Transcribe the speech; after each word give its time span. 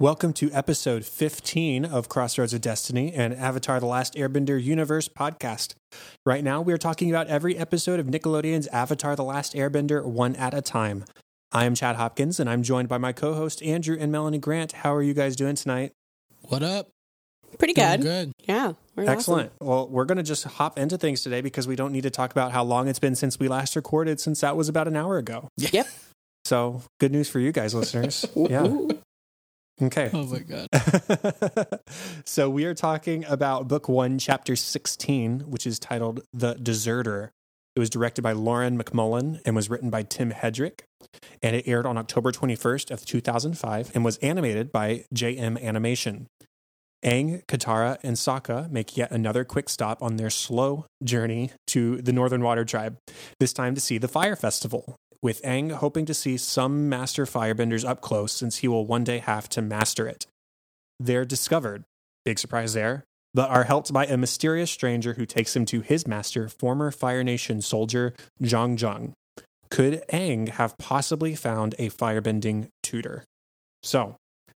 Welcome 0.00 0.32
to 0.34 0.48
episode 0.52 1.04
15 1.04 1.84
of 1.84 2.08
Crossroads 2.08 2.54
of 2.54 2.60
Destiny 2.60 3.12
and 3.12 3.34
Avatar 3.34 3.80
The 3.80 3.86
Last 3.86 4.14
Airbender 4.14 4.62
Universe 4.62 5.08
podcast. 5.08 5.74
Right 6.24 6.44
now, 6.44 6.60
we 6.60 6.72
are 6.72 6.78
talking 6.78 7.10
about 7.10 7.26
every 7.26 7.58
episode 7.58 7.98
of 7.98 8.06
Nickelodeon's 8.06 8.68
Avatar 8.68 9.16
The 9.16 9.24
Last 9.24 9.54
Airbender 9.54 10.04
one 10.04 10.36
at 10.36 10.54
a 10.54 10.62
time. 10.62 11.04
I 11.50 11.64
am 11.64 11.74
Chad 11.74 11.96
Hopkins, 11.96 12.38
and 12.38 12.48
I'm 12.48 12.62
joined 12.62 12.88
by 12.88 12.98
my 12.98 13.12
co 13.12 13.34
host 13.34 13.60
Andrew 13.60 13.96
and 13.98 14.12
Melanie 14.12 14.38
Grant. 14.38 14.70
How 14.70 14.94
are 14.94 15.02
you 15.02 15.14
guys 15.14 15.34
doing 15.34 15.56
tonight? 15.56 15.90
What 16.42 16.62
up? 16.62 16.90
Pretty 17.58 17.74
Doing 17.74 17.88
good. 17.88 18.02
Good. 18.02 18.32
Yeah. 18.46 18.74
we're 18.94 19.10
Excellent. 19.10 19.50
Well, 19.60 19.88
we're 19.88 20.04
going 20.04 20.18
to 20.18 20.22
just 20.22 20.44
hop 20.44 20.78
into 20.78 20.96
things 20.96 21.22
today 21.22 21.40
because 21.40 21.66
we 21.66 21.74
don't 21.74 21.90
need 21.90 22.04
to 22.04 22.10
talk 22.10 22.30
about 22.30 22.52
how 22.52 22.62
long 22.62 22.86
it's 22.86 23.00
been 23.00 23.16
since 23.16 23.40
we 23.40 23.48
last 23.48 23.74
recorded, 23.74 24.20
since 24.20 24.42
that 24.42 24.56
was 24.56 24.68
about 24.68 24.86
an 24.86 24.94
hour 24.94 25.18
ago. 25.18 25.48
Yep. 25.56 25.88
So, 26.44 26.82
good 27.00 27.10
news 27.10 27.28
for 27.28 27.40
you 27.40 27.50
guys, 27.50 27.74
listeners. 27.74 28.24
yeah. 28.36 28.68
Okay. 29.80 30.10
Oh 30.12 30.24
my 30.24 30.40
god. 30.40 31.80
so 32.24 32.50
we 32.50 32.64
are 32.64 32.74
talking 32.74 33.24
about 33.26 33.68
book 33.68 33.88
one, 33.88 34.18
chapter 34.18 34.56
16, 34.56 35.40
which 35.40 35.66
is 35.66 35.78
titled 35.78 36.22
The 36.32 36.54
Deserter. 36.54 37.30
It 37.76 37.78
was 37.78 37.90
directed 37.90 38.22
by 38.22 38.32
Lauren 38.32 38.76
MacMullan 38.76 39.40
and 39.44 39.54
was 39.54 39.70
written 39.70 39.88
by 39.88 40.02
Tim 40.02 40.32
Hedrick. 40.32 40.80
And 41.42 41.54
it 41.54 41.68
aired 41.68 41.86
on 41.86 41.96
October 41.96 42.32
21st 42.32 42.90
of 42.90 43.06
2005 43.06 43.92
and 43.94 44.04
was 44.04 44.16
animated 44.18 44.72
by 44.72 45.04
JM 45.14 45.62
Animation. 45.62 46.26
Aang, 47.04 47.46
Katara, 47.46 47.98
and 48.02 48.16
Sokka 48.16 48.68
make 48.72 48.96
yet 48.96 49.12
another 49.12 49.44
quick 49.44 49.68
stop 49.68 50.02
on 50.02 50.16
their 50.16 50.30
slow 50.30 50.86
journey 51.04 51.52
to 51.68 52.02
the 52.02 52.12
Northern 52.12 52.42
Water 52.42 52.64
Tribe, 52.64 52.98
this 53.38 53.52
time 53.52 53.76
to 53.76 53.80
see 53.80 53.98
the 53.98 54.08
Fire 54.08 54.34
Festival, 54.34 54.96
with 55.22 55.42
Aang 55.42 55.72
hoping 55.72 56.06
to 56.06 56.14
see 56.14 56.36
some 56.36 56.88
master 56.88 57.24
firebenders 57.24 57.88
up 57.88 58.00
close 58.00 58.32
since 58.32 58.58
he 58.58 58.68
will 58.68 58.86
one 58.86 59.04
day 59.04 59.18
have 59.18 59.48
to 59.50 59.62
master 59.62 60.06
it. 60.06 60.26
They're 61.00 61.24
discovered, 61.24 61.84
big 62.24 62.38
surprise 62.38 62.74
there, 62.74 63.04
but 63.34 63.50
are 63.50 63.64
helped 63.64 63.92
by 63.92 64.06
a 64.06 64.16
mysterious 64.16 64.70
stranger 64.70 65.14
who 65.14 65.26
takes 65.26 65.54
him 65.54 65.64
to 65.66 65.80
his 65.80 66.06
master, 66.06 66.48
former 66.48 66.90
Fire 66.90 67.22
Nation 67.22 67.60
soldier 67.60 68.14
Jeong 68.42 68.76
Jeong. 68.76 69.12
Could 69.70 70.02
Aang 70.12 70.48
have 70.48 70.78
possibly 70.78 71.34
found 71.34 71.74
a 71.78 71.90
firebending 71.90 72.68
tutor? 72.82 73.24
So, 73.82 74.16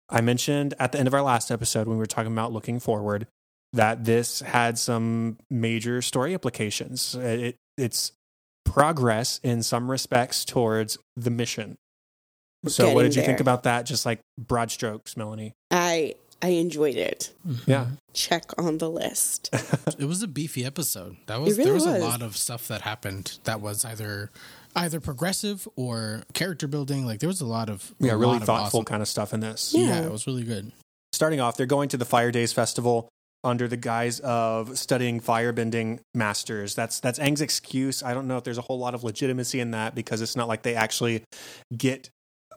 I 0.09 0.21
mentioned 0.21 0.73
at 0.79 0.91
the 0.91 0.99
end 0.99 1.07
of 1.07 1.13
our 1.13 1.21
last 1.21 1.51
episode 1.51 1.87
when 1.87 1.97
we 1.97 2.01
were 2.01 2.05
talking 2.05 2.31
about 2.31 2.53
looking 2.53 2.79
forward 2.79 3.27
that 3.73 4.05
this 4.05 4.39
had 4.39 4.77
some 4.79 5.37
major 5.49 6.01
story 6.01 6.33
implications. 6.33 7.15
It, 7.15 7.55
it's 7.77 8.11
progress 8.71 9.39
in 9.43 9.63
some 9.63 9.89
respects 9.89 10.45
towards 10.45 10.97
the 11.15 11.29
mission. 11.31 11.77
We're 12.63 12.69
So, 12.71 12.93
what 12.93 13.03
did 13.03 13.15
you 13.15 13.21
think 13.23 13.39
about 13.39 13.63
that? 13.63 13.85
Just 13.85 14.05
like 14.05 14.19
broad 14.37 14.71
strokes, 14.71 15.15
Melanie. 15.15 15.53
I 15.71 16.15
I 16.41 16.49
enjoyed 16.49 16.95
it. 16.95 17.33
Mm-hmm. 17.47 17.69
Yeah. 17.69 17.87
Check 18.13 18.51
on 18.57 18.77
the 18.77 18.89
list. 18.89 19.49
It 19.99 20.05
was 20.07 20.23
a 20.23 20.27
beefy 20.29 20.63
episode. 20.63 21.17
That 21.25 21.41
was 21.41 21.57
really 21.57 21.63
there 21.65 21.73
was, 21.73 21.85
was. 21.85 21.95
a 21.95 21.99
lot 21.99 22.21
of 22.21 22.37
stuff 22.37 22.69
that 22.69 22.81
happened 22.81 23.37
that 23.43 23.59
was 23.59 23.83
either 23.83 24.31
either 24.75 25.01
progressive 25.01 25.67
or 25.75 26.23
character 26.33 26.67
building. 26.67 27.05
Like 27.05 27.19
there 27.19 27.27
was 27.27 27.41
a 27.41 27.45
lot 27.45 27.69
of 27.69 27.93
Yeah, 27.99 28.11
really 28.13 28.25
lot 28.27 28.35
of 28.37 28.43
thoughtful 28.43 28.79
awesome- 28.79 28.85
kind 28.85 29.01
of 29.01 29.09
stuff 29.09 29.33
in 29.33 29.41
this. 29.41 29.73
Yeah. 29.75 29.87
yeah, 29.87 30.05
it 30.05 30.11
was 30.11 30.25
really 30.25 30.43
good. 30.43 30.71
starting 31.11 31.41
off, 31.41 31.57
they're 31.57 31.65
going 31.65 31.89
to 31.89 31.97
the 31.97 32.05
Fire 32.05 32.31
Days 32.31 32.53
Festival 32.53 33.09
under 33.43 33.67
the 33.67 33.77
guise 33.77 34.19
of 34.19 34.77
studying 34.77 35.21
firebending 35.21 35.99
masters. 36.13 36.75
That's 36.75 36.99
that's 36.99 37.19
Aang's 37.19 37.41
excuse. 37.41 38.03
I 38.03 38.13
don't 38.13 38.27
know 38.27 38.37
if 38.37 38.43
there's 38.43 38.57
a 38.57 38.63
whole 38.63 38.79
lot 38.79 38.93
of 38.93 39.03
legitimacy 39.03 39.59
in 39.59 39.71
that 39.71 39.95
because 39.95 40.21
it's 40.21 40.35
not 40.35 40.47
like 40.47 40.63
they 40.63 40.75
actually 40.75 41.23
get 41.75 42.09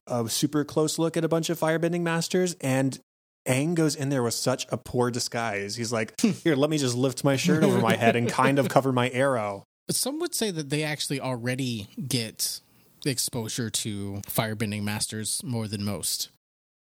a 0.06 0.28
super 0.28 0.64
close 0.64 0.98
look 0.98 1.16
at 1.16 1.24
a 1.24 1.28
bunch 1.28 1.50
of 1.50 1.58
firebending 1.58 2.00
masters 2.00 2.56
and 2.60 2.98
Aang 3.46 3.74
goes 3.74 3.96
in 3.96 4.08
there 4.08 4.22
with 4.22 4.34
such 4.34 4.66
a 4.70 4.76
poor 4.76 5.10
disguise. 5.10 5.74
He's 5.74 5.92
like, 5.92 6.20
hmm. 6.20 6.30
"Here, 6.30 6.54
let 6.54 6.70
me 6.70 6.78
just 6.78 6.96
lift 6.96 7.24
my 7.24 7.36
shirt 7.36 7.64
over 7.64 7.80
my 7.80 7.96
head 7.96 8.14
and 8.14 8.28
kind 8.28 8.58
of 8.58 8.68
cover 8.68 8.92
my 8.92 9.10
arrow." 9.10 9.64
But 9.86 9.96
some 9.96 10.20
would 10.20 10.34
say 10.34 10.50
that 10.52 10.70
they 10.70 10.84
actually 10.84 11.20
already 11.20 11.88
get 12.06 12.60
exposure 13.04 13.68
to 13.68 14.22
firebending 14.28 14.84
masters 14.84 15.42
more 15.42 15.66
than 15.66 15.84
most 15.84 16.30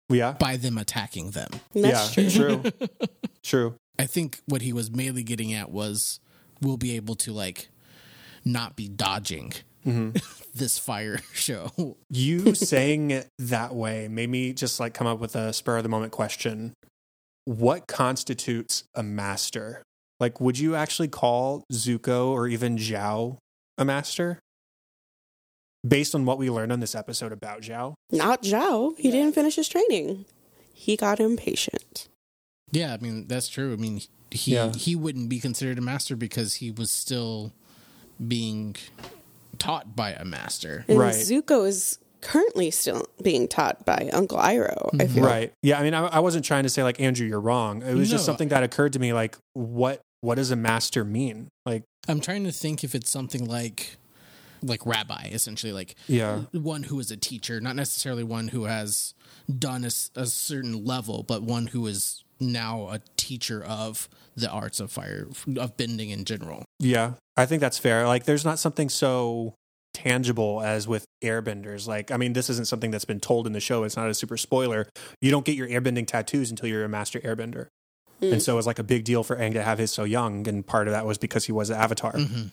Yeah, 0.08 0.32
by 0.32 0.56
them 0.56 0.78
attacking 0.78 1.31
them. 1.31 1.50
That's 1.75 2.16
yeah, 2.16 2.28
true. 2.28 2.62
true, 2.72 2.88
true. 3.42 3.75
I 3.98 4.06
think 4.06 4.41
what 4.47 4.62
he 4.62 4.72
was 4.72 4.91
mainly 4.91 5.22
getting 5.22 5.53
at 5.53 5.70
was 5.70 6.20
we'll 6.60 6.76
be 6.76 6.97
able 6.97 7.14
to 7.16 7.32
like 7.32 7.69
not 8.44 8.76
be 8.76 8.88
dodging 8.88 9.53
Mm-hmm. 9.86 10.19
this 10.54 10.78
fire 10.78 11.19
show. 11.32 11.97
You 12.10 12.54
saying 12.54 13.10
it 13.10 13.28
that 13.38 13.75
way 13.75 14.08
made 14.08 14.28
me 14.28 14.53
just 14.53 14.81
like 14.81 14.94
come 14.94 15.06
up 15.06 15.19
with 15.19 15.37
a 15.37 15.53
spur 15.53 15.78
of 15.78 15.82
the 15.82 15.88
moment 15.88 16.12
question. 16.12 16.75
What 17.44 17.87
constitutes 17.87 18.84
a 18.94 19.03
master? 19.03 19.82
Like, 20.20 20.41
would 20.41 20.58
you 20.58 20.75
actually 20.75 21.08
call 21.08 21.64
Zuko 21.72 22.28
or 22.28 22.47
even 22.48 22.76
Zhao 22.76 23.38
a 23.78 23.84
master? 23.84 24.38
Based 25.87 26.14
on 26.14 26.25
what 26.25 26.38
we 26.38 26.50
learned 26.50 26.72
on 26.72 26.81
this 26.81 26.94
episode 26.94 27.32
about 27.32 27.62
Zhao? 27.62 27.94
Not 28.10 28.42
Zhao. 28.42 28.98
He 28.98 29.10
didn't 29.10 29.34
finish 29.34 29.54
his 29.54 29.69
training. 29.69 30.26
He 30.75 30.97
got 30.97 31.20
impatient. 31.20 32.07
Yeah, 32.71 32.93
I 32.95 32.99
mean 32.99 33.27
that's 33.29 33.49
true. 33.49 33.73
I 33.73 33.77
mean 33.77 34.01
he 34.31 34.55
Yeah. 34.55 34.73
he 34.73 34.95
wouldn't 34.95 35.29
be 35.29 35.41
considered 35.41 35.79
a 35.79 35.83
master 35.83 36.17
because 36.17 36.55
he 36.55 36.71
was 36.71 36.91
still 36.91 37.53
being 38.27 38.77
taught 39.59 39.97
by 39.97 40.12
a 40.12 40.25
master. 40.25 40.84
And 40.89 40.99
Right. 40.99 41.15
Zuko 41.15 41.67
is 41.67 41.99
currently 42.21 42.71
still 42.71 43.06
being 43.23 43.49
taught 43.49 43.84
by 43.84 44.11
Uncle 44.12 44.39
Iroh, 44.39 44.91
I 44.95 45.06
feel. 45.06 45.09
Mm-hmm. 45.09 45.25
Right. 45.25 45.53
Yeah. 45.62 45.79
I 45.79 45.83
mean, 45.83 45.95
I, 45.95 46.06
I 46.06 46.19
wasn't 46.21 46.45
trying 46.45 46.65
to 46.65 46.69
say 46.69 46.83
like, 46.83 47.01
Andrew, 47.01 47.27
you're 47.27 47.41
wrong. 47.41 47.83
It 47.83 47.95
was 47.95 48.11
just 48.11 48.25
something 48.25 48.49
that 48.49 48.62
occurred 48.62 48.93
to 48.95 48.99
me 48.99 49.12
like, 49.12 49.37
what, 49.55 50.00
what 50.21 50.35
does 50.35 50.50
a 50.50 50.56
master 50.56 51.05
mean? 51.05 51.49
Like, 51.65 51.85
I'm 52.09 52.21
trying 52.21 52.45
to 52.45 52.53
think 52.53 52.83
if 52.83 52.95
it's 52.95 53.11
something 53.11 53.45
like 53.45 53.97
like 54.61 54.85
rabbi 54.85 55.29
essentially 55.31 55.73
like 55.73 55.95
yeah. 56.09 56.41
one 56.50 56.83
who 56.83 56.99
is 56.99 57.12
a 57.12 57.17
teacher, 57.17 57.61
not 57.61 57.77
necessarily 57.77 58.25
one 58.25 58.49
who 58.49 58.65
has 58.65 59.15
done 59.59 59.85
a 59.85 59.91
certain 59.91 60.85
level, 60.85 61.23
but 61.23 61.43
one 61.43 61.69
who 61.69 61.87
is 61.87 62.25
now 62.41 62.88
a 62.88 63.00
teacher 63.16 63.62
of 63.62 64.09
the 64.37 64.50
arts 64.50 64.81
of 64.81 64.91
fire 64.91 65.28
of 65.56 65.76
bending 65.76 66.10
in 66.10 66.25
general. 66.25 66.65
Yeah, 66.78 67.12
I 67.37 67.47
think 67.47 67.60
that's 67.60 67.78
fair. 67.78 68.06
Like, 68.06 68.25
there's 68.25 68.44
not 68.44 68.59
something 68.59 68.88
so 68.88 69.54
tangible 69.94 70.62
as 70.62 70.87
with 70.87 71.04
airbenders. 71.25 71.88
Like, 71.88 72.10
I 72.10 72.16
mean, 72.16 72.32
this 72.32 72.49
isn't 72.50 72.69
something 72.69 72.91
that's 72.91 73.04
been 73.04 73.21
told 73.21 73.47
in 73.47 73.53
the 73.53 73.60
show. 73.60 73.82
It's 73.84 73.97
not 73.97 74.09
a 74.09 74.15
super 74.15 74.37
spoiler. 74.37 74.87
You 75.21 75.31
don't 75.31 75.44
get 75.44 75.56
your 75.56 75.69
airbending 75.69 76.06
tattoos 76.06 76.50
until 76.50 76.69
you're 76.69 76.84
a 76.84 76.88
master 76.88 77.19
airbender. 77.21 77.66
Mm. 78.21 78.34
And 78.34 78.43
so 78.43 78.53
it 78.55 78.56
was 78.56 78.66
like 78.66 78.78
a 78.78 78.84
big 78.84 79.05
deal 79.05 79.25
for 79.25 79.37
Aang 79.37 79.55
to 79.55 79.62
have 79.62 79.78
his 79.78 79.91
so 79.91 80.05
young. 80.05 80.47
And 80.47 80.66
part 80.66 80.88
of 80.88 80.93
that 80.93 81.06
was 81.06 81.19
because 81.19 81.47
he 81.47 81.53
was 81.53 81.70
an 81.70 81.76
avatar. 81.76 82.12
Mhm. 82.12 82.50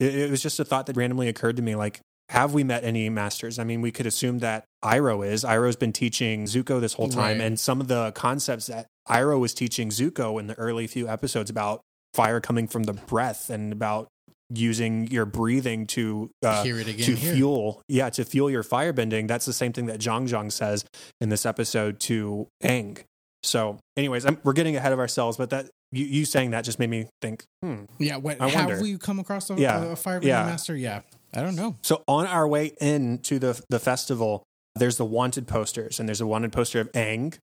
It, 0.00 0.14
it 0.14 0.30
was 0.30 0.42
just 0.42 0.58
a 0.60 0.64
thought 0.64 0.86
that 0.86 0.96
randomly 0.96 1.28
occurred 1.28 1.56
to 1.56 1.62
me. 1.62 1.74
Like, 1.74 2.00
have 2.30 2.52
we 2.52 2.62
met 2.62 2.84
any 2.84 3.08
masters? 3.08 3.58
I 3.58 3.64
mean, 3.64 3.80
we 3.80 3.90
could 3.90 4.06
assume 4.06 4.38
that 4.40 4.64
Iroh 4.84 5.26
is. 5.26 5.44
Iroh's 5.44 5.76
been 5.76 5.92
teaching 5.92 6.44
Zuko 6.44 6.80
this 6.80 6.92
whole 6.94 7.08
time. 7.08 7.38
Right. 7.38 7.46
And 7.46 7.58
some 7.58 7.80
of 7.80 7.88
the 7.88 8.12
concepts 8.12 8.66
that 8.66 8.86
Iroh 9.08 9.40
was 9.40 9.54
teaching 9.54 9.88
Zuko 9.90 10.38
in 10.40 10.46
the 10.46 10.54
early 10.54 10.86
few 10.86 11.08
episodes 11.08 11.50
about 11.50 11.80
fire 12.14 12.40
coming 12.40 12.66
from 12.68 12.84
the 12.84 12.92
breath 12.94 13.50
and 13.50 13.72
about 13.72 14.08
using 14.50 15.06
your 15.08 15.26
breathing 15.26 15.86
to 15.88 16.30
uh, 16.42 16.62
Hear 16.62 16.78
it 16.78 16.88
again 16.88 17.04
to 17.04 17.14
here. 17.14 17.34
fuel 17.34 17.82
yeah 17.86 18.08
to 18.08 18.24
fuel 18.24 18.48
your 18.50 18.62
firebending 18.62 19.28
that's 19.28 19.44
the 19.44 19.52
same 19.52 19.74
thing 19.74 19.86
that 19.86 20.00
Jeong 20.00 20.26
Jeong 20.26 20.50
says 20.50 20.86
in 21.20 21.28
this 21.28 21.44
episode 21.44 22.00
to 22.00 22.46
Aang 22.64 22.98
so 23.42 23.78
anyways 23.98 24.24
I'm, 24.24 24.38
we're 24.44 24.54
getting 24.54 24.74
ahead 24.74 24.94
of 24.94 24.98
ourselves 25.00 25.36
but 25.36 25.50
that 25.50 25.66
you, 25.92 26.06
you 26.06 26.24
saying 26.24 26.52
that 26.52 26.64
just 26.64 26.78
made 26.78 26.88
me 26.88 27.08
think 27.20 27.44
hmm 27.62 27.82
Yeah, 27.98 28.16
what, 28.16 28.40
I 28.40 28.48
have 28.48 28.68
wonder. 28.70 28.80
we 28.82 28.96
come 28.96 29.18
across 29.18 29.50
a, 29.50 29.54
Yeah, 29.54 29.92
a 29.92 29.96
fire 29.96 30.20
yeah. 30.22 30.44
master? 30.46 30.74
Yeah, 30.74 31.02
I 31.34 31.42
don't 31.42 31.54
know. 31.56 31.76
So 31.82 32.02
on 32.08 32.26
our 32.26 32.48
way 32.48 32.72
into 32.80 33.38
the 33.38 33.60
the 33.68 33.78
festival, 33.78 34.44
there's 34.76 34.96
the 34.96 35.04
wanted 35.04 35.46
posters, 35.46 35.98
and 36.00 36.08
there's 36.08 36.20
a 36.20 36.26
wanted 36.26 36.52
poster 36.52 36.80
of 36.80 36.90
Aang. 36.92 37.36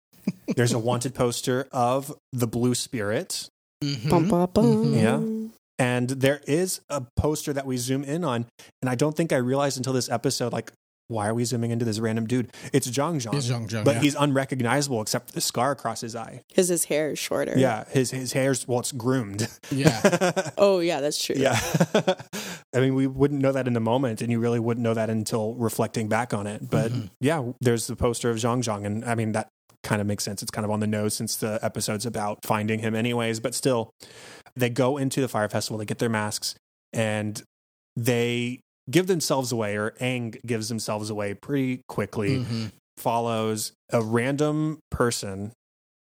There's 0.56 0.74
a 0.74 0.80
wanted 0.80 1.13
poster 1.16 1.68
of 1.72 2.13
the 2.33 2.48
Blue 2.48 2.75
Spirit, 2.75 3.50
Mhm. 3.83 4.10
Bum, 4.10 4.27
bum, 4.30 4.50
bum. 4.54 4.66
Mhm. 4.86 4.95
Yeah. 5.01 5.50
and 5.77 6.10
there 6.12 6.39
is 6.48 6.80
a 6.89 7.04
poster 7.18 7.51
that 7.51 7.66
we 7.66 7.75
zoom 7.75 8.04
in 8.06 8.24
on. 8.24 8.45
And 8.81 8.89
I 8.89 8.95
don't 8.95 9.16
think 9.18 9.33
I 9.33 9.38
realized 9.38 9.75
until 9.75 9.92
this 9.92 10.07
episode, 10.10 10.54
like, 10.54 10.72
why 11.07 11.28
are 11.28 11.34
we 11.34 11.44
zooming 11.46 11.72
into 11.72 11.86
this 11.86 12.00
random 12.00 12.25
dude? 12.25 12.52
It's 12.74 12.88
Jeong 12.90 13.16
Jeong, 13.22 13.36
It's 13.36 13.48
Jeong 13.50 13.68
Jeong, 13.68 13.84
but 13.86 13.96
yeah. 13.96 14.02
he's 14.02 14.16
unrecognizable 14.16 15.02
except 15.02 15.28
for 15.30 15.34
the 15.34 15.42
scar 15.42 15.72
across 15.72 16.02
his 16.02 16.16
eye. 16.16 16.42
Because 16.50 16.68
his 16.68 16.86
hair 16.86 17.12
is 17.12 17.19
shorter. 17.19 17.54
Yeah, 17.57 17.86
his 17.90 18.12
his 18.12 18.34
hair's 18.34 18.68
well, 18.68 18.80
it's 18.80 18.92
groomed. 18.92 19.48
Yeah. 19.72 20.31
Oh, 20.57 20.80
yeah, 20.80 21.02
that's 21.02 21.24
true. 21.24 21.36
Yeah. 21.38 21.60
I 22.74 22.80
mean, 22.80 22.96
we 22.96 23.07
wouldn't 23.07 23.42
know 23.42 23.52
that 23.52 23.68
in 23.68 23.74
the 23.74 23.80
moment, 23.80 24.22
and 24.22 24.31
you 24.31 24.40
really 24.40 24.60
wouldn't 24.60 24.84
know 24.84 24.94
that 24.94 25.10
until 25.10 25.54
reflecting 25.56 26.07
back 26.07 26.34
on 26.34 26.48
it. 26.48 26.69
But 26.69 26.92
Mhm. 26.92 27.10
yeah, 27.19 27.52
there's 27.62 27.88
the 27.88 27.96
poster 27.96 28.30
of 28.30 28.38
Jeong 28.38 28.63
Jeong, 28.63 28.86
and 28.86 29.04
I 29.06 29.16
mean, 29.16 29.31
that 29.34 29.50
kind 29.84 30.02
of 30.02 30.07
makes 30.07 30.24
sense. 30.24 30.42
It's 30.42 30.52
kind 30.52 30.66
of 30.66 30.72
on 30.72 30.80
the 30.80 30.88
nose 30.88 31.13
since 31.13 31.36
the 31.36 31.60
episode's 31.62 32.06
about 32.06 32.40
finding 32.46 32.80
him, 32.80 32.96
anyways. 32.96 33.40
But 33.40 33.54
still, 33.54 33.92
they 34.56 34.69
go 34.69 34.98
into 34.98 35.22
the 35.22 35.28
fire 35.28 35.48
festival, 35.50 35.78
they 35.78 35.86
get 35.86 36.00
their 36.00 36.10
masks, 36.10 36.56
and 36.94 37.42
they 37.96 38.62
give 38.89 39.07
themselves 39.07 39.51
away, 39.51 39.75
or 39.77 39.91
Aang 40.01 40.37
gives 40.45 40.69
themselves 40.69 41.09
away 41.09 41.33
pretty 41.33 41.81
quickly. 41.87 42.39
Mhm. 42.43 42.71
follows 42.97 43.73
a 43.91 44.01
random 44.01 44.79
person 44.89 45.51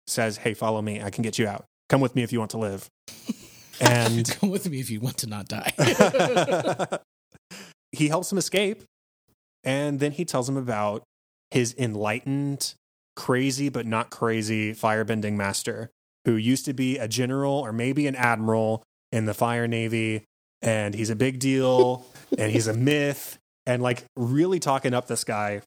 says, 0.06 0.37
"Hey, 0.38 0.55
follow 0.55 0.81
me. 0.81 1.02
I 1.02 1.11
can 1.11 1.23
get 1.23 1.37
you 1.37 1.49
out. 1.49 1.64
Come 1.88 2.00
with 2.00 2.14
me 2.14 2.23
if 2.23 2.32
you 2.32 2.38
want 2.38 2.52
to 2.52 2.58
live." 2.58 2.88
And 3.78 4.26
Come 4.40 4.49
with 4.49 4.67
me 4.70 4.81
if 4.81 4.88
you 4.88 5.00
want 5.00 5.19
to 5.19 5.26
not 5.26 5.49
die. 5.49 5.70
he 7.93 8.08
helps 8.08 8.32
him 8.32 8.38
escape, 8.38 8.82
and 9.64 10.00
then 10.00 10.12
he 10.12 10.25
tells 10.25 10.49
him 10.49 10.56
about 10.56 11.02
his 11.50 11.75
enlightened, 11.76 12.73
crazy 13.17 13.69
but 13.69 13.84
not 13.84 14.11
crazy 14.11 14.73
firebending 14.73 15.34
master 15.34 15.90
who 16.25 16.37
used 16.37 16.64
to 16.64 16.73
be 16.73 16.96
a 16.99 17.06
general 17.08 17.52
or 17.52 17.73
maybe 17.73 18.06
an 18.06 18.17
admiral 18.17 18.82
in 19.12 19.26
the 19.26 19.34
fire 19.34 19.69
navy, 19.69 20.25
and 20.62 20.94
he's 20.94 21.11
a 21.11 21.17
big 21.17 21.38
deal, 21.38 22.06
and 22.38 22.52
he's 22.52 22.67
a 22.67 22.75
myth, 22.75 23.38
and 23.67 23.82
like 23.82 24.05
really 24.17 24.58
talking 24.58 24.94
up 24.94 25.06
this 25.06 25.25
guy. 25.25 25.62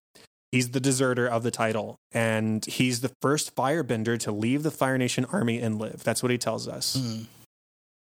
He's 0.51 0.71
the 0.71 0.79
deserter 0.79 1.27
of 1.27 1.43
the 1.43 1.51
title, 1.51 1.97
and 2.11 2.65
he's 2.65 3.01
the 3.01 3.11
first 3.21 3.55
firebender 3.55 4.17
to 4.21 4.31
leave 4.31 4.63
the 4.63 4.71
Fire 4.71 4.97
Nation 4.97 5.25
army 5.25 5.59
and 5.59 5.77
live. 5.77 6.03
That's 6.03 6.23
what 6.23 6.31
he 6.31 6.39
tells 6.39 6.67
us. 6.67 6.97
Mm. 6.97 7.27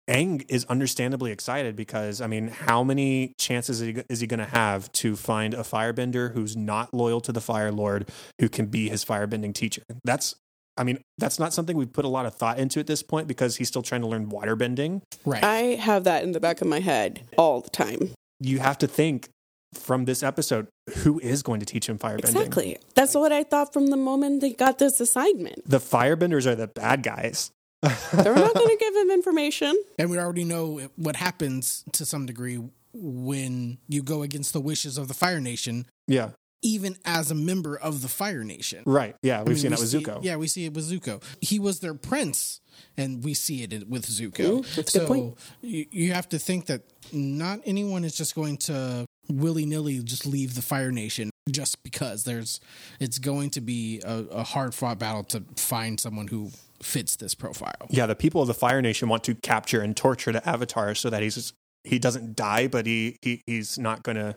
Aang 0.10 0.46
is 0.48 0.64
understandably 0.66 1.32
excited 1.32 1.76
because, 1.76 2.22
I 2.22 2.28
mean, 2.28 2.48
how 2.48 2.84
many 2.84 3.34
chances 3.38 3.82
is 3.82 3.96
he, 3.96 4.04
is 4.10 4.22
he 4.22 4.28
going 4.28 4.40
to 4.40 4.46
have 4.46 4.90
to 4.94 5.18
find 5.18 5.54
a 5.54 5.64
firebender 5.64 6.32
who's 6.34 6.56
not 6.56 6.94
loyal 6.94 7.20
to 7.20 7.34
the 7.34 7.42
Fire 7.42 7.74
Lord 7.74 8.10
who 8.40 8.48
can 8.48 8.68
be 8.68 8.88
his 8.88 9.04
firebending 9.04 9.54
teacher? 9.54 9.84
That's, 10.06 10.34
I 10.78 10.86
mean, 10.86 11.00
that's 11.18 11.40
not 11.40 11.52
something 11.52 11.76
we've 11.76 11.92
put 11.92 12.06
a 12.06 12.08
lot 12.08 12.26
of 12.26 12.34
thought 12.34 12.58
into 12.58 12.80
at 12.80 12.88
this 12.88 13.04
point 13.04 13.28
because 13.28 13.58
he's 13.58 13.68
still 13.68 13.82
trying 13.82 14.00
to 14.00 14.08
learn 14.08 14.30
waterbending. 14.30 15.02
Right. 15.26 15.44
I 15.44 15.58
have 15.76 16.06
that 16.06 16.24
in 16.24 16.32
the 16.32 16.40
back 16.40 16.62
of 16.62 16.68
my 16.68 16.80
head 16.80 17.24
all 17.38 17.60
the 17.60 17.70
time. 17.70 18.12
You 18.40 18.60
have 18.60 18.78
to 18.80 18.88
think 18.88 19.30
from 19.74 20.06
this 20.06 20.24
episode 20.24 20.68
who 20.98 21.20
is 21.20 21.44
going 21.44 21.60
to 21.60 21.66
teach 21.66 21.88
him 21.90 21.98
firebending? 22.00 22.36
Exactly. 22.36 22.78
That's 22.96 23.16
what 23.16 23.32
I 23.32 23.44
thought 23.44 23.74
from 23.74 23.88
the 23.88 23.98
moment 23.98 24.42
they 24.42 24.54
got 24.54 24.78
this 24.80 25.00
assignment. 25.00 25.68
The 25.70 25.80
firebenders 25.80 26.46
are 26.46 26.56
the 26.56 26.68
bad 26.68 27.04
guys. 27.04 27.52
They're 27.82 28.36
not 28.36 28.54
going 28.56 28.70
to 28.70 28.78
give 28.80 28.96
him 28.96 29.12
information. 29.12 29.76
and 30.00 30.10
we 30.10 30.18
already 30.18 30.44
know 30.46 30.90
what 30.96 31.16
happens 31.16 31.84
to 31.94 32.06
some 32.06 32.26
degree 32.26 32.60
when 32.94 33.78
you 33.88 34.02
go 34.02 34.24
against 34.24 34.54
the 34.54 34.62
wishes 34.62 34.98
of 34.98 35.08
the 35.08 35.14
Fire 35.14 35.40
Nation, 35.40 35.86
Yeah, 36.08 36.30
even 36.62 36.98
as 37.06 37.32
a 37.32 37.36
member 37.36 37.78
of 37.78 38.02
the 38.02 38.08
Fire 38.08 38.44
Nation. 38.44 38.84
right. 38.86 39.16
Yeah, 39.22 39.40
we've 39.44 39.48
I 39.48 39.50
mean, 39.50 39.58
seen 39.58 39.70
we 39.72 39.76
that 39.76 39.80
with 39.82 39.90
see- 39.90 40.04
Zuko. 40.04 40.20
Yeah, 40.24 40.36
we 40.38 40.48
see 40.48 40.66
it 40.66 40.74
with 40.74 40.90
Zuko. 40.92 41.24
He 41.42 41.60
was 41.60 41.80
their 41.80 41.94
prince, 41.94 42.62
and 42.98 43.24
we 43.24 43.34
see 43.34 43.64
it 43.64 43.88
with 43.88 44.06
Zuko. 44.08 44.62
Mm, 44.62 44.76
that's 44.76 44.96
a 44.96 45.00
so 45.00 45.00
good 45.00 45.08
point. 45.08 45.38
You, 45.62 45.86
you 45.92 46.14
have 46.14 46.28
to 46.30 46.40
think 46.40 46.66
that 46.68 46.82
not 47.12 47.60
anyone 47.66 48.04
is 48.04 48.16
just 48.16 48.36
going 48.36 48.58
to 48.58 49.06
willy 49.30 49.66
nilly 49.66 50.00
just 50.04 50.26
leave 50.26 50.56
the 50.56 50.62
Fire 50.62 50.92
Nation 50.92 51.30
just 51.50 51.82
because 51.84 52.24
there's. 52.24 52.60
It's 53.00 53.20
going 53.20 53.52
to 53.52 53.62
be 53.62 54.02
a, 54.04 54.18
a 54.32 54.44
hard 54.44 54.74
fought 54.74 55.00
battle 55.00 55.24
to 55.26 55.44
find 55.58 56.00
someone 56.00 56.28
who 56.28 56.52
fits 56.82 57.16
this 57.16 57.36
profile. 57.36 57.88
Yeah, 57.90 58.06
the 58.06 58.16
people 58.16 58.42
of 58.42 58.48
the 58.48 58.54
Fire 58.54 58.82
Nation 58.82 59.10
want 59.10 59.24
to 59.26 59.36
capture 59.36 59.82
and 59.82 59.96
torture 59.96 60.32
the 60.32 60.48
Avatar 60.48 60.96
so 60.96 61.10
that 61.10 61.22
he's 61.22 61.54
he 61.84 62.00
doesn't 62.00 62.36
die, 62.36 62.68
but 62.68 62.86
he, 62.86 63.18
he 63.22 63.44
he's 63.46 63.78
not 63.78 64.04
going 64.04 64.18
to 64.18 64.36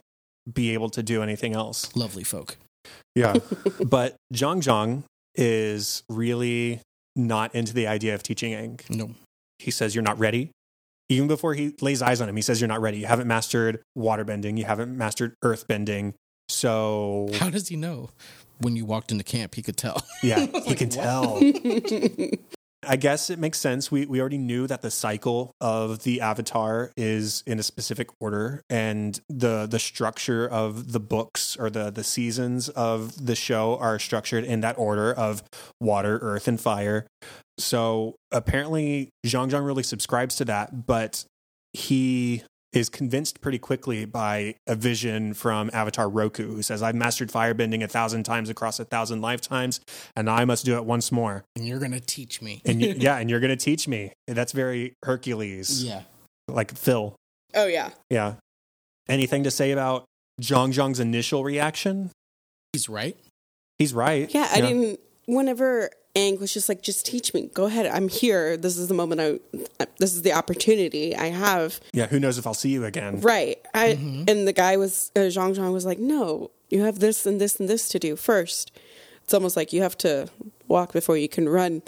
be 0.50 0.72
able 0.74 0.90
to 0.90 1.02
do 1.02 1.22
anything 1.22 1.54
else. 1.54 1.94
Lovely 1.96 2.24
folk. 2.24 2.56
Yeah, 3.14 3.34
but 3.84 4.16
Jeong 4.32 4.62
Jeong 4.62 5.04
is 5.34 6.02
really 6.08 6.80
not 7.16 7.54
into 7.54 7.74
the 7.74 7.86
idea 7.86 8.14
of 8.14 8.22
teaching 8.22 8.52
Aang. 8.52 8.90
No. 8.90 9.14
He 9.58 9.70
says 9.70 9.94
you're 9.94 10.04
not 10.04 10.18
ready. 10.18 10.50
Even 11.08 11.26
before 11.26 11.54
he 11.54 11.74
lays 11.80 12.02
eyes 12.02 12.20
on 12.20 12.28
him, 12.28 12.36
he 12.36 12.42
says 12.42 12.60
you're 12.60 12.68
not 12.68 12.80
ready. 12.80 12.98
You 12.98 13.06
haven't 13.06 13.26
mastered 13.26 13.82
waterbending. 13.98 14.56
You 14.56 14.64
haven't 14.64 14.96
mastered 14.96 15.34
earthbending. 15.44 16.14
So 16.48 17.28
How 17.34 17.50
does 17.50 17.68
he 17.68 17.76
know? 17.76 18.10
When 18.60 18.76
you 18.76 18.84
walked 18.84 19.10
into 19.10 19.24
camp, 19.24 19.54
he 19.54 19.62
could 19.62 19.76
tell. 19.76 20.02
Yeah, 20.22 20.46
he 20.64 20.74
can 20.74 20.88
tell. 20.88 21.40
I 22.82 22.96
guess 22.96 23.28
it 23.28 23.38
makes 23.38 23.58
sense. 23.58 23.90
We 23.90 24.06
we 24.06 24.20
already 24.20 24.38
knew 24.38 24.66
that 24.66 24.80
the 24.80 24.90
cycle 24.90 25.54
of 25.60 26.02
the 26.02 26.20
Avatar 26.20 26.92
is 26.96 27.42
in 27.46 27.58
a 27.58 27.62
specific 27.62 28.08
order, 28.20 28.62
and 28.70 29.20
the 29.28 29.66
the 29.66 29.78
structure 29.78 30.48
of 30.48 30.92
the 30.92 31.00
books 31.00 31.56
or 31.58 31.68
the 31.68 31.90
the 31.90 32.04
seasons 32.04 32.70
of 32.70 33.26
the 33.26 33.34
show 33.34 33.76
are 33.78 33.98
structured 33.98 34.44
in 34.44 34.62
that 34.62 34.78
order 34.78 35.12
of 35.12 35.42
water, 35.78 36.18
earth, 36.22 36.48
and 36.48 36.58
fire. 36.58 37.06
So 37.58 38.16
apparently, 38.32 39.10
Jeong 39.26 39.50
Jeong 39.50 39.66
really 39.66 39.82
subscribes 39.82 40.36
to 40.36 40.46
that, 40.46 40.86
but 40.86 41.24
he 41.74 42.42
is 42.72 42.88
convinced 42.88 43.40
pretty 43.40 43.58
quickly 43.58 44.04
by 44.04 44.54
a 44.66 44.74
vision 44.74 45.34
from 45.34 45.70
Avatar 45.72 46.08
Roku, 46.08 46.54
who 46.54 46.62
says, 46.62 46.82
I've 46.82 46.94
mastered 46.94 47.30
firebending 47.30 47.82
a 47.82 47.88
thousand 47.88 48.22
times 48.24 48.48
across 48.48 48.78
a 48.78 48.84
thousand 48.84 49.20
lifetimes, 49.20 49.80
and 50.16 50.30
I 50.30 50.44
must 50.44 50.64
do 50.64 50.76
it 50.76 50.84
once 50.84 51.10
more. 51.10 51.44
and 51.56 51.66
you're 51.66 51.78
going 51.78 51.92
to 51.92 52.00
teach 52.00 52.40
me. 52.40 52.62
And 52.64 52.80
you, 52.80 52.94
yeah, 52.96 53.18
and 53.18 53.28
you're 53.28 53.40
going 53.40 53.56
to 53.56 53.62
teach 53.64 53.88
me. 53.88 54.12
That's 54.26 54.52
very 54.52 54.94
Hercules, 55.02 55.82
yeah. 55.84 56.02
like 56.48 56.76
Phil. 56.76 57.14
Oh, 57.54 57.66
yeah. 57.66 57.90
Yeah. 58.08 58.34
Anything 59.08 59.42
to 59.44 59.50
say 59.50 59.72
about 59.72 60.04
Jeong 60.40 60.72
Jeong's 60.72 61.00
initial 61.00 61.42
reaction? 61.42 62.10
He's 62.72 62.88
right. 62.88 63.16
He's 63.78 63.92
right. 63.92 64.32
Yeah, 64.32 64.48
I 64.52 64.60
didn't. 64.60 65.00
Whenever 65.26 65.90
Aang 66.16 66.40
was 66.40 66.52
just 66.52 66.68
like, 66.68 66.82
just 66.82 67.06
teach 67.06 67.32
me, 67.32 67.50
go 67.54 67.66
ahead, 67.66 67.86
I'm 67.86 68.08
here. 68.08 68.56
This 68.56 68.76
is 68.76 68.88
the 68.88 68.94
moment 68.94 69.20
I, 69.20 69.86
this 69.98 70.14
is 70.14 70.22
the 70.22 70.32
opportunity 70.32 71.14
I 71.14 71.26
have. 71.26 71.80
Yeah, 71.92 72.06
who 72.06 72.18
knows 72.18 72.36
if 72.36 72.46
I'll 72.46 72.54
see 72.54 72.70
you 72.70 72.84
again? 72.84 73.20
Right. 73.20 73.58
I 73.74 73.98
and 74.26 74.48
the 74.48 74.52
guy 74.52 74.76
was 74.76 75.12
uh, 75.14 75.20
Jeong 75.20 75.54
Jeong 75.56 75.72
was 75.72 75.86
like, 75.86 75.98
no, 75.98 76.50
you 76.68 76.82
have 76.82 76.98
this 76.98 77.26
and 77.26 77.40
this 77.40 77.60
and 77.60 77.68
this 77.68 77.88
to 77.90 77.98
do 77.98 78.16
first. 78.16 78.72
It's 79.22 79.34
almost 79.34 79.56
like 79.56 79.72
you 79.72 79.82
have 79.82 79.96
to 79.98 80.28
walk 80.66 80.92
before 80.92 81.16
you 81.16 81.28
can 81.28 81.48
run 81.48 81.82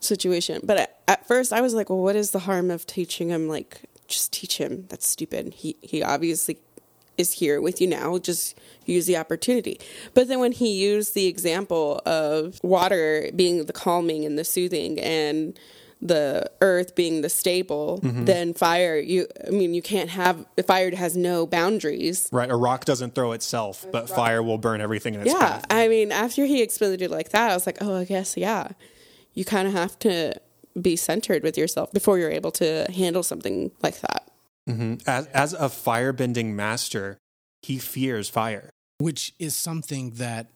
situation. 0.00 0.62
But 0.64 0.78
at, 0.78 1.00
at 1.06 1.26
first, 1.26 1.52
I 1.52 1.60
was 1.60 1.74
like, 1.74 1.90
well, 1.90 1.98
what 1.98 2.16
is 2.16 2.30
the 2.30 2.40
harm 2.40 2.70
of 2.70 2.86
teaching 2.86 3.28
him? 3.28 3.48
Like, 3.48 3.82
just 4.06 4.32
teach 4.32 4.56
him. 4.56 4.86
That's 4.88 5.06
stupid. 5.06 5.52
He 5.52 5.76
he 5.82 6.02
obviously 6.02 6.58
is 7.18 7.32
here 7.32 7.60
with 7.60 7.80
you 7.80 7.86
now. 7.86 8.16
Just 8.18 8.58
use 8.86 9.06
the 9.06 9.16
opportunity. 9.16 9.78
But 10.14 10.28
then 10.28 10.40
when 10.40 10.52
he 10.52 10.72
used 10.72 11.14
the 11.14 11.26
example 11.26 12.00
of 12.06 12.58
water 12.62 13.30
being 13.36 13.66
the 13.66 13.72
calming 13.72 14.24
and 14.24 14.38
the 14.38 14.44
soothing 14.44 14.98
and 14.98 15.58
the 16.00 16.48
earth 16.60 16.94
being 16.94 17.22
the 17.22 17.28
stable, 17.28 18.00
mm-hmm. 18.02 18.24
then 18.24 18.54
fire, 18.54 18.96
you 18.96 19.26
I 19.46 19.50
mean 19.50 19.74
you 19.74 19.82
can't 19.82 20.10
have 20.10 20.46
fire 20.66 20.94
has 20.94 21.16
no 21.16 21.44
boundaries. 21.46 22.28
Right. 22.30 22.48
A 22.50 22.56
rock 22.56 22.84
doesn't 22.84 23.14
throw 23.14 23.32
itself, 23.32 23.84
but 23.90 24.08
fire 24.08 24.42
will 24.42 24.58
burn 24.58 24.80
everything 24.80 25.14
in 25.14 25.22
its 25.22 25.32
Yeah. 25.32 25.38
path. 25.40 25.66
I 25.70 25.88
mean 25.88 26.12
after 26.12 26.46
he 26.46 26.62
explained 26.62 27.02
it 27.02 27.10
like 27.10 27.30
that, 27.30 27.50
I 27.50 27.54
was 27.54 27.66
like, 27.66 27.78
Oh, 27.80 27.96
I 27.96 28.04
guess 28.04 28.36
yeah. 28.36 28.68
You 29.34 29.44
kinda 29.44 29.72
have 29.72 29.98
to 30.00 30.40
be 30.80 30.94
centered 30.94 31.42
with 31.42 31.58
yourself 31.58 31.92
before 31.92 32.18
you're 32.18 32.30
able 32.30 32.52
to 32.52 32.86
handle 32.92 33.24
something 33.24 33.72
like 33.82 34.00
that. 34.02 34.28
As, 35.06 35.26
as 35.28 35.52
a 35.54 35.68
firebending 35.68 36.54
master, 36.54 37.18
he 37.62 37.78
fears 37.78 38.28
fire. 38.28 38.70
which 38.98 39.32
is 39.38 39.54
something 39.54 40.10
that 40.12 40.48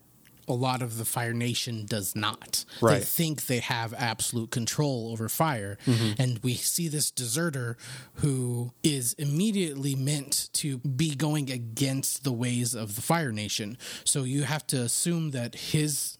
a 0.48 0.52
lot 0.52 0.82
of 0.82 0.98
the 0.98 1.04
Fire 1.04 1.32
Nation 1.32 1.86
does 1.86 2.16
not. 2.16 2.64
They 2.98 3.04
think 3.04 3.46
they 3.46 3.60
have 3.60 3.94
absolute 3.94 4.50
control 4.50 5.10
over 5.12 5.28
fire. 5.28 5.78
Mm-hmm. 5.86 6.20
And 6.20 6.38
we 6.42 6.54
see 6.54 6.88
this 6.88 7.12
deserter 7.12 7.76
who 8.14 8.72
is 8.82 9.12
immediately 9.14 9.94
meant 9.94 10.50
to 10.54 10.78
be 10.78 11.14
going 11.14 11.50
against 11.50 12.24
the 12.24 12.32
ways 12.32 12.74
of 12.74 12.96
the 12.96 13.02
Fire 13.02 13.30
Nation. 13.30 13.78
So 14.02 14.24
you 14.24 14.42
have 14.42 14.66
to 14.68 14.82
assume 14.82 15.30
that 15.30 15.54
his 15.54 16.18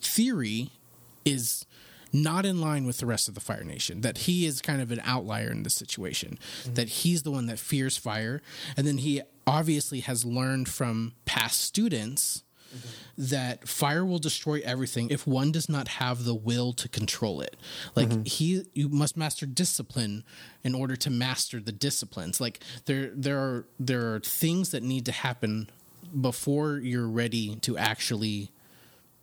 theory 0.00 0.72
is 1.24 1.64
not 2.14 2.46
in 2.46 2.60
line 2.60 2.86
with 2.86 2.98
the 2.98 3.06
rest 3.06 3.28
of 3.28 3.34
the 3.34 3.40
Fire 3.40 3.64
Nation. 3.64 4.00
That 4.00 4.18
he 4.18 4.46
is 4.46 4.62
kind 4.62 4.80
of 4.80 4.90
an 4.90 5.02
outlier 5.04 5.50
in 5.50 5.64
this 5.64 5.74
situation. 5.74 6.38
Mm-hmm. 6.62 6.74
That 6.74 6.88
he's 6.88 7.24
the 7.24 7.30
one 7.30 7.46
that 7.46 7.58
fears 7.58 7.96
fire, 7.96 8.40
and 8.76 8.86
then 8.86 8.98
he 8.98 9.20
obviously 9.46 10.00
has 10.00 10.24
learned 10.24 10.68
from 10.68 11.12
past 11.26 11.60
students 11.60 12.44
mm-hmm. 12.74 12.88
that 13.30 13.68
fire 13.68 14.04
will 14.04 14.18
destroy 14.18 14.62
everything 14.64 15.10
if 15.10 15.26
one 15.26 15.52
does 15.52 15.68
not 15.68 15.88
have 15.88 16.24
the 16.24 16.34
will 16.34 16.72
to 16.72 16.88
control 16.88 17.40
it. 17.40 17.56
Like 17.94 18.08
mm-hmm. 18.08 18.24
he 18.24 18.62
you 18.72 18.88
must 18.88 19.16
master 19.16 19.44
discipline 19.44 20.24
in 20.62 20.74
order 20.74 20.96
to 20.96 21.10
master 21.10 21.60
the 21.60 21.72
disciplines. 21.72 22.40
Like 22.40 22.60
there 22.86 23.10
there 23.14 23.38
are 23.38 23.66
there 23.78 24.14
are 24.14 24.20
things 24.20 24.70
that 24.70 24.82
need 24.82 25.04
to 25.06 25.12
happen 25.12 25.68
before 26.20 26.78
you're 26.78 27.08
ready 27.08 27.56
to 27.56 27.76
actually 27.76 28.50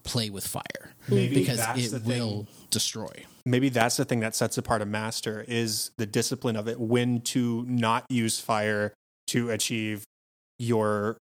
play 0.04 0.30
with 0.30 0.46
fire 0.46 0.94
Maybe 1.08 1.36
because 1.36 1.58
that's 1.58 1.88
it 1.88 1.92
the 1.92 2.00
thing. 2.00 2.20
will 2.20 2.48
destroy. 2.70 3.12
Maybe 3.46 3.70
that's 3.70 3.98
the 3.98 4.06
thing 4.06 4.20
that 4.22 4.36
sets 4.36 4.58
apart 4.58 4.82
a 4.82 4.86
master 4.86 5.44
is 5.48 5.92
the 5.98 6.06
discipline 6.06 6.56
of 6.56 6.68
it, 6.68 6.80
when 6.80 7.22
to 7.22 7.66
not 7.68 8.06
use 8.10 8.40
fire 8.40 8.94
to 9.28 9.50
achieve 9.50 10.04
your 10.60 11.18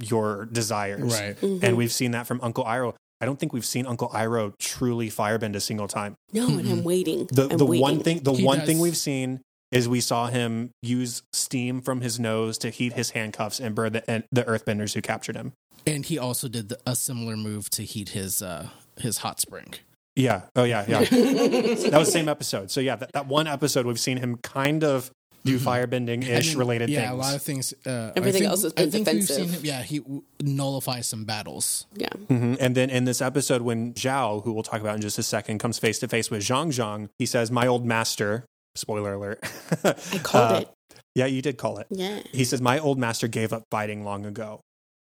your 0.00 0.46
desires. 0.46 1.18
right? 1.20 1.40
And 1.42 1.76
we've 1.76 1.92
seen 1.92 2.10
that 2.12 2.26
from 2.26 2.40
Uncle 2.42 2.64
Iroh. 2.64 2.94
I 3.20 3.24
don't 3.24 3.40
think 3.40 3.52
we've 3.54 3.64
seen 3.64 3.86
Uncle 3.86 4.10
Iroh 4.10 4.52
truly 4.58 5.08
firebend 5.10 5.54
a 5.56 5.60
single 5.60 5.88
time. 5.88 6.14
No, 6.34 6.46
and 6.46 6.68
I'm 6.68 6.84
waiting. 6.84 7.26
The 7.32 7.48
I'm 7.50 7.56
the 7.56 7.64
waiting. 7.64 7.82
one 7.82 8.00
thing 8.00 8.20
the 8.22 8.32
He 8.34 8.44
one 8.44 8.58
does. 8.58 8.66
thing 8.68 8.78
we've 8.78 8.96
seen 8.96 9.40
is 9.72 9.88
we 9.88 10.00
saw 10.00 10.28
him 10.28 10.70
use 10.82 11.22
steam 11.32 11.80
from 11.80 12.00
his 12.00 12.18
nose 12.20 12.58
to 12.58 12.70
heat 12.70 12.92
his 12.92 13.10
handcuffs 13.10 13.60
and 13.60 13.74
burn 13.74 13.94
the, 13.94 14.10
and 14.10 14.24
the 14.30 14.44
earthbenders 14.44 14.94
who 14.94 15.02
captured 15.02 15.36
him. 15.36 15.52
And 15.86 16.04
he 16.04 16.18
also 16.18 16.48
did 16.48 16.68
the, 16.68 16.78
a 16.86 16.96
similar 16.96 17.36
move 17.36 17.70
to 17.70 17.82
heat 17.82 18.10
his 18.10 18.42
uh, 18.42 18.68
his 18.98 19.18
hot 19.18 19.40
spring. 19.40 19.74
Yeah. 20.16 20.42
Oh, 20.56 20.64
yeah. 20.64 20.84
Yeah. 20.88 21.00
that 21.04 21.92
was 21.92 22.08
the 22.08 22.12
same 22.12 22.28
episode. 22.28 22.70
So, 22.70 22.80
yeah, 22.80 22.96
that, 22.96 23.12
that 23.12 23.26
one 23.26 23.46
episode, 23.46 23.84
we've 23.86 24.00
seen 24.00 24.16
him 24.16 24.36
kind 24.38 24.82
of 24.82 25.10
do 25.44 25.58
firebending 25.58 26.26
ish 26.26 26.54
related 26.56 26.88
yeah, 26.88 27.00
things. 27.00 27.10
Yeah, 27.10 27.14
a 27.14 27.20
lot 27.20 27.34
of 27.34 27.42
things. 27.42 27.74
Uh, 27.84 28.12
Everything 28.16 28.40
think, 28.40 28.50
else 28.50 28.62
has 28.62 28.72
been 28.72 28.88
I 28.88 28.90
think 28.90 29.06
we've 29.06 29.20
defensive. 29.20 29.36
seen 29.36 29.48
him. 29.50 29.60
Yeah, 29.64 29.82
he 29.82 29.98
w- 30.00 30.22
nullifies 30.42 31.06
some 31.06 31.24
battles. 31.24 31.86
Yeah. 31.94 32.08
Mhm. 32.28 32.56
And 32.58 32.74
then 32.74 32.90
in 32.90 33.04
this 33.04 33.20
episode, 33.22 33.62
when 33.62 33.92
Zhao, 33.94 34.42
who 34.42 34.52
we'll 34.52 34.64
talk 34.64 34.80
about 34.80 34.96
in 34.96 35.02
just 35.02 35.18
a 35.18 35.22
second, 35.22 35.58
comes 35.58 35.78
face 35.78 35.98
to 36.00 36.08
face 36.08 36.30
with 36.30 36.42
Jeong 36.42 36.68
Jeong, 36.68 37.10
he 37.18 37.26
says, 37.26 37.50
My 37.50 37.66
old 37.66 37.84
master, 37.86 38.44
spoiler 38.76 39.14
alert. 39.14 39.40
I 39.84 39.92
called 40.22 40.52
Uh, 40.52 40.60
it. 40.62 40.68
Yeah, 41.14 41.26
you 41.26 41.40
did 41.42 41.56
call 41.56 41.78
it. 41.78 41.86
Yeah. 41.90 42.20
He 42.32 42.44
says, 42.44 42.60
My 42.60 42.78
old 42.78 42.98
master 42.98 43.26
gave 43.28 43.52
up 43.52 43.62
fighting 43.70 44.04
long 44.04 44.26
ago. 44.26 44.60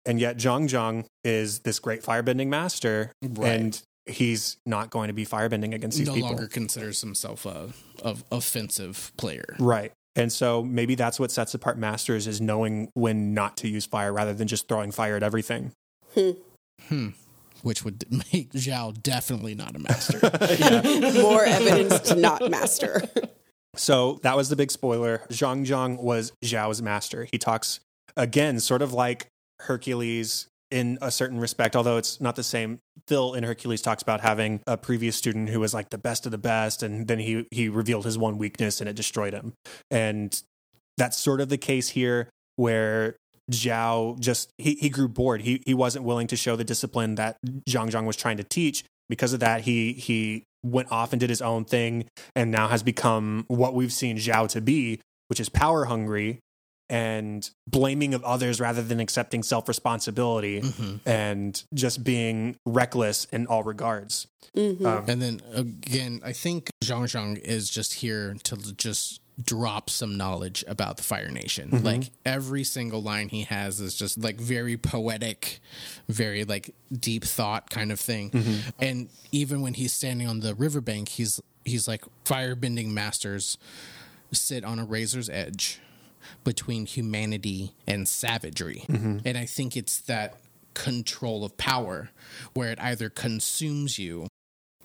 And 0.06 0.20
yet, 0.22 0.38
Jeong 0.38 0.68
Jeong 0.70 1.06
is 1.24 1.60
this 1.60 1.80
great 1.80 2.02
firebending 2.04 2.48
master, 2.48 3.12
Right. 3.24 3.52
and 3.52 3.82
he's 4.06 4.56
not 4.66 4.90
going 4.90 5.08
to 5.08 5.14
be 5.14 5.26
firebending 5.26 5.74
against 5.74 5.98
these 5.98 6.08
no 6.08 6.14
people. 6.14 6.30
longer 6.30 6.48
considers 6.48 7.02
himself 7.02 7.46
a, 7.46 7.70
a 8.04 8.16
offensive 8.32 9.12
player. 9.18 9.56
Right. 9.60 9.92
And 10.16 10.32
so 10.32 10.64
maybe 10.64 10.96
that's 10.96 11.20
what 11.20 11.30
sets 11.32 11.54
apart 11.54 11.78
masters 11.78 12.26
is 12.26 12.40
knowing 12.40 12.90
when 12.94 13.34
not 13.34 13.58
to 13.58 13.68
use 13.68 13.86
fire 13.86 14.14
rather 14.14 14.34
than 14.34 14.48
just 14.48 14.68
throwing 14.68 14.92
fire 14.92 15.16
at 15.18 15.24
everything. 15.24 15.74
Hmm. 16.14 17.10
Which 17.64 17.84
would 17.84 18.06
make 18.34 18.52
Zhao 18.54 19.02
definitely 19.04 19.56
not 19.56 19.76
a 19.76 19.80
master. 19.80 20.20
More 21.22 21.44
evidence 21.44 22.00
to 22.10 22.16
not 22.16 22.50
master. 22.50 23.04
So 23.78 24.20
that 24.24 24.36
was 24.36 24.50
the 24.50 24.56
big 24.56 24.72
spoiler. 24.72 25.22
Jeong 25.30 25.66
Jeong 25.66 26.02
was 26.02 26.32
Zhao's 26.44 26.82
master. 26.82 27.28
He 27.32 27.38
talks 27.38 27.80
again, 28.16 28.60
sort 28.60 28.82
of 28.82 28.94
like 28.94 29.28
Hercules 29.62 30.48
in 30.70 30.98
a 31.02 31.12
certain 31.12 31.40
respect, 31.40 31.76
although 31.76 31.98
it's 31.98 32.20
not 32.20 32.36
the 32.36 32.44
same. 32.44 32.80
Phil 33.08 33.34
in 33.34 33.44
Hercules 33.44 33.82
talks 33.82 34.04
about 34.04 34.22
having 34.22 34.62
a 34.68 34.76
previous 34.76 35.16
student 35.16 35.50
who 35.50 35.60
was 35.60 35.74
like 35.74 35.90
the 35.90 35.98
best 35.98 36.26
of 36.26 36.32
the 36.32 36.38
best, 36.38 36.84
and 36.84 37.08
then 37.08 37.20
he 37.20 37.46
he 37.52 37.70
revealed 37.70 38.06
his 38.06 38.18
one 38.18 38.38
weakness 38.38 38.82
and 38.82 38.90
it 38.90 38.96
destroyed 38.96 39.34
him. 39.34 39.54
And 39.90 40.42
that's 40.98 41.18
sort 41.18 41.42
of 41.42 41.50
the 41.50 41.58
case 41.58 41.90
here 41.90 42.30
where 42.56 43.16
Zhao 43.52 44.20
just 44.20 44.52
he, 44.58 44.76
he 44.76 44.90
grew 44.90 45.08
bored. 45.08 45.42
He 45.42 45.64
he 45.66 45.74
wasn't 45.74 46.04
willing 46.04 46.28
to 46.28 46.36
show 46.36 46.56
the 46.56 46.66
discipline 46.66 47.16
that 47.16 47.38
Jeong 47.70 47.90
Jeong 47.90 48.06
was 48.06 48.18
trying 48.18 48.38
to 48.38 48.44
teach. 48.44 48.84
Because 49.10 49.34
of 49.34 49.40
that, 49.40 49.62
he 49.62 49.94
he 49.94 50.44
went 50.64 50.92
off 50.92 51.14
and 51.14 51.20
did 51.20 51.30
his 51.30 51.42
own 51.42 51.64
thing 51.66 52.06
and 52.36 52.52
now 52.52 52.68
has 52.68 52.84
become 52.84 53.46
what 53.48 53.74
we've 53.74 53.94
seen 53.94 54.18
Zhao 54.18 54.50
to 54.50 54.60
be, 54.62 55.00
which 55.28 55.40
is 55.40 55.50
power 55.50 55.86
hungry 55.86 56.40
and 56.90 57.50
blaming 57.70 58.14
of 58.14 58.24
others 58.24 58.60
rather 58.62 58.82
than 58.82 59.00
accepting 59.00 59.44
self 59.44 59.68
responsibility 59.68 60.62
Mhm. 60.62 61.00
and 61.06 61.64
just 61.74 62.04
being 62.04 62.56
reckless 62.66 63.26
in 63.32 63.46
all 63.48 63.64
regards. 63.64 64.28
Mhm. 64.56 64.86
Um, 64.86 65.04
And 65.08 65.22
then 65.22 65.42
again, 65.54 66.22
I 66.24 66.32
think 66.34 66.70
Jeong 66.84 67.04
Jeong 67.04 67.38
is 67.40 67.70
just 67.70 67.96
here 67.96 68.36
to 68.44 68.56
just 68.74 69.20
drop 69.42 69.90
some 69.90 70.18
knowledge 70.18 70.64
about 70.68 70.98
the 70.98 71.04
Fire 71.04 71.30
Nation. 71.30 71.70
Mm-hmm. 71.70 71.86
Like 71.86 72.04
every 72.26 72.64
single 72.64 73.02
line 73.02 73.30
he 73.30 73.44
has 73.44 73.80
is 73.80 73.96
just 73.96 74.18
like 74.18 74.40
very 74.40 74.78
poetic, 74.78 75.60
very 76.08 76.44
like 76.44 76.74
deep 76.92 77.24
thought 77.24 77.70
kind 77.70 77.92
of 77.92 78.00
thing. 78.00 78.32
Mm-hmm. 78.32 78.70
And 78.80 79.10
even 79.32 79.62
when 79.62 79.76
he's 79.76 79.94
standing 79.94 80.28
on 80.28 80.40
the 80.40 80.56
riverbank, 80.56 81.10
he's 81.10 81.40
he's 81.66 81.88
like 81.88 82.04
firebending 82.26 82.90
masters 82.90 83.58
sit 84.32 84.64
on 84.64 84.80
a 84.80 84.86
razor's 84.86 85.30
edge 85.30 85.80
between 86.44 86.86
humanity 86.86 87.74
and 87.86 88.08
savagery. 88.08 88.84
Mm-hmm. 88.88 89.20
And 89.26 89.38
I 89.38 89.46
think 89.46 89.78
it's 89.78 90.00
that 90.02 90.38
control 90.74 91.44
of 91.44 91.58
power 91.58 92.10
where 92.54 92.72
it 92.72 92.80
either 92.80 93.10
consumes 93.10 93.98
you 93.98 94.28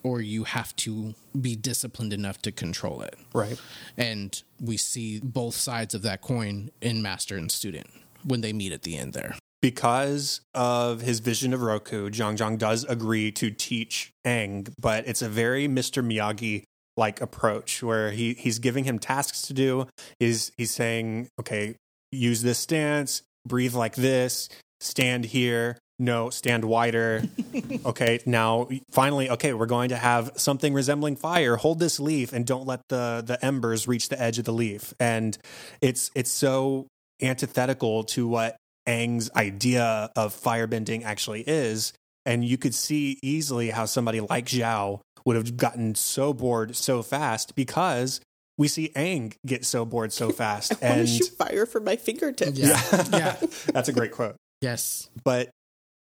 or 0.03 0.21
you 0.21 0.45
have 0.45 0.75
to 0.77 1.15
be 1.41 1.55
disciplined 1.57 2.13
enough 2.13 2.41
to 2.43 2.53
control 2.53 3.03
it. 3.03 3.17
right. 3.35 3.61
And 3.97 4.43
we 4.61 4.77
see 4.77 5.21
both 5.23 5.55
sides 5.55 5.95
of 5.95 6.03
that 6.03 6.21
coin 6.21 6.71
in 6.81 7.03
master 7.03 7.37
and 7.37 7.51
student 7.51 7.89
when 8.25 8.41
they 8.41 8.53
meet 8.53 8.73
at 8.73 8.83
the 8.83 8.97
end 8.97 9.13
there. 9.13 9.35
because 9.61 10.41
of 10.55 11.01
his 11.01 11.21
vision 11.21 11.55
of 11.55 11.63
Roku, 11.63 12.11
Jeong 12.11 12.37
Jeong 12.37 12.59
does 12.59 12.85
agree 12.85 13.31
to 13.33 13.51
teach 13.51 14.13
Aang, 14.27 14.73
but 14.81 15.07
it's 15.07 15.23
a 15.23 15.29
very 15.29 15.69
Mr. 15.69 16.05
Miyagi 16.05 16.65
like 16.97 17.21
approach 17.21 17.83
where 17.83 18.11
he 18.11 18.35
he's 18.35 18.59
giving 18.59 18.85
him 18.85 18.99
tasks 18.99 19.43
to 19.43 19.55
do. 19.55 19.87
He's 20.19 20.53
he's 20.59 20.73
saying, 20.73 21.29
okay, 21.41 21.77
use 22.11 22.43
this 22.43 22.59
stance, 22.59 23.23
breathe 23.47 23.75
like 23.75 23.95
this, 23.95 24.49
stand 24.81 25.25
here. 25.27 25.79
No, 26.03 26.31
stand 26.31 26.65
wider. 26.65 27.23
okay, 27.87 28.19
now 28.27 28.69
finally, 28.91 29.31
okay, 29.31 29.55
we're 29.55 29.67
going 29.67 29.91
to 29.91 29.97
have 29.97 30.33
something 30.35 30.75
resembling 30.75 31.15
fire. 31.15 31.55
Hold 31.55 31.79
this 31.79 32.01
leaf 32.01 32.33
and 32.33 32.45
don't 32.45 32.67
let 32.67 32.81
the 32.89 33.23
the 33.25 33.43
embers 33.43 33.87
reach 33.87 34.09
the 34.09 34.21
edge 34.21 34.41
of 34.41 34.45
the 34.45 34.53
leaf. 34.53 34.93
And 34.99 35.39
it's 35.81 36.11
it's 36.17 36.33
so 36.33 36.89
antithetical 37.23 38.03
to 38.03 38.27
what 38.27 38.57
Aang's 38.89 39.31
idea 39.37 40.11
of 40.17 40.35
firebending 40.35 41.05
actually 41.05 41.43
is. 41.43 41.93
And 42.27 42.45
you 42.45 42.59
could 42.59 42.75
see 42.75 43.21
easily 43.23 43.71
how 43.71 43.85
somebody 43.85 44.19
like 44.19 44.47
Zhao 44.47 45.03
would 45.25 45.37
have 45.37 45.57
gotten 45.57 45.95
so 45.95 46.35
bored 46.35 46.75
so 46.75 47.05
fast 47.05 47.55
because 47.55 48.21
we 48.59 48.67
see 48.67 48.91
Aang 48.97 49.35
get 49.47 49.65
so 49.65 49.85
bored 49.85 50.13
so 50.13 50.31
fast. 50.33 50.73
I 50.83 50.89
want 50.89 50.99
and 50.99 51.07
to 51.07 51.15
shoot 51.15 51.29
fire 51.39 51.65
from 51.65 51.85
my 51.85 51.95
fingertips. 51.95 52.59
Yeah. 52.59 52.81
yeah. 53.13 53.37
that's 53.73 53.89
a 53.89 53.93
great 53.93 54.11
quote. 54.11 54.35
Yes. 54.61 55.09
But 55.23 55.51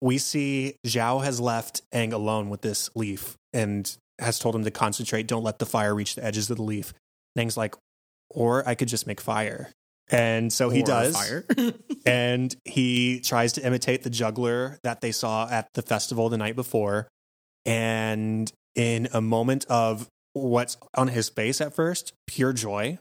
we 0.01 0.19
see 0.19 0.77
Zhao 0.87 1.25
has 1.25 1.41
left 1.41 1.83
Aang 1.93 2.13
alone 2.13 2.51
with 2.51 2.61
this 2.61 2.91
leaf 2.95 3.37
and 3.53 3.97
has 4.19 4.39
told 4.39 4.55
him 4.55 4.65
to 4.65 4.71
concentrate, 4.71 5.27
don't 5.27 5.43
let 5.43 5.59
the 5.59 5.67
fire 5.67 5.95
reach 5.95 6.15
the 6.15 6.25
edges 6.25 6.51
of 6.51 6.57
the 6.57 6.63
leaf. 6.63 6.93
And 7.35 7.47
Aang's 7.47 7.57
like, 7.57 7.75
or 8.31 8.67
I 8.69 8.75
could 8.75 8.89
just 8.89 9.07
make 9.07 9.21
fire. 9.21 9.71
And 10.09 10.53
so 10.53 10.71
he 10.71 10.83
Or 10.83 10.87
does. 10.87 11.17
Fire. 11.17 11.45
and 12.07 12.55
he 12.65 13.21
tries 13.21 13.55
to 13.55 13.67
imitate 13.67 14.03
the 14.03 14.11
juggler 14.11 14.79
that 14.85 15.01
they 15.01 15.13
saw 15.13 15.49
at 15.49 15.69
the 15.75 15.83
festival 15.83 16.29
the 16.29 16.39
night 16.39 16.57
before. 16.57 17.09
And 17.65 18.51
in 18.75 19.09
a 19.13 19.21
moment 19.21 19.65
of 19.69 20.09
what's 20.33 20.77
on 20.95 21.09
his 21.09 21.29
face 21.29 21.61
at 21.61 21.75
first, 21.75 22.13
pure 22.27 22.53
joy, 22.53 22.99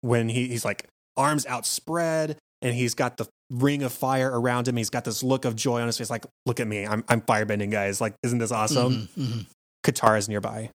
when 0.00 0.28
he, 0.28 0.48
he's 0.48 0.64
like 0.64 0.88
arms 1.16 1.46
outspread 1.46 2.38
and 2.62 2.74
he's 2.74 2.94
got 2.94 3.16
the 3.16 3.26
ring 3.50 3.82
of 3.82 3.92
fire 3.92 4.30
around 4.30 4.68
him, 4.68 4.76
he's 4.76 4.90
got 4.90 5.04
this 5.04 5.22
look 5.22 5.44
of 5.44 5.56
joy 5.56 5.80
on 5.80 5.86
his 5.86 5.98
face, 5.98 6.08
like, 6.10 6.24
look 6.46 6.60
at 6.60 6.66
me, 6.66 6.86
I'm 6.86 7.04
I'm 7.08 7.20
firebending, 7.20 7.70
guys. 7.70 8.00
Like, 8.00 8.14
isn't 8.22 8.38
this 8.38 8.52
awesome? 8.52 9.08
Mhm, 9.16 9.26
mhm. 9.26 9.46
Katara's 9.84 10.28
nearby, 10.28 10.70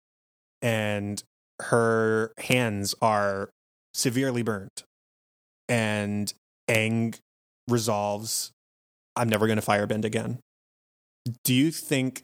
and 0.62 1.22
her 1.62 2.34
hands 2.38 2.96
are 3.02 3.50
severely 3.94 4.42
burned. 4.42 4.84
And 5.70 6.34
Aang 6.70 7.18
resolves, 7.70 8.52
I'm 9.16 9.30
never 9.30 9.48
going 9.48 9.60
to 9.60 9.66
firebend 9.66 10.04
again. 10.04 10.40
Do 11.44 11.54
you 11.54 11.72
think, 11.72 12.24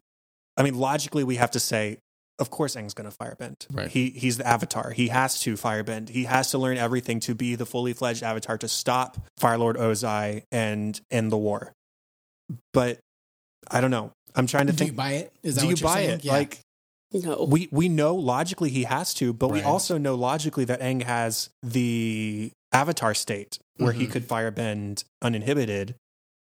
I 0.57 0.63
mean, 0.63 0.75
logically, 0.75 1.23
we 1.23 1.35
have 1.35 1.51
to 1.51 1.59
say, 1.59 1.99
of 2.39 2.49
course, 2.49 2.75
Aang's 2.75 2.93
going 2.93 3.09
to 3.09 3.15
firebend. 3.15 3.67
Right. 3.71 3.89
He, 3.89 4.09
he's 4.11 4.37
the 4.37 4.47
avatar. 4.47 4.91
He 4.91 5.09
has 5.09 5.39
to 5.41 5.55
firebend. 5.55 6.09
He 6.09 6.23
has 6.23 6.51
to 6.51 6.57
learn 6.57 6.77
everything 6.77 7.19
to 7.21 7.35
be 7.35 7.55
the 7.55 7.65
fully 7.65 7.93
fledged 7.93 8.23
avatar 8.23 8.57
to 8.59 8.67
stop 8.67 9.17
Firelord 9.39 9.75
Ozai 9.75 10.43
and 10.51 10.99
end 11.11 11.31
the 11.31 11.37
war. 11.37 11.73
But 12.73 12.99
I 13.69 13.81
don't 13.81 13.91
know. 13.91 14.11
I'm 14.35 14.47
trying 14.47 14.67
to 14.67 14.73
Do 14.73 14.77
think 14.77 14.89
Do 14.91 14.93
you 14.93 14.97
buy 14.97 15.11
it? 15.13 15.33
Is 15.43 15.55
that 15.55 15.61
do 15.61 15.67
you 15.67 15.73
what 15.73 15.81
you're 15.81 15.89
buy 15.89 15.95
saying? 15.95 16.09
it? 16.19 16.25
Yeah. 16.25 16.31
Like 16.33 16.59
No. 17.13 17.43
we 17.49 17.67
we 17.71 17.89
know 17.89 18.15
logically 18.15 18.69
he 18.69 18.83
has 18.83 19.13
to, 19.15 19.33
but 19.33 19.49
we 19.49 19.61
also 19.61 19.97
know 19.97 20.15
logically 20.15 20.65
that 20.65 20.79
Aang 20.81 21.03
has 21.03 21.49
the 21.63 22.51
avatar 22.71 23.13
state 23.13 23.59
where 23.77 23.93
he 23.93 24.05
Mhm. 24.05 24.11
could 24.11 24.27
firebend 24.27 25.03
uninhibited, 25.21 25.95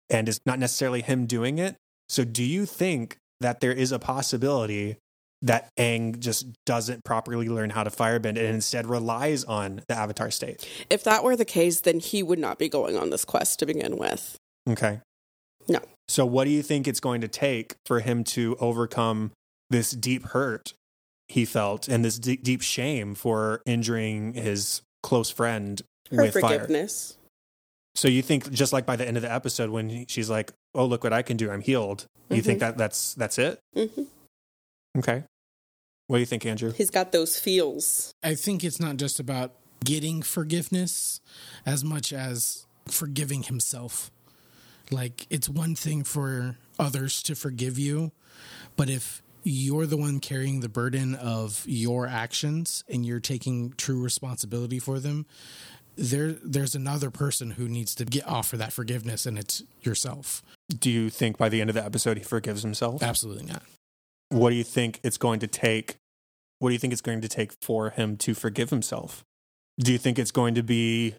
and 0.09 0.29
it's 0.29 0.39
not 0.45 0.59
necessarily 0.59 1.01
him 1.01 1.25
doing 1.25 1.57
it. 1.57 1.75
So, 2.09 2.23
do 2.23 2.43
you 2.43 2.65
think 2.65 3.17
that 3.39 3.59
there 3.61 3.71
is 3.73 3.91
a 3.91 3.97
possibility 3.99 4.97
that 5.41 5.69
Aang 5.77 6.19
just 6.19 6.47
doesn't 6.65 7.03
properly 7.03 7.49
learn 7.49 7.71
how 7.71 7.83
to 7.83 7.89
firebend 7.89 8.37
and 8.37 8.39
instead 8.39 8.87
relies 8.87 9.43
on 9.43 9.81
the 9.87 9.95
avatar 9.95 10.29
state? 10.31 10.67
if 10.89 11.03
that 11.03 11.23
were 11.23 11.35
the 11.35 11.45
case, 11.45 11.81
then 11.81 11.99
he 11.99 12.21
would 12.21 12.39
not 12.39 12.59
be 12.59 12.69
going 12.69 12.97
on 12.97 13.09
this 13.09 13.25
quest 13.25 13.59
to 13.59 13.65
begin 13.65 13.97
with. 13.97 14.37
Okay. 14.69 14.99
No. 15.67 15.79
So, 16.07 16.25
what 16.25 16.43
do 16.45 16.51
you 16.51 16.61
think 16.61 16.87
it's 16.87 16.99
going 16.99 17.21
to 17.21 17.27
take 17.27 17.75
for 17.85 18.01
him 18.01 18.23
to 18.25 18.55
overcome 18.59 19.31
this 19.69 19.91
deep 19.91 20.25
hurt 20.27 20.73
he 21.27 21.45
felt 21.45 21.87
and 21.87 22.03
this 22.03 22.19
deep, 22.19 22.43
deep 22.43 22.61
shame 22.61 23.15
for 23.15 23.61
injuring 23.65 24.33
his 24.33 24.81
close 25.01 25.29
friend 25.31 25.81
Her 26.11 26.23
with 26.23 26.33
fire? 26.33 26.59
forgiveness. 26.59 27.17
So, 27.95 28.07
you 28.07 28.21
think 28.21 28.51
just 28.51 28.73
like 28.73 28.85
by 28.85 28.95
the 28.95 29.07
end 29.07 29.17
of 29.17 29.23
the 29.23 29.31
episode 29.31 29.69
when 29.69 30.05
she's 30.07 30.29
like, 30.29 30.51
"Oh, 30.75 30.85
look 30.85 31.03
what 31.03 31.13
I 31.13 31.21
can 31.21 31.37
do! 31.37 31.49
I'm 31.49 31.61
healed." 31.61 32.05
You 32.29 32.41
think 32.41 32.59
that 32.59 32.77
that's 32.77 33.13
that's 33.15 33.37
it? 33.37 33.59
hmm 33.73 34.03
Okay. 34.97 35.23
What 36.11 36.17
do 36.17 36.19
you 36.19 36.25
think, 36.25 36.45
Andrew? 36.45 36.73
He's 36.73 36.89
got 36.89 37.13
those 37.13 37.39
feels. 37.39 38.13
I 38.21 38.35
think 38.35 38.65
it's 38.65 38.81
not 38.81 38.97
just 38.97 39.17
about 39.17 39.53
getting 39.81 40.21
forgiveness 40.21 41.21
as 41.65 41.85
much 41.85 42.11
as 42.11 42.65
forgiving 42.85 43.43
himself. 43.43 44.11
Like 44.91 45.25
it's 45.29 45.47
one 45.47 45.73
thing 45.73 46.03
for 46.03 46.57
others 46.77 47.23
to 47.23 47.33
forgive 47.33 47.79
you, 47.79 48.11
but 48.75 48.89
if 48.89 49.23
you're 49.45 49.85
the 49.85 49.95
one 49.95 50.19
carrying 50.19 50.59
the 50.59 50.67
burden 50.67 51.15
of 51.15 51.63
your 51.65 52.07
actions 52.07 52.83
and 52.89 53.05
you're 53.05 53.21
taking 53.21 53.73
true 53.77 54.03
responsibility 54.03 54.79
for 54.79 54.99
them, 54.99 55.25
there 55.95 56.33
there's 56.43 56.75
another 56.75 57.09
person 57.09 57.51
who 57.51 57.69
needs 57.69 57.95
to 57.95 58.03
get 58.03 58.27
offer 58.27 58.57
that 58.57 58.73
forgiveness 58.73 59.25
and 59.25 59.39
it's 59.39 59.63
yourself. 59.81 60.43
Do 60.77 60.91
you 60.91 61.09
think 61.09 61.37
by 61.37 61.47
the 61.47 61.61
end 61.61 61.69
of 61.69 61.73
the 61.73 61.85
episode 61.85 62.17
he 62.17 62.23
forgives 62.25 62.63
himself? 62.63 63.01
Absolutely 63.01 63.45
not. 63.45 63.63
What 64.27 64.49
do 64.49 64.57
you 64.57 64.65
think 64.65 64.99
it's 65.03 65.17
going 65.17 65.39
to 65.39 65.47
take? 65.47 66.00
What 66.61 66.69
do 66.69 66.73
you 66.73 66.79
think 66.79 66.93
it's 66.93 67.01
going 67.01 67.21
to 67.21 67.27
take 67.27 67.53
for 67.59 67.89
him 67.89 68.17
to 68.17 68.35
forgive 68.35 68.69
himself? 68.69 69.25
Do 69.79 69.91
you 69.91 69.97
think 69.97 70.19
it's 70.19 70.29
going 70.29 70.53
to 70.53 70.61
be 70.61 71.15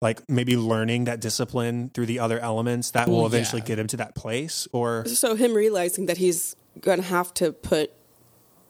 like 0.00 0.22
maybe 0.28 0.56
learning 0.56 1.04
that 1.04 1.20
discipline 1.20 1.90
through 1.92 2.06
the 2.06 2.20
other 2.20 2.38
elements 2.38 2.92
that 2.92 3.08
will 3.08 3.26
eventually 3.26 3.60
yeah. 3.62 3.66
get 3.66 3.80
him 3.80 3.88
to 3.88 3.96
that 3.96 4.14
place? 4.14 4.68
Or 4.72 5.04
So 5.06 5.34
him 5.34 5.54
realizing 5.54 6.06
that 6.06 6.18
he's 6.18 6.54
gonna 6.80 7.02
have 7.02 7.34
to 7.34 7.50
put 7.50 7.90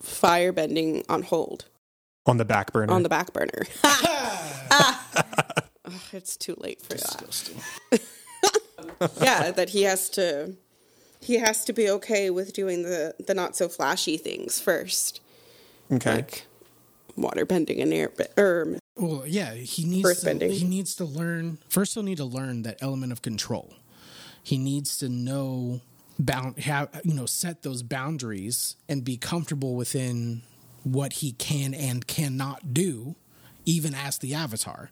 firebending 0.01 1.05
on 1.09 1.21
hold 1.21 1.65
on 2.25 2.37
the 2.37 2.45
back 2.45 2.73
burner? 2.73 2.91
on 2.91 3.03
the 3.03 3.09
back 3.09 3.31
burner. 3.31 3.63
Ah. 4.75 5.69
Ugh, 5.85 5.93
it's 6.13 6.35
too 6.35 6.55
late 6.57 6.81
for 6.81 6.95
that. 6.95 8.01
yeah, 9.21 9.51
that 9.51 9.69
he 9.69 9.83
has 9.83 10.09
to 10.09 10.55
he 11.21 11.35
has 11.35 11.63
to 11.65 11.73
be 11.73 11.87
okay 11.91 12.31
with 12.31 12.53
doing 12.53 12.81
the 12.81 13.13
the 13.23 13.35
not 13.35 13.55
so 13.55 13.69
flashy 13.69 14.17
things 14.17 14.59
first, 14.59 15.21
okay. 15.91 16.15
like 16.15 16.45
water 17.15 17.45
bending 17.45 17.79
and 17.81 17.93
air 17.93 18.09
be- 18.09 18.25
er, 18.37 18.77
Well, 18.95 19.23
yeah, 19.27 19.53
he 19.53 19.85
needs 19.85 20.07
Earth 20.09 20.19
to, 20.21 20.25
bending. 20.25 20.51
he 20.51 20.65
needs 20.65 20.95
to 20.95 21.05
learn. 21.05 21.57
First, 21.69 21.93
he'll 21.93 22.03
need 22.03 22.17
to 22.17 22.25
learn 22.25 22.63
that 22.63 22.77
element 22.81 23.11
of 23.11 23.21
control. 23.21 23.73
He 24.41 24.57
needs 24.57 24.97
to 24.99 25.09
know 25.09 25.81
bound 26.19 26.59
have 26.59 26.89
you 27.03 27.13
know 27.13 27.25
set 27.25 27.63
those 27.63 27.81
boundaries 27.81 28.75
and 28.87 29.03
be 29.03 29.17
comfortable 29.17 29.75
within 29.75 30.43
what 30.83 31.13
he 31.13 31.31
can 31.31 31.73
and 31.73 32.05
cannot 32.05 32.71
do 32.73 33.15
even 33.65 33.95
as 33.95 34.19
the 34.19 34.33
avatar 34.35 34.91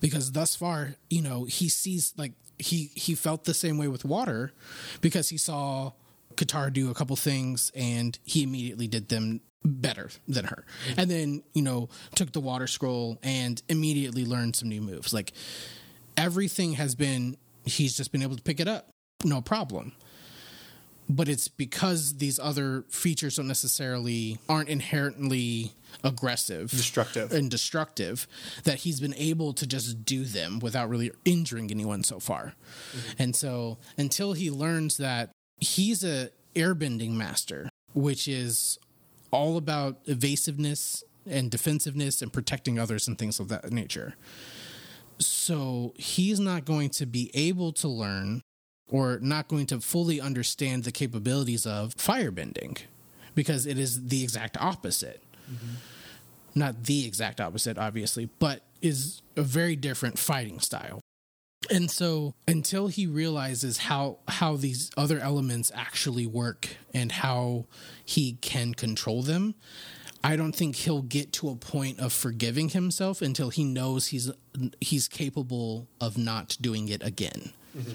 because 0.00 0.30
thus 0.30 0.54
far 0.54 0.94
you 1.08 1.20
know 1.22 1.42
he 1.44 1.68
sees 1.68 2.14
like 2.16 2.32
he 2.58 2.90
he 2.94 3.16
felt 3.16 3.44
the 3.44 3.54
same 3.54 3.78
way 3.78 3.88
with 3.88 4.04
water 4.04 4.52
because 5.00 5.28
he 5.30 5.36
saw 5.36 5.90
Katara 6.36 6.72
do 6.72 6.90
a 6.90 6.94
couple 6.94 7.16
things 7.16 7.70
and 7.74 8.18
he 8.24 8.42
immediately 8.42 8.86
did 8.86 9.08
them 9.08 9.40
better 9.64 10.10
than 10.26 10.46
her. 10.46 10.64
And 10.96 11.10
then, 11.10 11.42
you 11.52 11.62
know, 11.62 11.88
took 12.14 12.32
the 12.32 12.40
water 12.40 12.66
scroll 12.66 13.18
and 13.22 13.60
immediately 13.68 14.24
learned 14.24 14.56
some 14.56 14.68
new 14.68 14.80
moves. 14.80 15.12
Like 15.12 15.32
everything 16.16 16.74
has 16.74 16.94
been 16.94 17.36
he's 17.64 17.96
just 17.96 18.10
been 18.12 18.22
able 18.22 18.36
to 18.36 18.42
pick 18.42 18.60
it 18.60 18.68
up. 18.68 18.88
No 19.24 19.40
problem. 19.40 19.92
But 21.08 21.28
it's 21.28 21.48
because 21.48 22.18
these 22.18 22.38
other 22.38 22.84
features 22.88 23.36
don't 23.36 23.48
necessarily 23.48 24.38
aren't 24.48 24.68
inherently 24.68 25.72
aggressive 26.04 26.70
Destructive. 26.70 27.32
and 27.32 27.50
destructive 27.50 28.28
that 28.62 28.78
he's 28.78 29.00
been 29.00 29.14
able 29.14 29.52
to 29.54 29.66
just 29.66 30.04
do 30.04 30.24
them 30.24 30.60
without 30.60 30.88
really 30.88 31.10
injuring 31.24 31.70
anyone 31.72 32.04
so 32.04 32.20
far. 32.20 32.54
Mm-hmm. 32.92 33.22
And 33.22 33.36
so 33.36 33.78
until 33.98 34.34
he 34.34 34.52
learns 34.52 34.98
that 34.98 35.30
he's 35.60 36.04
a 36.04 36.30
airbending 36.54 37.12
master, 37.12 37.68
which 37.92 38.26
is 38.26 38.78
all 39.30 39.56
about 39.56 39.98
evasiveness 40.06 41.04
and 41.26 41.50
defensiveness 41.50 42.22
and 42.22 42.32
protecting 42.32 42.78
others 42.78 43.06
and 43.06 43.18
things 43.18 43.38
of 43.38 43.48
that 43.48 43.70
nature. 43.70 44.14
So 45.18 45.92
he's 45.96 46.40
not 46.40 46.64
going 46.64 46.90
to 46.90 47.06
be 47.06 47.30
able 47.34 47.72
to 47.74 47.88
learn 47.88 48.40
or 48.88 49.18
not 49.20 49.46
going 49.46 49.66
to 49.66 49.80
fully 49.80 50.20
understand 50.20 50.84
the 50.84 50.90
capabilities 50.90 51.66
of 51.66 51.94
firebending 51.96 52.78
because 53.34 53.66
it 53.66 53.78
is 53.78 54.08
the 54.08 54.22
exact 54.22 54.56
opposite 54.60 55.22
mm-hmm. 55.50 55.74
not 56.54 56.84
the 56.84 57.06
exact 57.06 57.40
opposite, 57.40 57.78
obviously, 57.78 58.28
but 58.38 58.62
is 58.80 59.22
a 59.36 59.42
very 59.42 59.76
different 59.76 60.18
fighting 60.18 60.60
style. 60.60 61.00
And 61.70 61.90
so 61.90 62.34
until 62.48 62.88
he 62.88 63.06
realizes 63.06 63.78
how 63.78 64.18
how 64.26 64.56
these 64.56 64.90
other 64.96 65.18
elements 65.18 65.70
actually 65.74 66.26
work 66.26 66.68
and 66.92 67.12
how 67.12 67.66
he 68.04 68.38
can 68.40 68.74
control 68.74 69.22
them, 69.22 69.54
I 70.22 70.36
don't 70.36 70.52
think 70.52 70.76
he'll 70.76 71.02
get 71.02 71.32
to 71.34 71.48
a 71.48 71.54
point 71.54 72.00
of 72.00 72.12
forgiving 72.12 72.70
himself 72.70 73.22
until 73.22 73.50
he 73.50 73.64
knows 73.64 74.08
he's 74.08 74.30
he's 74.80 75.08
capable 75.08 75.86
of 76.00 76.18
not 76.18 76.56
doing 76.60 76.88
it 76.88 77.02
again. 77.04 77.52
Mm-hmm. 77.76 77.92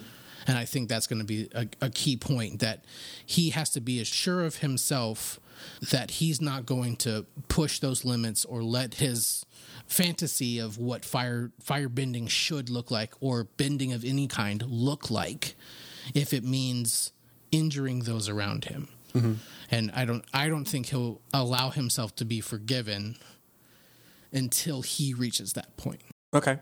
And 0.48 0.58
I 0.58 0.66
think 0.66 0.90
that's 0.90 1.08
going 1.08 1.20
to 1.20 1.26
be 1.26 1.50
a, 1.54 1.68
a 1.82 1.90
key 1.90 2.18
point 2.18 2.60
that 2.60 2.86
he 3.26 3.50
has 3.50 3.72
to 3.72 3.82
be 3.82 4.00
as 4.00 4.08
sure 4.08 4.46
of 4.46 4.58
himself 4.58 5.40
that 5.92 6.12
he's 6.12 6.42
not 6.42 6.66
going 6.66 6.96
to 6.98 7.26
push 7.48 7.80
those 7.80 8.06
limits 8.06 8.46
or 8.46 8.64
let 8.64 8.96
his 8.96 9.46
fantasy 9.88 10.60
of 10.60 10.78
what 10.78 11.06
fire 11.06 11.52
fire 11.60 11.90
bending 11.90 12.28
should 12.28 12.70
look 12.70 12.90
like 12.90 13.14
or 13.20 13.44
bending 13.58 13.94
of 13.94 14.04
any 14.04 14.28
kind 14.28 14.64
look 14.68 15.10
like 15.10 15.56
if 16.14 16.34
it 16.34 16.44
means 16.44 17.12
injuring 17.52 18.00
those 18.00 18.28
around 18.30 18.66
him. 18.66 18.88
Mm-hmm. 19.14 19.34
And 19.72 19.92
I 19.96 20.06
don't 20.06 20.26
I 20.34 20.50
don't 20.50 20.66
think 20.66 20.88
he'll 20.88 21.22
allow 21.34 21.70
himself 21.70 22.16
to 22.18 22.26
be 22.26 22.42
forgiven 22.42 23.18
until 24.34 24.82
he 24.82 25.14
reaches 25.14 25.54
that 25.54 25.76
point. 25.78 26.02
Okay. 26.36 26.60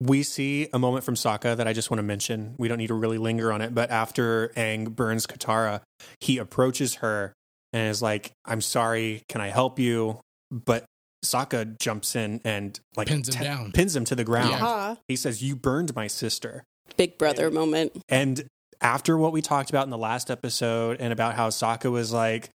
We 0.00 0.22
see 0.22 0.68
a 0.72 0.78
moment 0.78 1.04
from 1.04 1.16
Sokka 1.16 1.56
that 1.56 1.66
I 1.66 1.72
just 1.72 1.90
want 1.90 1.98
to 1.98 2.04
mention. 2.04 2.54
We 2.56 2.68
don't 2.68 2.78
need 2.78 2.86
to 2.88 2.94
really 2.94 3.18
linger 3.18 3.52
on 3.52 3.60
it, 3.60 3.74
but 3.74 3.90
after 3.90 4.50
Aang 4.50 4.94
burns 4.94 5.26
Katara, 5.26 5.80
he 6.20 6.38
approaches 6.38 6.96
her 6.96 7.32
and 7.72 7.88
is 7.88 8.00
like, 8.02 8.32
"I'm 8.44 8.60
sorry, 8.60 9.22
can 9.28 9.40
I 9.40 9.48
help 9.48 9.78
you?" 9.78 10.20
But 10.50 10.84
Sokka 11.24 11.78
jumps 11.78 12.14
in 12.16 12.40
and 12.44 12.78
like 12.96 13.08
Pins 13.08 13.28
him 13.34 13.42
down. 13.42 13.72
pins 13.72 13.94
him 13.96 14.04
to 14.06 14.14
the 14.14 14.24
ground. 14.24 14.50
Yeah. 14.50 14.58
ah, 14.62 14.96
He 15.08 15.16
says, 15.16 15.42
"You 15.42 15.56
burned 15.56 15.94
my 15.94 16.06
sister." 16.06 16.64
big 16.96 17.18
brother 17.18 17.50
moment. 17.50 17.92
And 18.08 18.46
after 18.80 19.16
what 19.18 19.30
we 19.32 19.42
talked 19.42 19.68
about 19.70 19.84
in 19.84 19.90
the 19.90 19.98
last 19.98 20.30
episode 20.30 20.96
and 21.00 21.12
about 21.12 21.34
how 21.34 21.48
Sokka 21.50 21.90
was 21.92 22.12
like, 22.12 22.48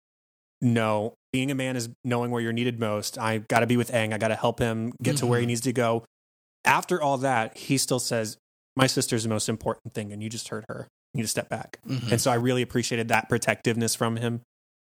no, 0.62 1.14
being 1.34 1.52
a 1.52 1.56
man 1.56 1.76
is 1.76 1.90
knowing 2.04 2.32
where 2.32 2.42
you're 2.42 2.54
needed 2.54 2.80
most. 2.80 3.18
I 3.18 3.40
got 3.40 3.60
to 3.60 3.68
be 3.68 3.78
with 3.78 3.92
Aang. 3.92 4.14
I 4.14 4.18
got 4.18 4.30
to 4.30 4.36
help 4.36 4.60
him 4.60 4.94
get 5.04 5.18
to 5.18 5.26
where 5.26 5.40
he 5.40 5.46
needs 5.46 5.62
to 5.62 5.74
go. 5.74 6.06
After 6.66 7.02
all 7.02 7.18
that, 7.20 7.58
he 7.58 7.78
still 7.78 8.00
says, 8.00 8.38
my 8.76 8.88
sister's 8.88 9.24
the 9.24 9.30
most 9.30 9.50
important 9.50 9.94
thing, 9.94 10.12
and 10.14 10.22
you 10.24 10.30
just 10.30 10.48
hurt 10.50 10.66
her. 10.70 10.88
You 11.14 11.18
need 11.20 11.24
to 11.24 11.28
step 11.28 11.50
back. 11.50 11.80
Mhm. 11.88 12.14
And 12.14 12.22
so 12.22 12.32
I 12.32 12.36
really 12.36 12.62
appreciated 12.62 13.10
that 13.10 13.28
protectiveness 13.28 13.96
from 13.96 14.16
him. 14.16 14.42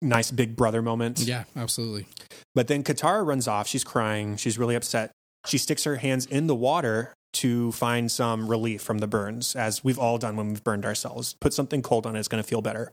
Nice 0.03 0.31
big 0.31 0.55
brother 0.55 0.81
moment. 0.81 1.19
Yeah, 1.19 1.45
absolutely. 1.55 2.07
But 2.53 2.67
then 2.67 2.83
Katara 2.83 3.25
runs 3.25 3.47
off. 3.47 3.67
She's 3.67 3.83
crying. 3.83 4.35
She's 4.35 4.59
really 4.59 4.75
upset. 4.75 5.11
She 5.45 5.57
sticks 5.57 5.83
her 5.85 5.95
hands 5.97 6.25
in 6.25 6.47
the 6.47 6.55
water 6.55 7.13
to 7.33 7.71
find 7.71 8.11
some 8.11 8.47
relief 8.47 8.81
from 8.81 8.99
the 8.99 9.07
burns, 9.07 9.55
as 9.55 9.83
we've 9.83 9.97
all 9.97 10.17
done 10.17 10.35
when 10.35 10.49
we've 10.49 10.63
burned 10.63 10.85
ourselves. 10.85 11.35
Put 11.41 11.53
something 11.53 11.81
cold 11.81 12.05
on 12.05 12.15
it, 12.15 12.19
it's 12.19 12.27
going 12.27 12.43
to 12.43 12.47
feel 12.47 12.61
better. 12.61 12.91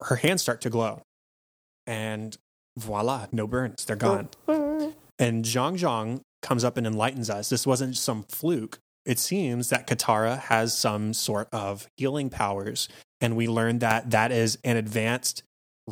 Her 0.00 0.16
hands 0.16 0.42
start 0.42 0.60
to 0.62 0.70
glow. 0.70 1.02
And 1.86 2.36
voila, 2.76 3.26
no 3.32 3.46
burns. 3.46 3.84
They're 3.84 3.96
gone. 3.96 4.28
And 4.48 5.44
Jeong 5.44 5.78
Jeong 5.78 6.20
comes 6.42 6.64
up 6.64 6.76
and 6.76 6.86
enlightens 6.86 7.30
us. 7.30 7.48
This 7.48 7.66
wasn't 7.66 7.96
some 7.96 8.24
fluke. 8.28 8.78
It 9.06 9.18
seems 9.18 9.68
that 9.70 9.86
Katara 9.86 10.38
has 10.38 10.76
some 10.76 11.14
sort 11.14 11.48
of 11.52 11.86
healing 11.96 12.30
powers. 12.30 12.88
And 13.20 13.36
we 13.36 13.46
learned 13.46 13.80
that 13.80 14.10
that 14.10 14.32
is 14.32 14.58
an 14.64 14.76
advanced, 14.76 15.42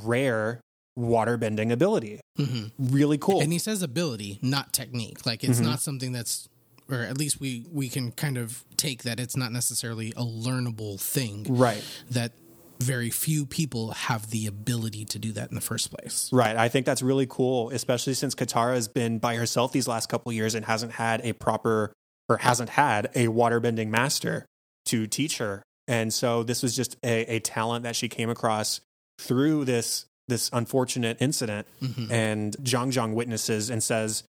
rare 0.05 0.61
water 0.97 1.37
bending 1.37 1.71
ability. 1.73 2.21
hmm 2.37 2.65
Really 2.79 3.19
cool. 3.19 3.41
And 3.41 3.53
he 3.53 3.59
says 3.59 3.83
ability, 3.83 4.39
not 4.43 4.73
technique. 4.73 5.25
Like 5.27 5.45
it's 5.45 5.61
Mhm. 5.61 5.65
not 5.65 5.81
something 5.81 6.13
that's, 6.13 6.49
or 6.91 7.03
at 7.03 7.17
least 7.19 7.41
we 7.41 7.67
we 7.71 7.89
can 7.89 8.11
kind 8.13 8.37
of 8.37 8.65
take 8.77 9.03
that 9.05 9.21
it's 9.21 9.37
not 9.37 9.53
necessarily 9.53 10.11
a 10.17 10.25
learnable 10.25 11.01
thing. 11.01 11.47
right. 11.49 11.83
That 12.11 12.33
very 12.81 13.11
few 13.11 13.45
people 13.45 13.91
have 13.91 14.31
the 14.31 14.47
ability 14.47 15.05
to 15.05 15.19
do 15.19 15.33
that 15.33 15.49
in 15.51 15.55
the 15.57 15.61
first 15.61 15.91
place. 15.93 16.29
Right. 16.33 16.57
I 16.57 16.69
think 16.69 16.87
that's 16.87 17.03
really 17.03 17.27
cool, 17.29 17.71
especially 17.71 18.15
since 18.15 18.37
Katara 18.37 18.75
has 18.75 18.87
been 18.87 19.19
by 19.19 19.35
herself 19.35 19.73
these 19.73 19.89
last 19.89 20.09
couple 20.09 20.33
years 20.33 20.55
and 20.55 20.65
hasn't 20.65 20.93
had 20.93 21.21
a 21.25 21.33
proper 21.33 21.93
or 22.29 22.37
hasn't 22.39 22.71
had 22.71 23.07
a 23.17 23.27
waterbending 23.27 23.89
master 23.89 24.47
to 24.87 25.07
teach 25.09 25.39
her. 25.39 25.63
And 25.89 26.13
so 26.15 26.43
this 26.45 26.63
was 26.63 26.77
just 26.77 26.97
a, 27.03 27.37
a 27.37 27.41
talent 27.41 27.83
that 27.85 27.97
she 27.97 28.09
came 28.09 28.31
across 28.31 28.81
through 29.19 29.65
this 29.65 30.07
this 30.29 30.51
unfortunate 30.53 31.17
incident. 31.21 31.67
Mhm. 31.83 32.11
And 32.11 32.57
Jeong 32.59 32.93
Jeong 32.93 33.15
witnesses 33.15 33.71
and 33.71 33.83
says 33.83 34.25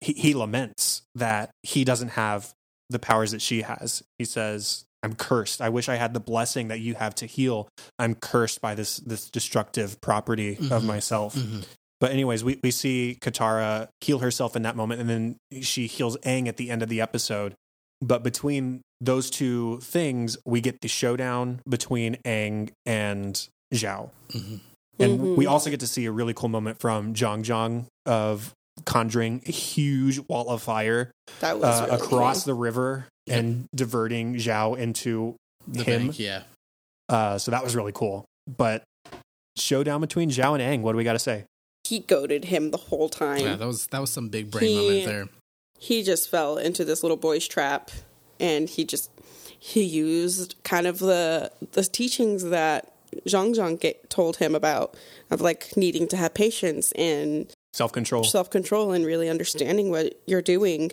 he, 0.00 0.14
he 0.14 0.34
laments 0.34 1.02
that 1.14 1.50
he 1.62 1.84
doesn't 1.84 2.10
have 2.10 2.54
the 2.88 2.98
powers 2.98 3.32
that 3.32 3.42
she 3.42 3.60
has. 3.62 4.02
He 4.18 4.24
says, 4.24 4.84
I'm 5.02 5.14
cursed. 5.14 5.60
I 5.60 5.68
wish 5.68 5.88
I 5.90 5.96
had 5.96 6.14
the 6.14 6.20
blessing 6.20 6.68
that 6.68 6.80
you 6.80 6.94
have 6.94 7.14
to 7.16 7.26
heal. 7.26 7.68
I'm 7.98 8.14
cursed 8.14 8.60
by 8.62 8.74
this 8.74 8.96
this 8.98 9.28
destructive 9.30 10.00
property 10.00 10.52
of 10.70 10.82
Mhm. 10.82 10.84
myself. 10.84 11.34
Mhm. 11.34 11.64
But 12.00 12.10
anyways, 12.12 12.42
we, 12.42 12.58
we 12.64 12.70
see 12.72 13.18
Katara 13.20 13.88
heal 14.00 14.18
herself 14.20 14.56
in 14.56 14.62
that 14.62 14.74
moment, 14.74 15.00
and 15.00 15.08
then 15.10 15.36
she 15.62 15.86
heals 15.86 16.16
Aang 16.18 16.48
at 16.48 16.56
the 16.56 16.70
end 16.70 16.82
of 16.82 16.88
the 16.88 17.00
episode. 17.00 17.54
But 18.00 18.24
between 18.24 18.80
those 19.00 19.30
two 19.30 19.78
things, 19.80 20.36
we 20.44 20.60
get 20.60 20.80
the 20.80 20.88
showdown 20.88 21.60
between 21.68 22.16
Aang 22.24 22.70
and 22.84 23.46
Zhao. 23.72 24.10
Mhm. 24.30 24.60
And 24.98 25.20
Mhm. 25.20 25.36
we 25.36 25.46
also 25.46 25.70
get 25.70 25.80
to 25.80 25.86
see 25.86 26.04
a 26.04 26.12
really 26.12 26.34
cool 26.34 26.48
moment 26.48 26.78
from 26.80 27.14
Jeong 27.14 27.42
Jeong 27.42 27.86
of 28.06 28.52
conjuring 28.84 29.42
a 29.46 29.52
huge 29.52 30.18
wall 30.28 30.48
of 30.48 30.62
fire 30.62 31.10
That 31.40 31.58
was 31.58 31.64
uh, 31.80 31.84
really 31.86 31.96
across 32.02 32.44
cool. 32.44 32.54
the 32.54 32.60
river 32.60 33.06
Yep. 33.26 33.38
and 33.38 33.66
diverting 33.74 34.34
Zhao 34.36 34.76
into 34.76 35.36
The 35.68 35.84
him. 35.84 36.06
bank, 36.06 36.18
yeah. 36.18 36.42
Uh, 37.08 37.38
so 37.38 37.50
that 37.50 37.62
was 37.62 37.76
really 37.76 37.92
cool. 37.92 38.24
But 38.56 38.82
showdown 39.56 40.00
between 40.00 40.30
Zhao 40.30 40.58
and 40.58 40.62
Aang, 40.62 40.82
what 40.82 40.92
do 40.92 40.98
we 40.98 41.04
got 41.04 41.12
to 41.12 41.18
say? 41.18 41.44
He 41.84 41.98
goaded 42.00 42.46
him 42.46 42.70
the 42.70 42.78
whole 42.78 43.08
time. 43.08 43.40
Yeah, 43.44 43.56
that 43.56 43.66
was 43.66 43.86
that 43.88 44.00
was 44.00 44.10
some 44.10 44.28
big 44.28 44.50
brain 44.50 44.68
He- 44.68 44.76
moment 44.76 45.04
there. 45.06 45.28
he 45.78 46.02
just 46.02 46.28
fell 46.28 46.56
into 46.58 46.84
this 46.84 47.02
little 47.02 47.16
boy's 47.16 47.46
trap 47.46 47.90
and 48.40 48.68
he 48.68 48.84
just 48.84 49.10
he 49.58 49.82
used 49.82 50.54
kind 50.64 50.86
of 50.86 50.98
the 51.00 51.50
the 51.72 51.84
teachings 51.84 52.44
that 52.44 52.91
Jeong 53.26 53.54
Jeong 53.54 53.78
get, 53.80 54.08
told 54.10 54.36
him 54.36 54.54
about 54.54 54.96
of 55.30 55.40
like 55.40 55.76
needing 55.76 56.06
to 56.08 56.16
have 56.16 56.34
patience 56.34 56.92
and 56.92 57.52
Self 57.72 57.92
control. 57.92 58.24
self 58.24 58.50
control 58.50 58.92
and 58.92 59.04
really 59.06 59.28
understanding 59.28 59.90
what 59.90 60.20
you're 60.26 60.42
doing 60.42 60.92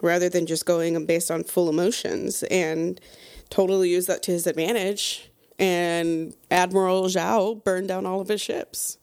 rather 0.00 0.28
than 0.28 0.46
just 0.46 0.64
going 0.64 1.04
based 1.06 1.30
on 1.30 1.44
full 1.44 1.68
emotions 1.68 2.42
and 2.44 3.00
totally 3.50 3.90
use 3.90 4.06
that 4.06 4.22
to 4.22 4.30
his 4.30 4.46
advantage 4.46 5.30
and 5.58 6.34
Admiral 6.50 7.04
Zhao 7.06 7.62
burned 7.64 7.88
down 7.88 8.06
all 8.06 8.20
of 8.20 8.28
his 8.28 8.40
ships 8.40 8.96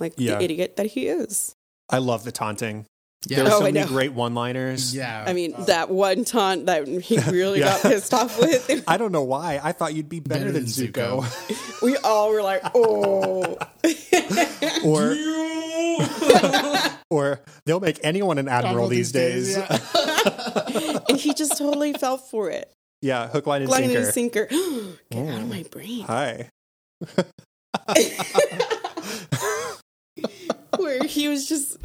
like 0.00 0.14
Yeah. 0.16 0.38
the 0.38 0.44
idiot 0.44 0.76
that 0.76 0.86
he 0.86 1.08
is. 1.08 1.54
I 1.90 1.98
love 1.98 2.24
the 2.24 2.32
taunting. 2.32 2.86
Yeah. 3.26 3.36
There 3.36 3.44
were 3.46 3.50
Oh, 3.52 3.58
so 3.60 3.66
I 3.66 3.72
many 3.72 3.80
know. 3.80 3.86
great 3.88 4.12
one 4.12 4.34
liners. 4.34 4.94
Yeah. 4.94 5.24
I 5.26 5.32
mean, 5.32 5.54
that 5.66 5.88
one 5.90 6.24
taunt 6.24 6.66
that 6.66 6.86
he 6.86 7.18
really 7.30 7.60
Yeah. 7.60 7.66
got 7.66 7.82
pissed 7.82 8.12
off 8.14 8.38
with. 8.38 8.84
I 8.88 8.96
don't 8.96 9.12
know 9.12 9.22
why. 9.22 9.60
I 9.62 9.72
thought 9.72 9.94
you'd 9.94 10.08
be 10.08 10.20
better, 10.20 10.40
Better 10.46 10.52
than, 10.52 10.64
than 10.64 10.70
Zuko. 10.72 11.80
We 11.82 11.96
all 11.98 12.30
were 12.30 12.42
like, 12.42 12.62
oh. 12.74 13.58
or 14.84 15.14
or 17.10 17.40
they'll 17.66 17.80
make 17.80 18.00
anyone 18.02 18.38
an 18.38 18.48
admiral 18.48 18.70
Admiral 18.70 18.88
these 18.88 19.12
days. 19.12 19.56
yeah. 19.56 20.98
and 21.08 21.18
he 21.18 21.34
just 21.34 21.58
totally 21.58 21.92
fell 21.92 22.16
for 22.16 22.50
it. 22.50 22.72
Yeah, 23.02 23.28
hook, 23.28 23.46
line, 23.46 23.62
and 23.62 23.70
Line 23.70 23.82
sinker. 23.90 23.98
and 23.98 24.14
sinker. 24.14 24.46
Get 25.10 25.28
out 25.28 25.38
Oh. 25.38 25.42
of 25.42 25.48
my 25.50 25.62
brain. 25.70 26.04
Hi. 26.06 26.48
Where 30.78 31.04
he 31.04 31.28
was 31.28 31.46
just 31.48 31.76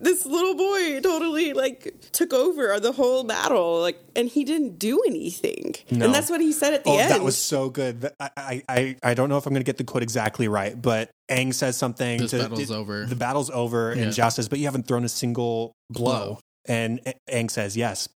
this 0.00 0.24
little 0.26 0.54
boy 0.54 1.00
totally 1.00 1.52
like 1.52 1.94
took 2.12 2.32
over 2.32 2.78
the 2.80 2.92
whole 2.92 3.24
battle, 3.24 3.80
like, 3.80 3.98
and 4.14 4.28
he 4.28 4.44
didn't 4.44 4.78
do 4.78 5.02
anything. 5.06 5.74
No. 5.90 6.06
And 6.06 6.14
that's 6.14 6.30
what 6.30 6.40
he 6.40 6.52
said 6.52 6.74
at 6.74 6.84
the 6.84 6.90
Oh, 6.90 6.98
end. 6.98 7.10
that 7.10 7.22
was 7.22 7.36
so 7.36 7.70
good. 7.70 8.00
That- 8.02 8.14
I, 8.20 8.30
I, 8.36 8.62
I, 8.68 8.96
I 9.02 9.14
don't 9.14 9.28
know 9.28 9.36
if 9.38 9.46
I'm 9.46 9.52
going 9.52 9.60
to 9.62 9.66
get 9.66 9.76
the 9.78 9.84
quote 9.84 10.02
exactly 10.02 10.48
right, 10.48 10.80
but 10.80 11.10
Aang 11.30 11.52
says 11.54 11.76
something. 11.76 12.18
This 12.18 12.30
to, 12.32 12.38
battle's 12.38 12.70
over. 12.70 13.04
The 13.06 13.16
battle's 13.16 13.50
over, 13.50 13.94
Yeah. 13.94 14.02
and 14.04 14.12
Zhao 14.12 14.30
says, 14.32 14.48
"But 14.48 14.58
you 14.58 14.64
haven't 14.66 14.86
thrown 14.86 15.04
a 15.04 15.08
single 15.08 15.72
blow." 15.90 16.04
Blow. 16.04 16.38
And 16.66 17.00
A- 17.06 17.14
Aang 17.30 17.50
says, 17.50 17.76
"Yes, 17.76 18.08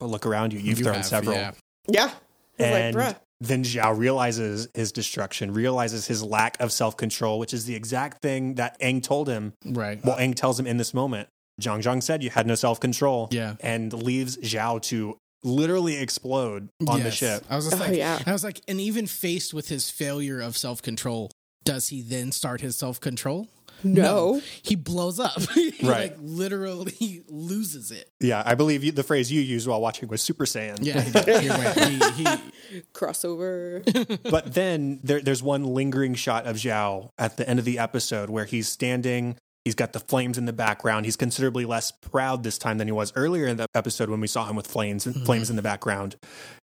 but 0.00 0.06
look 0.06 0.26
around 0.26 0.52
you. 0.52 0.58
You've 0.58 0.78
You 0.78 0.84
thrown 0.84 0.96
have, 0.96 1.06
several." 1.06 1.36
yeah. 1.36 1.52
yeah. 1.88 2.10
And 2.58 2.94
like, 2.96 3.16
bruh. 3.16 3.20
Then 3.42 3.64
Zhao 3.64 3.98
realizes 3.98 4.68
his 4.72 4.92
destruction, 4.92 5.52
realizes 5.52 6.06
his 6.06 6.22
lack 6.22 6.60
of 6.60 6.70
self 6.70 6.96
control, 6.96 7.40
which 7.40 7.52
is 7.52 7.64
the 7.66 7.74
exact 7.74 8.22
thing 8.22 8.54
that 8.54 8.78
Aang 8.80 9.02
told 9.02 9.28
him. 9.28 9.52
Right. 9.64 10.02
Well, 10.04 10.16
Aang 10.16 10.34
tells 10.36 10.60
him 10.60 10.66
in 10.66 10.76
this 10.76 10.94
moment. 10.94 11.28
Jeong 11.60 11.82
Jeong 11.82 12.02
said 12.02 12.22
you 12.22 12.30
had 12.30 12.46
no 12.46 12.54
self 12.54 12.78
control. 12.78 13.28
Yeah. 13.32 13.56
And 13.60 13.92
leaves 13.92 14.36
Zhao 14.36 14.80
to 14.82 15.16
literally 15.42 15.96
explode 15.96 16.68
on 16.86 17.02
the 17.02 17.10
ship. 17.10 17.44
I 17.50 17.56
was 17.56 17.68
just 17.68 17.82
Oh, 17.82 17.84
like, 17.86 17.96
yeah. 17.96 18.20
I 18.24 18.32
was 18.32 18.44
like, 18.44 18.60
and 18.68 18.80
even 18.80 19.08
faced 19.08 19.52
with 19.52 19.68
his 19.68 19.90
failure 19.90 20.40
of 20.40 20.56
self 20.56 20.80
control, 20.80 21.30
does 21.64 21.88
he 21.88 22.00
then 22.00 22.30
start 22.30 22.60
his 22.60 22.76
self 22.76 23.00
control? 23.00 23.48
No. 23.84 24.40
he 24.62 24.76
blows 24.76 25.18
up. 25.20 25.40
he 25.54 25.70
Right. 25.82 26.12
like 26.12 26.16
literally 26.20 27.22
loses 27.28 27.90
it. 27.90 28.08
Yeah, 28.20 28.42
I 28.44 28.54
believe 28.54 28.84
you, 28.84 28.92
the 28.92 29.02
phrase 29.02 29.30
you 29.30 29.40
used 29.40 29.66
while 29.66 29.80
watching 29.80 30.08
was 30.08 30.22
Super 30.22 30.44
Saiyan. 30.44 30.78
Yeah, 30.80 31.00
he, 31.02 31.10
did. 31.12 31.42
He 31.42 32.22
he- 32.22 32.30
he- 32.70 32.82
Crossover. 32.94 33.82
but 34.30 34.54
then 34.54 35.00
there, 35.02 35.20
there's 35.20 35.42
one 35.42 35.64
lingering 35.64 36.14
shot 36.14 36.46
of 36.46 36.56
Zhao 36.56 37.10
at 37.18 37.36
the 37.36 37.48
end 37.48 37.58
of 37.58 37.64
the 37.64 37.78
episode 37.78 38.30
where 38.30 38.44
he's 38.44 38.68
standing. 38.68 39.36
He's 39.64 39.74
got 39.76 39.92
the 39.92 40.00
flames 40.00 40.38
in 40.38 40.46
the 40.46 40.52
background. 40.52 41.04
He's 41.04 41.16
considerably 41.16 41.64
less 41.64 41.92
proud 41.92 42.42
this 42.42 42.58
time 42.58 42.78
than 42.78 42.88
he 42.88 42.92
was 42.92 43.12
earlier 43.14 43.46
in 43.46 43.58
the 43.58 43.66
episode 43.74 44.10
when 44.10 44.20
we 44.20 44.26
saw 44.26 44.44
him 44.46 44.56
with 44.56 44.66
flames 44.66 45.04
mm-hmm. 45.06 45.24
flames 45.24 45.50
in 45.50 45.56
the 45.56 45.62
background. 45.62 46.16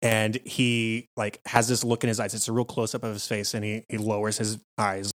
And 0.03 0.39
he 0.45 1.07
like 1.17 1.41
has 1.47 1.69
this 1.69 1.85
look 1.85 2.05
in 2.05 2.09
his 2.09 2.21
eyes. 2.21 2.35
It's 2.35 2.49
a 2.49 2.53
real 2.53 2.65
close 2.67 2.95
up 2.95 3.03
of 3.05 3.13
his 3.13 3.27
face, 3.27 3.55
and 3.55 3.65
he 3.65 3.85
he 3.89 3.97
lowers 3.97 4.39
his 4.39 4.59
eyes. 4.77 5.11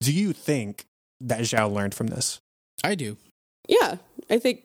Do 0.00 0.12
you 0.12 0.32
think 0.32 0.86
that 1.20 1.40
Zhao 1.40 1.72
learned 1.72 1.94
from 1.94 2.08
this? 2.08 2.38
I 2.84 2.94
do. 2.94 3.16
yeah. 3.68 3.96
I 4.30 4.38
think 4.38 4.62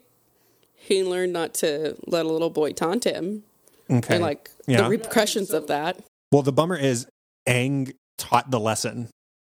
he 0.76 1.04
learned 1.04 1.34
not 1.34 1.54
to 1.56 1.96
let 2.06 2.26
a 2.26 2.30
little 2.30 2.52
boy 2.52 2.72
taunt 2.72 3.04
him 3.04 3.44
Okay. 3.89 4.15
and 4.15 4.24
like 4.24 4.52
Yeah. 4.68 4.84
the 4.84 4.89
repercussions 4.89 5.52
of 5.52 5.68
that. 5.68 5.98
well, 6.32 6.44
the 6.44 6.52
bummer 6.52 6.78
is 6.78 7.08
Aang 7.48 7.94
taught 8.18 8.52
the 8.52 8.60
lesson. 8.60 9.10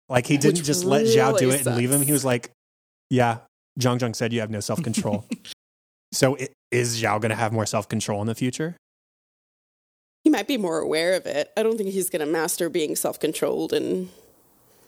Like 0.08 0.26
he 0.26 0.38
didn't 0.38 0.58
Which 0.58 0.66
just 0.66 0.84
let 0.84 1.04
Zhao 1.04 1.36
do 1.38 1.46
really 1.48 1.60
it 1.60 1.66
and 1.66 1.76
leave 1.76 1.90
him. 1.92 2.00
He 2.00 2.12
was 2.12 2.24
like, 2.24 2.50
"Yeah, 3.10 3.38
Jeong 3.78 3.98
Jeong 3.98 4.16
said 4.16 4.32
you 4.32 4.40
have 4.40 4.50
no 4.50 4.60
self 4.60 4.82
control." 4.82 5.26
so 6.12 6.36
i- 6.38 6.48
is 6.70 7.00
Zhao 7.02 7.20
going 7.20 7.28
to 7.30 7.34
have 7.36 7.52
more 7.52 7.66
self 7.66 7.88
control 7.88 8.20
in 8.22 8.26
the 8.26 8.34
future? 8.34 8.76
He 10.24 10.30
might 10.30 10.46
be 10.48 10.56
more 10.56 10.78
aware 10.78 11.12
of 11.14 11.26
it. 11.26 11.50
I 11.56 11.62
don't 11.62 11.76
think 11.76 11.90
he's 11.90 12.08
going 12.10 12.20
to 12.20 12.26
master 12.30 12.68
being 12.70 12.96
self 12.96 13.20
controlled 13.20 13.72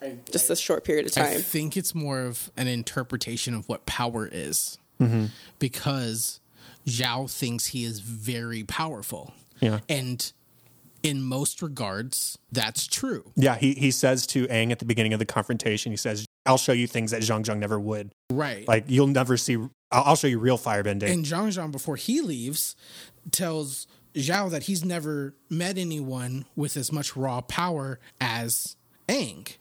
in 0.02 0.20
just 0.30 0.50
a 0.50 0.56
short 0.56 0.84
period 0.84 1.06
of 1.06 1.12
time. 1.12 1.26
I 1.26 1.34
think 1.36 1.76
it's 1.76 1.94
more 1.94 2.20
of 2.22 2.50
an 2.56 2.68
interpretation 2.68 3.54
of 3.54 3.68
what 3.68 3.86
power 3.86 4.28
is 4.30 4.78
Mm-hmm. 5.00 5.26
because 5.58 6.40
Zhao 6.86 7.30
thinks 7.30 7.68
he 7.68 7.84
is 7.84 8.00
very 8.00 8.64
powerful. 8.64 9.32
Yeah. 9.60 9.80
And 9.88 10.30
in 11.02 11.22
most 11.22 11.62
regards, 11.62 12.36
that's 12.52 12.86
true. 12.86 13.32
Yeah, 13.34 13.56
he, 13.56 13.72
he 13.72 13.90
says 13.92 14.26
to 14.26 14.46
Aang 14.48 14.70
at 14.72 14.78
the 14.78 14.84
beginning 14.84 15.14
of 15.14 15.18
the 15.18 15.24
confrontation, 15.24 15.90
he 15.90 15.96
says, 15.96 16.26
I'll 16.44 16.58
show 16.58 16.72
you 16.72 16.86
things 16.86 17.12
that 17.12 17.22
Jeong 17.22 17.44
Jeong 17.44 17.58
never 17.60 17.80
would. 17.80 18.12
Right. 18.30 18.68
Like, 18.68 18.84
you'll 18.88 19.06
never 19.06 19.38
see, 19.38 19.56
I'll, 19.56 19.70
I'll 20.04 20.16
show 20.16 20.26
you 20.26 20.38
real 20.38 20.58
firebending. 20.58 21.10
And 21.10 21.24
Jeong 21.24 21.48
Jeong, 21.48 21.72
before 21.72 21.96
he 21.96 22.20
leaves, 22.20 22.76
tells 23.30 23.86
Zhao 24.14 24.50
that 24.50 24.64
he's 24.64 24.84
never 24.84 25.34
met 25.48 25.78
anyone 25.78 26.44
with 26.56 26.76
as 26.76 26.92
much 26.92 27.16
raw 27.16 27.40
power 27.40 27.98
as 28.20 28.76
Aang, 29.08 29.56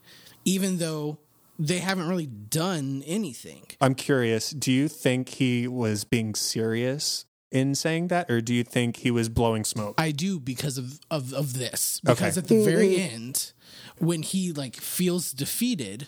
even 0.50 0.78
though 0.78 1.20
they 1.60 1.78
haven't 1.80 2.08
really 2.08 2.26
done 2.26 3.04
anything. 3.06 3.64
I'm 3.80 3.94
curious, 3.94 4.50
do 4.50 4.72
you 4.72 4.88
think 4.88 5.30
he 5.30 5.68
was 5.68 6.04
being 6.06 6.34
serious 6.34 7.26
in 7.52 7.76
saying 7.76 8.08
that, 8.08 8.32
or 8.32 8.42
do 8.42 8.54
you 8.54 8.64
think 8.64 8.98
he 8.98 9.12
was 9.12 9.30
blowing 9.30 9.64
smoke? 9.64 9.96
I 9.98 10.12
do 10.12 10.40
because 10.40 10.78
of 10.78 11.00
of, 11.12 11.34
of 11.34 11.58
this. 11.58 12.00
Because 12.04 12.38
Okay. 12.38 12.40
at 12.40 12.48
the 12.48 12.56
mm-hmm. 12.56 12.70
very 12.70 13.00
end, 13.00 13.52
when 14.00 14.24
he 14.24 14.52
like 14.52 14.76
feels 14.76 15.32
defeated 15.32 16.08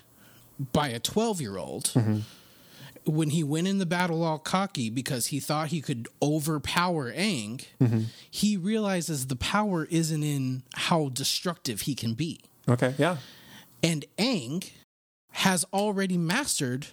by 0.72 0.88
a 0.88 1.00
twelve 1.00 1.40
year 1.42 1.58
old, 1.58 1.86
mm-hmm. 1.86 2.20
when 3.06 3.30
he 3.32 3.44
went 3.44 3.68
in 3.68 3.78
the 3.78 3.86
battle 3.86 4.24
all 4.24 4.40
cocky 4.40 4.90
because 4.90 5.28
he 5.28 5.40
thought 5.40 5.68
he 5.68 5.82
could 5.82 6.08
overpower 6.22 7.12
Aang, 7.12 7.66
mm-hmm. 7.80 8.02
he 8.30 8.58
realizes 8.58 9.28
the 9.28 9.36
power 9.36 9.86
isn't 9.92 10.24
in 10.24 10.64
how 10.74 11.10
destructive 11.10 11.82
he 11.82 11.94
can 11.94 12.14
be. 12.14 12.40
okay, 12.70 12.96
yeah. 12.98 13.18
And 13.84 14.06
Aang 14.18 14.70
has 15.32 15.66
already 15.74 16.18
mastered 16.18 16.88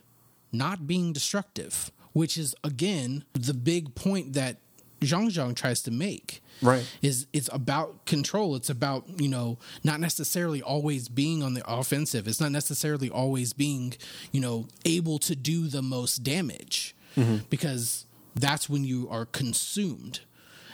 not 0.52 0.86
being 0.86 1.12
destructive, 1.12 1.90
which 2.12 2.38
is 2.38 2.54
again 2.64 3.24
the 3.34 3.54
big 3.54 3.94
point 3.94 4.32
that 4.32 4.58
Jeong 5.00 5.30
Jeong 5.30 5.54
tries 5.54 5.82
to 5.82 5.90
make. 5.90 6.42
Right. 6.60 6.84
Is 7.02 7.26
it's 7.32 7.48
about 7.52 8.04
control. 8.04 8.56
It's 8.56 8.70
about, 8.70 9.20
you 9.20 9.28
know, 9.28 9.58
not 9.84 10.00
necessarily 10.00 10.60
always 10.60 11.08
being 11.08 11.42
on 11.42 11.54
the 11.54 11.62
offensive. 11.70 12.26
It's 12.26 12.40
not 12.40 12.50
necessarily 12.50 13.08
always 13.08 13.52
being, 13.52 13.94
you 14.32 14.40
know, 14.40 14.66
able 14.84 15.18
to 15.20 15.36
do 15.36 15.68
the 15.68 15.82
most 15.82 16.24
damage. 16.24 16.96
Mm-hmm. 17.16 17.44
Because 17.48 18.06
that's 18.34 18.68
when 18.68 18.84
you 18.84 19.08
are 19.10 19.26
consumed. 19.26 20.20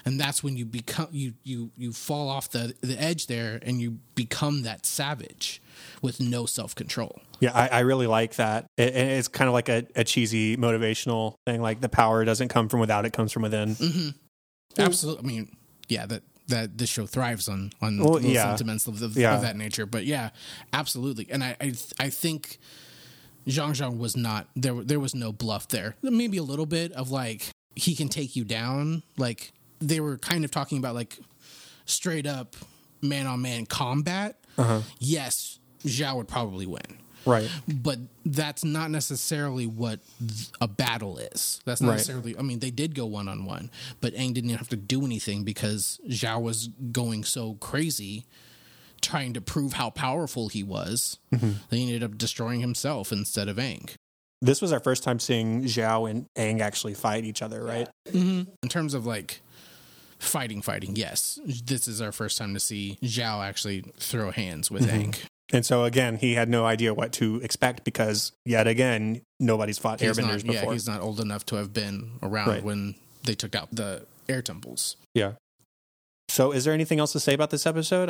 And 0.07 0.21
that's 0.21 0.43
when 0.43 0.57
you 0.57 0.64
become 0.67 1.09
you 1.12 1.35
you 1.45 1.71
you 1.77 1.93
fall 1.93 2.29
off 2.29 2.51
the, 2.51 2.75
the 2.83 3.01
edge 3.01 3.27
there 3.27 3.59
and 3.62 3.81
you 3.81 3.99
become 4.14 4.62
that 4.62 4.85
savage 4.85 5.62
with 6.03 6.21
no 6.21 6.45
self 6.47 6.75
control. 6.75 7.21
Yeah, 7.40 7.53
I, 7.55 7.69
I 7.69 7.79
really 7.81 8.07
like 8.07 8.37
that. 8.37 8.67
It, 8.77 8.95
it's 8.95 9.29
kind 9.29 9.49
of 9.49 9.55
like 9.55 9.69
a, 9.69 9.87
a 9.97 10.05
cheesy 10.05 10.57
motivational 10.57 11.35
thing. 11.47 11.62
Like 11.62 11.81
the 11.81 11.88
power 11.88 12.25
doesn't 12.25 12.49
come 12.49 12.69
from 12.69 12.81
without; 12.81 13.07
it 13.07 13.12
comes 13.14 13.33
from 13.33 13.43
within. 13.43 13.75
Mm-hmm. 13.77 14.09
Absolutely. 14.79 15.25
I 15.25 15.27
mean, 15.27 15.57
yeah, 15.88 16.07
that 16.07 16.23
that 16.49 16.77
this 16.77 16.90
show 16.90 17.07
thrives 17.07 17.49
on 17.49 17.73
on 17.81 17.99
Well, 17.99 18.21
yeah. 18.21 18.45
sentiments 18.45 18.87
of, 18.87 19.01
of, 19.01 19.17
Yeah. 19.17 19.35
of 19.37 19.43
that 19.43 19.57
nature. 19.57 19.87
But 19.87 20.05
yeah, 20.05 20.31
absolutely. 20.73 21.27
And 21.31 21.43
I 21.43 21.57
I, 21.61 21.73
I 21.99 22.11
think 22.11 22.59
Jeong 23.47 23.71
Jeong 23.73 23.99
was 23.99 24.17
not 24.17 24.49
there. 24.55 24.75
There 24.83 25.01
was 25.01 25.14
no 25.14 25.33
bluff 25.33 25.69
there. 25.69 25.97
Maybe 26.03 26.37
a 26.37 26.43
little 26.43 26.67
bit 26.67 26.93
of 26.93 27.11
like 27.11 27.49
he 27.75 27.95
can 27.95 28.09
take 28.09 28.37
you 28.37 28.45
down. 28.45 29.03
Like 29.17 29.53
they 29.81 30.01
were 30.01 30.19
kind 30.19 30.45
of 30.45 30.51
talking 30.51 30.79
about 30.79 30.95
like 30.95 31.19
straight 31.87 32.27
up 32.27 32.57
man 33.03 33.27
on 33.27 33.43
man 33.43 33.67
combat. 33.67 34.39
Uh-huh. 34.57 34.81
Yes, 34.99 35.59
Zhao 35.85 36.17
would 36.17 36.29
probably 36.29 36.67
win. 36.67 36.99
Right. 37.27 37.49
But 37.67 38.01
that's 38.27 38.65
not 38.65 38.91
necessarily 38.91 39.67
what 39.67 40.01
a 40.61 40.69
battle 40.69 41.17
is. 41.19 41.61
That's 41.65 41.81
not 41.81 41.89
Right. 41.89 41.95
necessarily. 41.95 42.37
I 42.37 42.43
mean, 42.43 42.59
they 42.59 42.71
did 42.71 42.95
go 42.95 43.07
one 43.07 43.29
on 43.29 43.47
one, 43.47 43.71
but 44.03 44.15
Aang 44.15 44.35
didn't 44.35 44.51
have 44.51 44.69
to 44.69 44.77
do 44.77 45.05
anything 45.07 45.43
because 45.43 46.01
Zhao 46.09 46.41
was 46.43 46.69
going 46.93 47.25
so 47.25 47.55
crazy, 47.55 48.27
trying 49.01 49.33
to 49.35 49.41
prove 49.41 49.73
how 49.75 49.89
powerful 49.91 50.49
he 50.49 50.63
was. 50.63 51.19
Mm-hmm. 51.33 51.53
They 51.71 51.81
ended 51.81 52.03
up 52.03 52.19
destroying 52.19 52.61
himself 52.61 53.11
instead 53.11 53.49
of 53.49 53.57
Aang. 53.57 53.91
This 54.43 54.61
was 54.61 54.73
our 54.73 54.81
first 54.81 55.03
time 55.03 55.19
seeing 55.19 55.63
Zhao 55.65 56.09
and 56.11 56.27
Aang 56.37 56.61
actually 56.61 56.93
fight 56.93 57.25
each 57.25 57.41
other, 57.41 57.65
right? 57.65 57.89
Mm-hmm. 58.09 58.51
In 58.63 58.69
terms 58.69 58.93
of 58.93 59.07
like 59.07 59.41
fighting, 60.25 60.63
fighting, 60.63 60.97
yes, 60.97 61.39
this 61.45 61.87
is 61.89 62.01
our 62.01 62.13
first 62.13 62.39
time 62.39 62.55
to 62.55 62.61
see 62.61 62.99
Zhao 63.03 63.45
actually 63.45 63.85
throw 63.99 64.31
hands 64.31 64.71
with 64.71 64.87
mm-hmm. 64.87 65.11
Aang. 65.11 65.19
And 65.53 65.65
so 65.65 65.85
again, 65.85 66.17
he 66.17 66.35
had 66.35 66.49
no 66.49 66.65
idea 66.65 66.95
what 66.95 67.13
to 67.15 67.37
expect 67.43 67.85
because 67.85 68.33
yet 68.45 68.67
again, 68.67 69.21
nobody's 69.39 69.79
fought 69.79 70.01
He's 70.01 70.17
airbenders 70.17 70.45
not, 70.45 70.55
yeah, 70.55 70.61
before. 70.61 70.73
he's 70.73 70.89
not 70.89 71.01
old 71.01 71.21
enough 71.21 71.45
to 71.47 71.57
have 71.57 71.73
been 71.73 72.13
around 72.23 72.49
Right. 72.49 72.65
when 72.65 72.95
they 73.25 73.35
took 73.35 73.55
out 73.55 73.69
the 73.71 74.07
air 74.29 74.43
temples. 74.43 74.97
Yeah. 75.15 75.33
So, 76.31 76.51
is 76.53 76.65
there 76.65 76.75
anything 76.75 76.99
else 76.99 77.13
to 77.13 77.21
say 77.21 77.35
about 77.35 77.51
this 77.51 77.67
episode? 77.67 78.09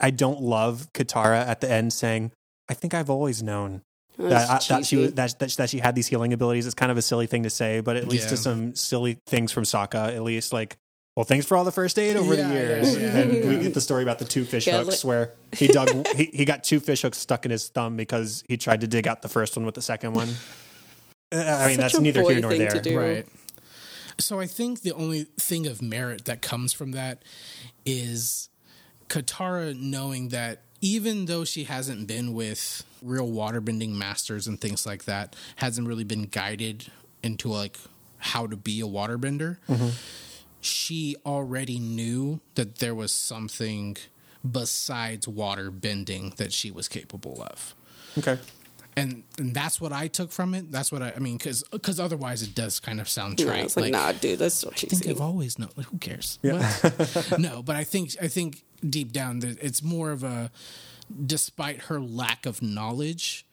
I 0.00 0.10
don't 0.10 0.40
love 0.40 0.88
Katara 0.94 1.46
at 1.46 1.60
the 1.60 1.70
end 1.70 1.92
saying, 1.92 2.30
"I 2.68 2.74
think 2.74 2.94
I've 2.94 3.10
always 3.10 3.42
known 3.42 3.82
that, 4.16 4.48
I- 4.48 4.58
that 4.68 4.86
she 4.86 4.96
was 4.96 5.14
that, 5.14 5.38
that 5.40 5.50
that 5.50 5.68
she 5.68 5.80
had 5.80 5.96
these 5.96 6.06
healing 6.06 6.32
abilities." 6.32 6.64
It's 6.66 6.74
kind 6.74 6.92
of 6.92 6.96
a 6.96 7.02
silly 7.02 7.26
thing 7.26 7.42
to 7.42 7.50
say, 7.50 7.80
but 7.80 7.96
it 7.96 8.06
leads 8.06 8.24
Yeah. 8.24 8.30
to 8.30 8.36
some 8.36 8.74
silly 8.76 9.18
things 9.26 9.50
from 9.50 9.64
Sokka. 9.64 10.14
At 10.14 10.22
least, 10.22 10.52
like, 10.52 10.76
well, 11.18 11.24
thanks 11.24 11.46
for 11.46 11.56
all 11.56 11.64
the 11.64 11.72
first 11.72 11.98
aid 11.98 12.14
over 12.16 12.32
Yeah, 12.32 12.46
the 12.46 12.54
years. 12.54 12.96
yeah, 12.96 13.02
yeah. 13.02 13.18
And 13.22 13.48
we 13.48 13.58
get 13.60 13.74
the 13.74 13.80
story 13.80 14.04
about 14.04 14.20
the 14.20 14.24
two 14.24 14.44
fish 14.44 14.68
Yeah, 14.68 14.84
hooks 14.84 15.02
li- 15.02 15.08
where 15.08 15.32
he 15.52 15.66
dug 15.66 16.06
he, 16.14 16.26
he 16.26 16.44
got 16.44 16.62
two 16.62 16.78
fish 16.78 17.02
hooks 17.02 17.18
stuck 17.18 17.44
in 17.44 17.50
his 17.50 17.68
thumb 17.70 17.96
because 17.96 18.44
he 18.46 18.56
tried 18.56 18.82
to 18.82 18.86
dig 18.86 19.08
out 19.08 19.22
the 19.22 19.28
first 19.28 19.56
one 19.56 19.66
with 19.66 19.74
the 19.74 19.82
second 19.82 20.12
one. 20.12 20.28
Uh, 21.32 21.38
I 21.38 21.66
mean, 21.66 21.74
Such 21.76 21.92
that's 21.94 21.98
neither 22.00 22.22
here 22.22 22.38
nor 22.38 22.54
there. 22.56 22.80
Right. 22.96 23.26
So 24.20 24.38
I 24.38 24.46
think 24.46 24.82
the 24.82 24.92
only 24.92 25.24
thing 25.40 25.66
of 25.66 25.82
merit 25.82 26.24
that 26.26 26.40
comes 26.40 26.72
from 26.72 26.92
that 26.92 27.24
is 27.84 28.48
Katara 29.08 29.76
knowing 29.76 30.28
that 30.28 30.62
even 30.80 31.24
though 31.24 31.44
she 31.44 31.64
hasn't 31.64 32.06
been 32.06 32.32
with 32.32 32.84
real 33.02 33.28
waterbending 33.28 33.90
masters 33.96 34.46
and 34.46 34.60
things 34.60 34.86
like 34.86 35.06
that, 35.06 35.34
hasn't 35.56 35.88
really 35.88 36.04
been 36.04 36.26
guided 36.26 36.86
into 37.24 37.48
like 37.48 37.76
how 38.18 38.46
to 38.46 38.56
be 38.56 38.80
a 38.80 38.84
waterbender, 38.86 39.56
she 40.60 41.16
already 41.24 41.78
knew 41.78 42.40
that 42.54 42.76
there 42.76 42.94
was 42.94 43.12
something 43.12 43.96
besides 44.48 45.26
water 45.28 45.70
bending 45.70 46.32
that 46.36 46.52
she 46.52 46.70
was 46.70 46.88
capable 46.88 47.42
of 47.42 47.74
Okay. 48.16 48.38
and, 48.96 49.22
and 49.38 49.54
that's 49.54 49.80
what 49.80 49.92
I 49.92 50.08
took 50.08 50.32
from 50.32 50.54
it. 50.54 50.72
That's 50.72 50.90
what 50.90 51.02
I, 51.02 51.12
I 51.14 51.18
mean, 51.20 51.36
because 51.36 51.62
because 51.70 52.00
otherwise 52.00 52.42
it 52.42 52.54
does 52.54 52.80
kind 52.80 53.00
of 53.00 53.08
sound 53.08 53.38
trite. 53.38 53.64
it's 53.64 53.76
like, 53.76 53.92
nah, 53.92 54.12
dude, 54.12 54.38
that's 54.40 54.54
so 54.56 54.68
I 54.70 54.74
think 54.74 54.90
cheesy. 54.92 55.10
I've 55.10 55.20
always 55.20 55.58
known. 55.58 55.70
Like, 55.76 55.86
who 55.86 55.98
cares? 55.98 56.38
What? 56.42 57.34
no, 57.38 57.62
but 57.62 57.76
I 57.76 57.84
think 57.84 58.16
I 58.20 58.26
think 58.28 58.64
deep 58.88 59.12
down 59.12 59.40
that 59.40 59.62
it's 59.62 59.82
more 59.82 60.10
of 60.10 60.24
a, 60.24 60.50
despite 61.26 61.82
her 61.82 62.00
lack 62.00 62.46
of 62.46 62.60
knowledge, 62.62 63.46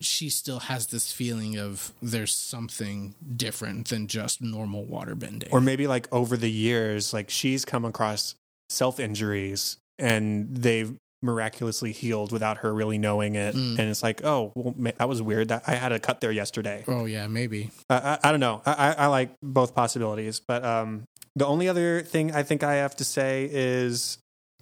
she 0.00 0.28
still 0.30 0.60
has 0.60 0.86
this 0.88 1.12
feeling 1.12 1.58
of 1.58 1.92
there's 2.00 2.34
something 2.34 3.14
different 3.36 3.88
than 3.88 4.06
just 4.06 4.40
normal 4.40 4.84
water 4.84 5.14
bending. 5.14 5.48
or 5.52 5.60
maybe 5.60 5.86
like 5.86 6.06
over 6.12 6.36
the 6.36 6.50
years 6.50 7.12
like 7.12 7.28
she's 7.30 7.64
come 7.64 7.84
across 7.84 8.34
self 8.68 9.00
injuries 9.00 9.76
and 9.98 10.54
they've 10.54 10.94
miraculously 11.20 11.90
healed 11.90 12.30
without 12.30 12.58
her 12.58 12.72
really 12.72 12.96
knowing 12.98 13.34
it 13.34 13.54
Mm. 13.54 13.78
and 13.78 13.90
it's 13.90 14.02
like 14.04 14.24
oh 14.24 14.52
well 14.54 14.72
that 14.98 15.08
was 15.08 15.20
weird 15.20 15.48
that 15.48 15.64
i 15.66 15.74
had 15.74 15.90
a 15.90 15.98
cut 15.98 16.20
there 16.20 16.30
yesterday 16.30 16.84
oh 16.86 17.06
yeah, 17.06 17.26
maybe. 17.26 17.70
I, 17.90 17.96
I, 17.96 18.18
I 18.24 18.30
don't 18.30 18.38
know 18.40 18.62
I, 18.64 18.72
I 18.72 18.92
I 18.92 19.06
like 19.08 19.30
both 19.42 19.74
possibilities 19.74 20.40
but 20.46 20.64
um 20.64 21.02
the 21.34 21.44
only 21.46 21.68
other 21.68 22.02
thing 22.02 22.32
i 22.32 22.44
think 22.44 22.62
i 22.62 22.74
have 22.76 22.94
to 22.96 23.04
say 23.04 23.48
is 23.50 24.18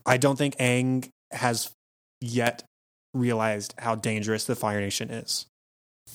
i 0.07 0.17
don't 0.17 0.37
think 0.37 0.57
Aang 0.57 1.09
has 1.31 1.71
yet 2.23 2.63
realized 3.17 3.75
how 3.79 3.95
dangerous 3.95 4.45
the 4.45 4.55
fire 4.57 4.81
nation 4.81 5.11
is 5.11 5.47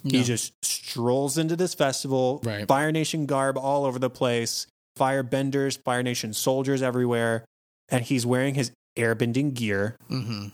No. 0.03 0.17
he 0.19 0.23
just 0.23 0.53
strolls 0.63 1.37
into 1.37 1.55
this 1.55 1.73
festival, 1.73 2.39
Right. 2.43 2.67
Fire 2.67 2.91
Nation 2.91 3.25
garb 3.25 3.57
all 3.57 3.85
over 3.85 3.99
the 3.99 4.09
place, 4.09 4.67
Fire 4.95 5.23
Benders, 5.23 5.77
Fire 5.77 6.03
Nation 6.03 6.33
soldiers 6.33 6.81
everywhere, 6.81 7.43
and 7.89 8.03
he's 8.03 8.25
wearing 8.25 8.55
his 8.55 8.71
airbending 8.97 9.53
gear, 9.53 9.95
hmm 10.07 10.47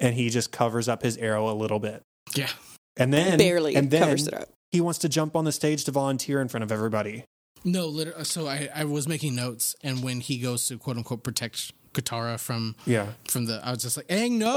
and 0.00 0.14
he 0.16 0.30
just 0.30 0.50
covers 0.50 0.88
up 0.88 1.02
his 1.02 1.16
arrow 1.18 1.48
a 1.48 1.54
little 1.54 1.78
bit, 1.78 2.02
Yeah. 2.34 2.48
and 2.96 3.12
then 3.14 3.38
Barely 3.38 3.76
and 3.76 3.88
then 3.90 4.02
covers 4.02 4.26
it 4.26 4.34
up. 4.34 4.48
he 4.72 4.80
wants 4.80 4.98
to 5.00 5.08
jump 5.08 5.36
on 5.36 5.44
the 5.44 5.52
stage 5.52 5.84
to 5.84 5.92
volunteer 5.92 6.40
in 6.40 6.48
front 6.48 6.64
of 6.64 6.72
everybody. 6.72 7.24
No, 7.64 7.86
literally. 7.86 8.24
So 8.24 8.48
I, 8.48 8.68
I 8.74 8.84
was 8.84 9.06
making 9.06 9.36
notes, 9.36 9.76
and 9.82 10.02
when 10.02 10.18
he 10.20 10.38
goes 10.38 10.66
to 10.66 10.78
quote 10.78 10.96
unquote 10.96 11.22
protect 11.22 11.72
Katara 11.92 12.38
from 12.38 12.74
Yeah, 12.86 13.06
from 13.28 13.46
the, 13.46 13.60
I 13.64 13.70
was 13.70 13.82
just 13.82 13.96
like, 13.96 14.08
"Aang, 14.08 14.32
no!" 14.32 14.48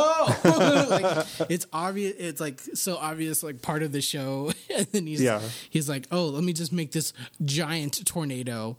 like 0.89 1.25
it's 1.49 1.65
obvious. 1.73 2.15
It's 2.17 2.39
like 2.41 2.59
so 2.59 2.97
obvious, 2.97 3.43
like 3.43 3.61
part 3.61 3.83
of 3.83 3.91
the 3.91 4.01
show. 4.01 4.51
and 4.75 4.87
then 4.87 5.07
he's 5.07 5.21
Yeah. 5.21 5.41
he's 5.69 5.87
like, 5.89 6.07
"Oh, 6.11 6.27
let 6.27 6.43
me 6.43 6.53
just 6.53 6.71
make 6.73 6.91
this 6.91 7.13
giant 7.43 8.05
tornado." 8.05 8.77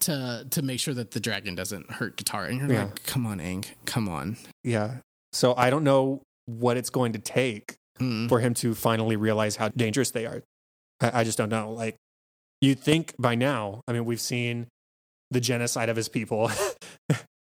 To, 0.00 0.46
to 0.50 0.60
make 0.60 0.78
sure 0.78 0.92
that 0.92 1.12
the 1.12 1.20
dragon 1.20 1.54
doesn't 1.54 1.90
hurt 1.90 2.18
Katara, 2.18 2.50
and 2.50 2.58
you're 2.60 2.70
Yeah. 2.70 2.84
like, 2.84 3.02
"Come 3.06 3.24
on, 3.26 3.38
Aang, 3.38 3.64
come 3.86 4.10
on." 4.10 4.36
yeah. 4.62 4.96
So 5.32 5.54
I 5.56 5.70
don't 5.70 5.84
know 5.84 6.20
what 6.44 6.76
it's 6.76 6.90
going 6.90 7.12
to 7.14 7.18
take 7.18 7.76
Mm. 7.98 8.28
for 8.28 8.40
him 8.40 8.52
to 8.54 8.74
finally 8.74 9.16
realize 9.16 9.56
how 9.56 9.70
dangerous 9.70 10.10
they 10.10 10.26
are. 10.26 10.42
I, 11.00 11.20
I 11.20 11.24
just 11.24 11.38
don't 11.38 11.48
know. 11.48 11.72
Like, 11.72 11.96
you'd 12.60 12.78
think 12.78 13.14
by 13.18 13.34
now, 13.36 13.80
I 13.88 13.94
mean, 13.94 14.04
we've 14.04 14.20
seen 14.20 14.66
the 15.30 15.40
genocide 15.40 15.88
of 15.88 15.96
his 15.96 16.10
people 16.10 16.50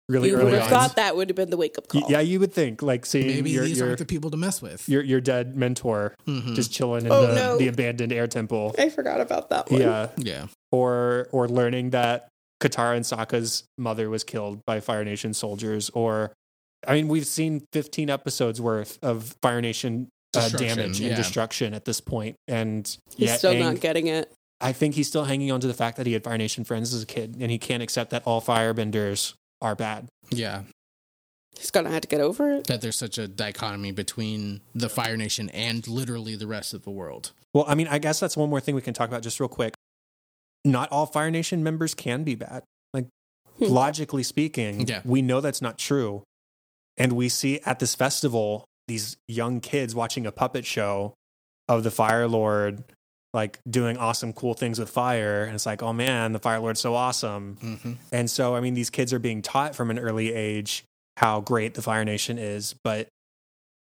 really 0.09 0.29
You 0.29 0.35
early 0.35 0.45
would 0.45 0.53
have 0.55 0.63
on. 0.63 0.69
thought 0.69 0.95
that 0.97 1.15
would 1.15 1.29
have 1.29 1.35
been 1.35 1.49
the 1.49 1.57
wake 1.57 1.77
up 1.77 1.85
Y- 1.93 2.01
call. 2.01 2.11
Yeah, 2.11 2.19
you 2.19 2.39
would 2.39 2.53
think 2.53 2.81
like 2.81 3.05
seeing 3.05 3.27
Maybe 3.27 3.51
your 3.51 3.65
these 3.65 3.77
your, 3.79 3.87
aren't 3.87 3.99
the 3.99 4.05
people 4.05 4.29
to 4.31 4.37
mess 4.37 4.61
with. 4.61 4.87
your 4.89 5.01
your 5.03 5.21
dead 5.21 5.55
mentor 5.55 6.13
Mhm. 6.27 6.55
just 6.55 6.71
chilling 6.71 7.05
in 7.05 7.11
Oh, 7.11 7.27
the, 7.27 7.35
no. 7.35 7.57
the 7.57 7.67
abandoned 7.67 8.11
air 8.11 8.27
temple. 8.27 8.75
I 8.77 8.89
forgot 8.89 9.21
about 9.21 9.49
that 9.51 9.71
one. 9.71 9.81
Yeah, 9.81 10.09
yeah, 10.17 10.45
or 10.71 11.27
or 11.31 11.47
learning 11.47 11.91
that 11.91 12.27
Katara 12.61 12.95
and 12.95 13.05
Sokka's 13.05 13.63
mother 13.77 14.09
was 14.09 14.23
killed 14.23 14.59
by 14.65 14.79
Fire 14.79 15.03
Nation 15.03 15.33
soldiers. 15.33 15.89
Or, 15.89 16.31
I 16.87 16.93
mean, 16.93 17.09
we've 17.09 17.25
seen 17.27 17.65
15 17.73 18.09
episodes 18.09 18.61
worth 18.61 18.97
of 19.01 19.35
Fire 19.41 19.59
Nation 19.61 20.07
uh, 20.35 20.41
Destruction, 20.49 20.77
damage 20.77 20.99
yeah. 20.99 21.07
and 21.09 21.15
destruction 21.17 21.73
at 21.73 21.83
this 21.85 21.99
point, 22.01 22.35
and 22.47 22.87
He's 23.15 23.27
yet 23.29 23.39
still 23.39 23.53
Aang- 23.53 23.59
not 23.59 23.79
getting 23.81 24.07
it. 24.07 24.31
I 24.61 24.71
think 24.71 24.95
he's 24.95 25.07
still 25.09 25.25
hanging 25.25 25.51
on 25.51 25.59
to 25.59 25.67
the 25.67 25.73
fact 25.73 25.97
that 25.97 26.07
he 26.07 26.13
had 26.13 26.23
Fire 26.23 26.37
Nation 26.37 26.63
friends 26.63 26.93
as 26.93 27.03
a 27.03 27.05
kid, 27.05 27.35
and 27.39 27.51
he 27.51 27.57
can't 27.57 27.83
accept 27.83 28.11
that 28.11 28.23
all 28.25 28.41
firebenders 28.41 29.33
are 29.63 29.76
bad. 29.76 30.08
yeah. 30.30 30.63
He's 31.56 31.69
gonna 31.69 31.91
have 31.91 32.02
to 32.02 32.08
get 32.08 32.19
over 32.19 32.52
it. 32.52 32.65
That 32.65 32.82
there's 32.82 32.95
such 32.97 33.19
a 33.19 33.28
dichotomy 33.28 33.91
between 33.91 34.62
the 34.73 34.89
Fire 34.89 35.15
Nation 35.15 35.49
and 35.52 35.88
literally 35.88 36.36
the 36.36 36.47
rest 36.47 36.73
of 36.73 36.82
the 36.84 36.89
world. 36.89 37.32
Well, 37.54 37.63
I 37.67 37.76
mean, 37.76 37.88
I 37.88 37.99
guess 37.99 38.19
that's 38.19 38.36
one 38.36 38.49
more 38.49 38.60
thing 38.60 38.73
we 38.73 38.82
can 38.82 38.95
talk 38.95 39.08
about 39.08 39.21
just 39.21 39.39
real 39.39 39.47
quick. 39.47 39.76
Not 40.65 40.91
all 40.91 41.06
Fire 41.06 41.30
Nation 41.30 41.63
members 41.63 41.93
can 41.93 42.23
be 42.23 42.34
bad. 42.34 42.63
Like, 42.91 43.06
Hmm. 43.60 43.65
logically 43.65 44.23
speaking, 44.23 44.88
Yeah. 44.88 45.02
we 45.06 45.21
know 45.21 45.41
that's 45.41 45.62
not 45.62 45.78
true. 45.78 46.23
And 46.97 47.13
we 47.13 47.30
see 47.30 47.60
at 47.67 47.78
this 47.78 47.93
festival 47.93 48.65
these 48.88 49.15
young 49.28 49.62
kids 49.62 49.93
watching 49.93 50.26
a 50.26 50.32
puppet 50.32 50.65
show 50.65 51.13
of 51.69 51.84
the 51.84 51.91
Fire 51.91 52.28
Lord, 52.28 52.84
like 53.33 53.59
doing 53.69 53.97
awesome, 53.97 54.31
cool 54.33 54.53
things 54.53 54.79
with 54.79 54.89
fire. 54.89 55.43
And 55.43 55.55
it's 55.55 55.65
like, 55.65 55.81
oh 55.81 55.91
man, 55.93 56.33
the 56.33 56.39
Fire 56.39 56.59
Lord's 56.59 56.79
so 56.79 56.93
awesome. 56.93 57.57
Mm-hmm. 57.61 57.93
And 58.11 58.29
so, 58.29 58.55
I 58.55 58.59
mean, 58.59 58.75
these 58.75 58.89
kids 58.91 59.11
are 59.11 59.19
being 59.19 59.41
taught 59.41 59.75
from 59.75 59.89
an 59.89 59.97
early 59.97 60.33
age 60.33 60.83
how 61.17 61.41
great 61.41 61.73
the 61.73 61.81
Fire 61.81 62.05
Nation 62.05 62.37
is. 62.37 62.75
But 62.83 63.07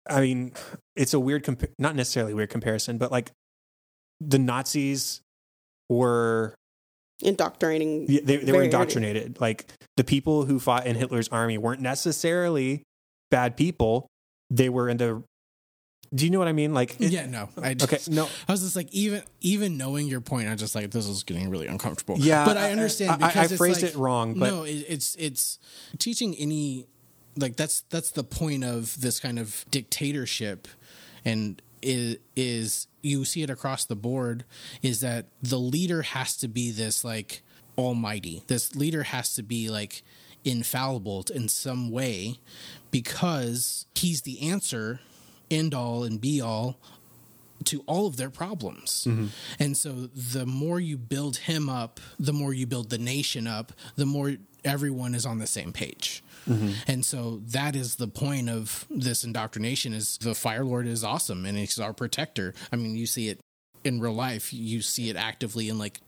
I 0.09 0.21
mean, 0.21 0.53
it's 0.97 1.15
a 1.15 1.21
weird, 1.21 1.45
compa- 1.45 1.71
not 1.79 1.95
necessarily 1.95 2.35
weird 2.35 2.51
comparison, 2.51 2.99
but 2.99 3.13
like 3.13 3.31
the 4.21 4.39
Nazis 4.39 5.21
were, 5.89 6.55
Indoctrinating. 7.23 8.07
they, 8.07 8.19
they 8.21 8.37
were 8.39 8.45
Very 8.45 8.57
early. 8.59 8.65
indoctrinated. 8.67 9.41
Like 9.41 9.67
the 9.97 10.05
people 10.05 10.45
who 10.47 10.59
fought 10.61 10.87
in 10.87 10.97
Hitler's 10.97 11.29
army 11.29 11.59
weren't 11.59 11.81
necessarily 11.81 12.83
bad 13.31 13.57
people. 13.57 14.07
They 14.51 14.69
were 14.69 14.89
in 14.89 14.97
the, 14.97 15.23
do 16.15 16.25
you 16.25 16.31
know 16.31 16.39
what 16.39 16.49
I 16.49 16.53
mean? 16.53 16.73
Like, 16.75 17.01
it- 17.01 17.13
yeah, 17.13 17.27
no. 17.27 17.49
I 17.61 17.75
just, 17.75 17.93
okay, 18.09 18.15
no, 18.15 18.29
I 18.49 18.53
was 18.53 18.63
just 18.63 18.77
like, 18.77 18.93
even 18.93 19.23
even 19.41 19.77
knowing 19.77 20.07
your 20.07 20.21
point, 20.21 20.49
I 20.49 20.55
just 20.55 20.75
like 20.75 20.91
this 20.91 21.07
is 21.07 21.23
getting 21.23 21.51
really 21.51 21.67
uncomfortable. 21.67 22.17
yeah, 22.19 22.45
but 22.45 22.57
I 22.57 22.73
understand 22.73 23.11
I, 23.23 23.27
I, 23.27 23.29
because 23.29 23.53
I 23.53 23.57
phrased 23.57 23.83
like- 23.83 23.93
it 23.93 23.97
wrong, 23.97 24.35
but 24.39 24.49
no, 24.51 24.63
it, 24.65 24.85
it's 24.89 25.15
it's 25.17 25.59
teaching 25.99 26.35
any 26.37 26.87
like 27.37 27.57
that's 27.57 27.83
that's 27.91 28.11
the 28.11 28.25
point 28.25 28.65
of 28.65 29.01
this 29.01 29.21
kind 29.21 29.39
of 29.39 29.65
dictatorship 29.71 30.67
and 31.25 31.61
is 31.83 32.17
is 32.35 32.87
you 33.03 33.25
see 33.25 33.43
it 33.43 33.51
across 33.51 33.85
the 33.85 33.95
board 33.95 34.45
is 34.83 35.01
that 35.01 35.27
the 35.41 35.59
leader 35.59 36.03
has 36.03 36.37
to 36.39 36.49
be 36.49 36.71
this 36.73 37.05
like 37.05 37.43
almighty. 37.77 38.43
This 38.49 38.75
leader 38.75 39.05
has 39.05 39.35
to 39.35 39.43
be 39.45 39.69
like 39.71 40.03
infallible 40.45 41.25
in 41.33 41.49
some 41.49 41.91
way 41.91 42.39
because 42.91 43.87
he's 43.95 44.23
the 44.23 44.49
answer 44.49 45.01
end 45.51 45.75
all 45.75 46.05
and 46.05 46.21
be 46.21 46.41
all 46.41 46.79
to 47.65 47.83
all 47.87 48.07
of 48.07 48.17
their 48.17 48.31
problems. 48.31 49.07
Mm-hmm. 49.09 49.27
And 49.59 49.77
so 49.77 49.91
the 50.15 50.47
more 50.47 50.81
you 50.81 50.97
build 50.97 51.37
him 51.37 51.69
up, 51.69 52.01
the 52.19 52.33
more 52.33 52.55
you 52.55 52.67
build 52.67 52.91
the 52.91 52.99
nation 52.99 53.47
up, 53.47 53.73
the 53.97 54.07
more 54.07 54.37
everyone 54.65 55.15
is 55.15 55.27
on 55.27 55.39
the 55.39 55.47
same 55.47 55.73
page. 55.73 56.23
Mm-hmm. 56.49 56.73
And 56.87 57.05
so 57.05 57.41
that 57.49 57.77
is 57.77 57.97
the 57.97 58.09
point 58.09 58.49
of 58.49 58.87
this 58.91 59.25
indoctrination 59.25 59.93
is 59.93 60.19
the 60.19 60.35
Fire 60.35 60.65
Lord 60.65 60.87
is 60.87 61.05
awesome 61.05 61.45
and 61.45 61.59
he's 61.59 61.79
our 61.79 61.93
protector. 61.93 62.55
I 62.73 62.77
mean, 62.77 62.97
you 62.97 63.07
see 63.07 63.29
it 63.29 63.41
in 63.85 64.01
real 64.01 64.13
life, 64.13 64.53
you 64.53 64.81
see 64.81 65.11
it 65.11 65.17
actively 65.17 65.69
in 65.69 65.79
like 65.79 66.01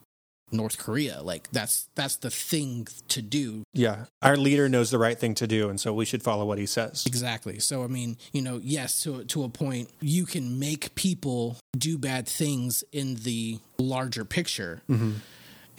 North 0.53 0.79
Korea. 0.79 1.23
Like 1.23 1.51
that's 1.53 1.89
that's 1.95 2.17
the 2.17 2.31
thing 2.31 2.87
to 3.09 3.23
do 3.23 3.63
Yeah. 3.73 4.07
Our 4.23 4.37
leader 4.37 4.69
knows 4.69 4.91
the 4.91 4.99
right 4.99 5.19
thing 5.19 5.35
to 5.37 5.47
do, 5.47 5.69
and 5.71 5.81
so 5.81 5.93
we 5.93 6.05
should 6.05 6.23
follow 6.23 6.45
what 6.45 6.59
he 6.59 6.67
says. 6.67 7.05
Exactly. 7.07 7.59
So 7.59 7.85
I 7.85 7.87
mean, 7.87 8.17
you 8.33 8.43
know, 8.43 8.61
yes, 8.63 9.03
to 9.03 9.25
to 9.25 9.45
a 9.45 9.49
point, 9.49 9.91
you 10.01 10.27
can 10.27 10.59
make 10.59 10.95
people 10.95 11.57
do 11.77 11.99
bad 11.99 12.27
things 12.29 12.83
in 12.93 13.17
the 13.17 13.59
larger 13.79 14.25
picture, 14.25 14.83
mm-hmm. 14.89 15.13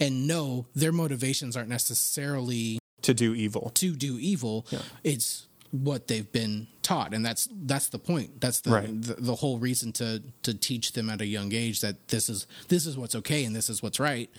and 0.00 0.26
no, 0.26 0.66
their 0.74 0.92
motivations 0.92 1.56
aren't 1.56 1.68
necessarily 1.68 2.78
To 3.02 3.14
do 3.14 3.34
evil. 3.34 3.70
to 3.74 3.94
do 3.94 4.18
evil. 4.18 4.66
It's 5.04 5.46
what 5.72 6.06
they've 6.06 6.30
been 6.30 6.68
taught, 6.82 7.12
and 7.14 7.24
that's 7.26 7.48
that's 7.64 7.88
the 7.88 7.98
point. 7.98 8.40
That's 8.40 8.60
the, 8.60 8.70
Right. 8.70 9.02
the 9.02 9.14
the 9.14 9.34
whole 9.34 9.58
reason 9.58 9.92
to 9.94 10.22
to 10.44 10.54
teach 10.54 10.92
them 10.92 11.10
at 11.10 11.20
a 11.20 11.26
young 11.26 11.52
age 11.52 11.80
that 11.80 12.08
this 12.08 12.28
is 12.28 12.46
this 12.68 12.86
is 12.86 12.96
what's 12.96 13.14
okay 13.16 13.44
and 13.44 13.56
this 13.56 13.68
is 13.70 13.82
what's 13.82 13.98
right, 13.98 14.30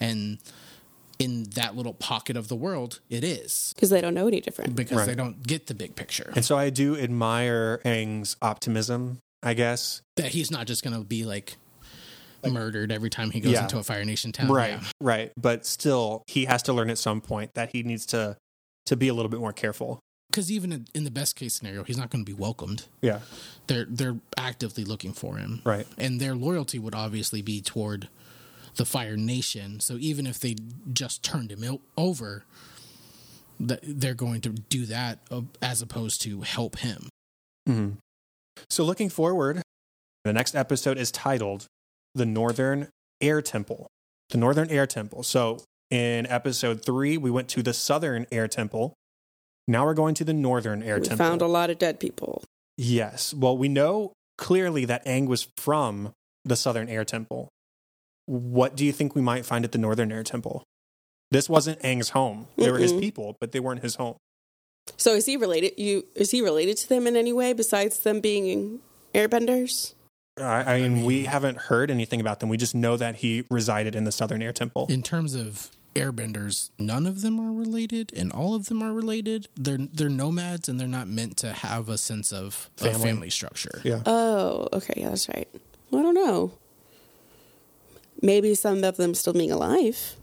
and 0.00 0.38
in 1.18 1.42
that 1.56 1.74
little 1.76 1.94
pocket 1.94 2.36
of 2.36 2.46
the 2.48 2.54
world, 2.56 3.00
it 3.10 3.24
is 3.24 3.72
because 3.74 3.90
they 3.90 4.00
don't 4.00 4.14
know 4.14 4.28
any 4.28 4.40
different. 4.40 4.74
because 4.76 4.98
Right. 4.98 5.06
they 5.06 5.14
don't 5.16 5.42
get 5.46 5.66
the 5.66 5.74
big 5.74 5.94
picture. 5.96 6.32
And 6.36 6.44
so 6.44 6.56
I 6.56 6.70
do 6.70 6.96
admire 6.96 7.80
Aang's 7.84 8.36
optimism, 8.40 9.18
I 9.42 9.54
guess. 9.54 10.00
that 10.16 10.26
he's 10.28 10.50
not 10.50 10.66
just 10.68 10.84
going 10.84 10.96
to 10.96 11.02
be 11.04 11.24
like 11.24 11.56
murdered 12.48 12.92
every 12.92 13.10
time 13.10 13.30
he 13.32 13.40
goes 13.40 13.52
Yeah. 13.52 13.64
into 13.64 13.78
a 13.78 13.82
Fire 13.82 14.04
Nation 14.04 14.30
town. 14.32 14.48
right. 14.50 14.70
Yeah. 14.80 14.84
Right. 15.00 15.32
But 15.36 15.66
still, 15.66 16.22
he 16.28 16.44
has 16.46 16.62
to 16.62 16.72
learn 16.72 16.88
at 16.88 16.98
some 16.98 17.20
point 17.20 17.50
that 17.54 17.70
he 17.72 17.82
needs 17.82 18.06
to 18.06 18.36
to 18.86 18.96
be 18.96 19.08
a 19.08 19.12
little 19.14 19.28
bit 19.28 19.40
more 19.40 19.52
careful. 19.52 19.98
Because 20.30 20.50
even 20.52 20.86
in- 20.94 21.04
the 21.04 21.10
best 21.10 21.36
case 21.36 21.54
scenario, 21.54 21.84
he's 21.84 21.96
not 21.96 22.10
going 22.10 22.24
to 22.24 22.30
be 22.30 22.38
welcomed. 22.38 22.84
Yeah. 23.00 23.20
They're 23.66 23.86
they're 23.88 24.16
actively 24.36 24.84
looking 24.84 25.12
for 25.12 25.36
him, 25.38 25.62
Right. 25.64 25.86
and 25.96 26.20
their 26.20 26.34
loyalty 26.34 26.78
would 26.78 26.94
obviously 26.94 27.40
be 27.42 27.60
toward 27.62 28.08
the 28.76 28.84
Fire 28.84 29.16
Nation. 29.16 29.80
So 29.80 29.96
even 29.96 30.26
if 30.26 30.38
they 30.38 30.56
just 30.92 31.22
turned 31.22 31.50
him 31.50 31.78
over, 31.96 32.44
that 33.60 33.80
they're 33.82 34.14
going 34.14 34.40
to 34.42 34.50
do 34.50 34.86
that 34.86 35.18
uh, 35.30 35.42
as 35.62 35.82
opposed 35.82 36.20
to 36.22 36.42
help 36.42 36.78
him. 36.78 37.08
hmm 37.66 37.90
So 38.70 38.84
looking 38.84 39.08
forward, 39.08 39.62
the 40.24 40.32
next 40.32 40.54
episode 40.54 40.98
is 40.98 41.10
titled 41.10 41.66
"The 42.14 42.26
Northern 42.26 42.88
Air 43.20 43.40
Temple." 43.42 43.86
The 44.30 44.38
Northern 44.38 44.68
Air 44.70 44.86
Temple. 44.86 45.22
So 45.22 45.64
in 45.90 46.26
episode 46.26 46.84
three, 46.84 47.16
we 47.16 47.30
went 47.30 47.48
to 47.48 47.62
the 47.62 47.72
Southern 47.72 48.26
Air 48.30 48.46
Temple. 48.46 48.92
Now 49.68 49.84
we're 49.84 49.94
going 49.94 50.14
to 50.14 50.24
the 50.24 50.32
Northern 50.32 50.82
Air 50.82 50.96
we 50.96 51.02
Temple. 51.02 51.24
found 51.24 51.42
a 51.42 51.46
lot 51.46 51.68
of 51.70 51.78
dead 51.78 52.00
people. 52.00 52.42
Yes. 52.78 53.34
Well, 53.34 53.56
we 53.56 53.68
know 53.68 54.12
clearly 54.38 54.86
that 54.86 55.04
Aang 55.04 55.28
was 55.28 55.46
from 55.58 56.12
the 56.44 56.56
Southern 56.56 56.88
Air 56.88 57.04
Temple. 57.04 57.48
What 58.24 58.74
do 58.74 58.84
you 58.84 58.92
think 58.92 59.14
we 59.14 59.20
might 59.20 59.44
find 59.44 59.64
at 59.64 59.72
the 59.72 59.78
Northern 59.78 60.10
Air 60.10 60.22
Temple? 60.22 60.64
This 61.30 61.48
wasn't 61.48 61.80
Aang's 61.82 62.10
home. 62.10 62.48
They 62.56 62.70
were 62.70 62.78
his 62.78 62.92
people, 62.94 63.36
but 63.40 63.52
they 63.52 63.60
weren't 63.60 63.82
his 63.82 63.96
home. 63.96 64.16
So 64.96 65.12
is 65.12 65.26
he 65.26 65.36
related? 65.36 65.74
You 65.76 66.06
is 66.14 66.30
he 66.30 66.40
related 66.40 66.78
to 66.78 66.88
them 66.88 67.06
in 67.06 67.16
any 67.16 67.34
way 67.34 67.52
besides 67.52 67.98
them 67.98 68.20
being 68.20 68.80
airbenders? 69.14 69.92
I, 70.38 70.74
I 70.76 70.80
mean, 70.80 71.04
we 71.04 71.24
haven't 71.24 71.58
heard 71.58 71.90
anything 71.90 72.20
about 72.20 72.40
them. 72.40 72.48
We 72.48 72.56
just 72.56 72.74
know 72.74 72.96
that 72.96 73.16
he 73.16 73.44
resided 73.50 73.94
in 73.94 74.04
the 74.04 74.12
Southern 74.12 74.40
Air 74.40 74.52
Temple. 74.52 74.86
In 74.88 75.02
terms 75.02 75.34
of 75.34 75.70
airbenders, 75.98 76.70
none 76.78 77.06
of 77.06 77.22
them 77.22 77.38
are 77.40 77.52
related, 77.52 78.12
and 78.16 78.32
all 78.32 78.54
of 78.54 78.66
them 78.66 78.82
are 78.82 78.92
related. 78.92 79.48
They're 79.56 79.78
they're 79.78 80.08
nomads, 80.08 80.68
and 80.68 80.78
they're 80.80 80.88
not 80.88 81.08
meant 81.08 81.36
to 81.38 81.52
have 81.52 81.88
a 81.88 81.98
sense 81.98 82.32
of 82.32 82.70
a 82.80 82.84
Family. 82.84 83.00
family 83.00 83.30
structure. 83.30 83.80
yeah. 83.84 84.02
Oh, 84.06 84.68
okay, 84.72 84.94
yeah, 84.96 85.10
that's 85.10 85.28
right. 85.28 85.48
Well, 85.90 86.00
I 86.00 86.04
don't 86.04 86.14
know. 86.14 86.52
Maybe 88.20 88.54
some 88.54 88.82
of 88.84 88.96
them 88.96 89.14
still 89.14 89.32
being 89.32 89.52
alive. 89.52 90.16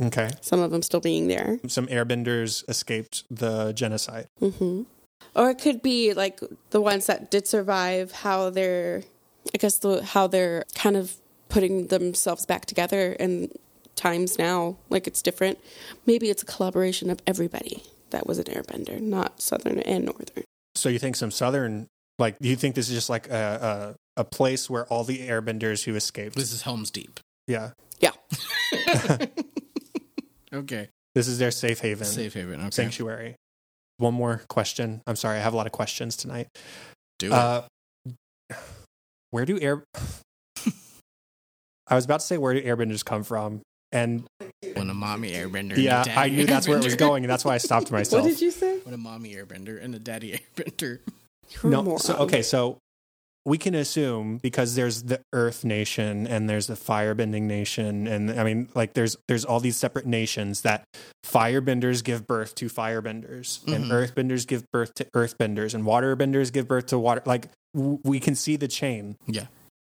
Okay. 0.00 0.30
Some 0.40 0.58
of 0.60 0.70
them 0.72 0.82
still 0.82 1.00
being 1.00 1.28
there. 1.28 1.60
Some 1.68 1.86
airbenders 1.86 2.68
escaped 2.68 3.22
the 3.30 3.72
genocide. 3.72 4.26
hmm 4.40 4.82
Or 5.36 5.50
it 5.50 5.60
could 5.60 5.82
be 5.82 6.14
like 6.14 6.40
the 6.70 6.80
ones 6.80 7.06
that 7.06 7.30
did 7.30 7.46
survive. 7.46 8.10
How 8.10 8.50
they're, 8.50 9.04
I 9.54 9.58
guess, 9.58 9.78
the, 9.78 10.02
how 10.02 10.26
they're 10.26 10.64
kind 10.74 10.96
of 10.96 11.14
putting 11.48 11.86
themselves 11.86 12.44
back 12.44 12.66
together 12.66 13.12
in 13.12 13.52
times 13.96 14.38
now. 14.38 14.76
Like 14.90 15.06
it's 15.06 15.22
different. 15.22 15.58
Maybe 16.06 16.30
it's 16.30 16.42
a 16.42 16.46
collaboration 16.46 17.10
of 17.10 17.20
everybody 17.26 17.82
that 18.10 18.26
was 18.26 18.38
an 18.38 18.44
airbender, 18.44 19.00
not 19.00 19.40
southern 19.40 19.80
and 19.80 20.04
northern. 20.06 20.44
So 20.76 20.88
you 20.88 20.98
think 20.98 21.14
some 21.16 21.30
Southern, 21.30 21.86
like, 22.18 22.36
do 22.40 22.48
you 22.48 22.56
think 22.56 22.74
this 22.74 22.88
is 22.88 22.94
just 22.94 23.08
like 23.08 23.28
a, 23.30 23.94
a, 24.16 24.20
a 24.22 24.24
place 24.24 24.68
where 24.68 24.84
all 24.86 25.04
the 25.04 25.20
airbenders 25.28 25.84
who 25.84 25.94
escaped? 25.94 26.34
This 26.36 26.52
is 26.52 26.62
Helm's 26.62 26.90
Deep. 26.90 27.20
yeah. 27.46 27.70
Yeah. 28.00 28.10
Okay, 30.52 30.88
This 31.16 31.26
is 31.26 31.38
their 31.40 31.50
safe 31.50 31.80
haven. 31.80 32.06
safe 32.06 32.34
haven. 32.34 32.60
Okay, 32.60 32.70
sanctuary. 32.70 33.34
One 33.96 34.14
more 34.14 34.42
question. 34.48 35.00
I'm 35.06 35.16
sorry, 35.16 35.38
I 35.38 35.40
have 35.40 35.52
a 35.52 35.56
lot 35.56 35.66
of 35.66 35.72
questions 35.72 36.16
tonight. 36.16 36.46
do 37.18 37.26
it. 37.28 37.32
Uh, 37.32 37.62
where 39.30 39.44
do 39.44 39.58
air? 39.60 39.82
I 41.88 41.96
was 41.96 42.04
about 42.04 42.20
to 42.20 42.26
say 42.26 42.38
where 42.38 42.54
do 42.54 42.62
airbenders 42.62 43.04
come 43.04 43.24
from, 43.24 43.62
and 43.94 44.24
when 44.74 44.90
a 44.90 44.94
mommy 44.94 45.30
airbender. 45.32 45.70
and 45.70 45.78
a 45.78 45.80
yeah, 45.80 46.02
daddy 46.04 46.18
I 46.20 46.28
knew 46.34 46.44
that's 46.46 46.68
where 46.68 46.76
it 46.78 46.84
was 46.84 46.96
going, 46.96 47.24
and 47.24 47.30
that's 47.30 47.44
why 47.44 47.54
I 47.54 47.58
stopped 47.58 47.90
myself. 47.98 48.22
What 48.22 48.28
did 48.28 48.40
you 48.40 48.50
say? 48.50 48.78
When 48.80 48.92
a 48.94 48.98
mommy 48.98 49.34
airbender 49.34 49.82
and 49.82 49.94
a 49.94 49.98
daddy 49.98 50.40
airbender. 50.56 50.98
You're 51.62 51.72
no, 51.72 51.82
moron. 51.82 51.98
so 52.00 52.16
okay, 52.16 52.42
so 52.42 52.78
we 53.46 53.58
can 53.58 53.74
assume 53.74 54.38
because 54.38 54.74
there's 54.74 55.02
the 55.02 55.20
Earth 55.34 55.64
Nation 55.64 56.26
and 56.26 56.48
there's 56.48 56.66
the 56.66 56.74
Firebending 56.74 57.42
Nation, 57.42 58.06
and 58.06 58.30
I 58.30 58.42
mean, 58.44 58.68
like 58.74 58.94
there's 58.94 59.16
there's 59.28 59.44
all 59.44 59.60
these 59.60 59.76
separate 59.76 60.06
nations 60.06 60.62
that 60.62 60.84
Firebenders 61.24 62.02
give 62.02 62.26
birth 62.26 62.54
to 62.56 62.66
Firebenders, 62.70 63.62
and 63.66 63.84
Mhm. 63.86 63.90
Earthbenders 63.92 64.46
give 64.46 64.64
birth 64.72 64.94
to 64.94 65.04
Earthbenders, 65.14 65.74
and 65.74 65.84
Waterbenders 65.84 66.52
give 66.52 66.66
birth 66.66 66.86
to 66.86 66.98
Water. 66.98 67.22
Like 67.26 67.48
w- 67.74 67.98
we 68.04 68.18
can 68.20 68.34
see 68.34 68.56
the 68.56 68.68
chain, 68.68 69.16
Yeah, 69.26 69.46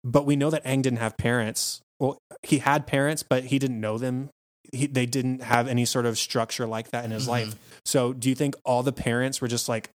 but 0.05 0.27
we 0.27 0.37
know 0.37 0.51
that 0.51 0.63
Aang 0.65 0.83
didn't 0.83 0.99
have 0.99 1.17
parents. 1.17 1.81
Well, 2.01 2.19
he 2.43 2.59
had 2.59 2.87
parents, 2.87 3.23
but 3.29 3.45
he 3.45 3.59
didn't 3.59 3.81
know 3.81 3.99
them. 3.99 4.31
He, 4.73 4.87
they 4.87 5.07
didn't 5.07 5.43
have 5.43 5.67
any 5.67 5.85
sort 5.85 6.05
of 6.07 6.19
structure 6.19 6.67
like 6.67 6.91
that 6.91 7.05
in 7.05 7.11
his 7.11 7.25
Mhm. 7.25 7.29
life. 7.31 7.57
So, 7.85 8.13
do 8.13 8.29
you 8.29 8.35
think 8.35 8.55
all 8.65 8.83
the 8.83 8.93
parents 8.93 9.41
were 9.41 9.49
just 9.49 9.69
like 9.69 9.91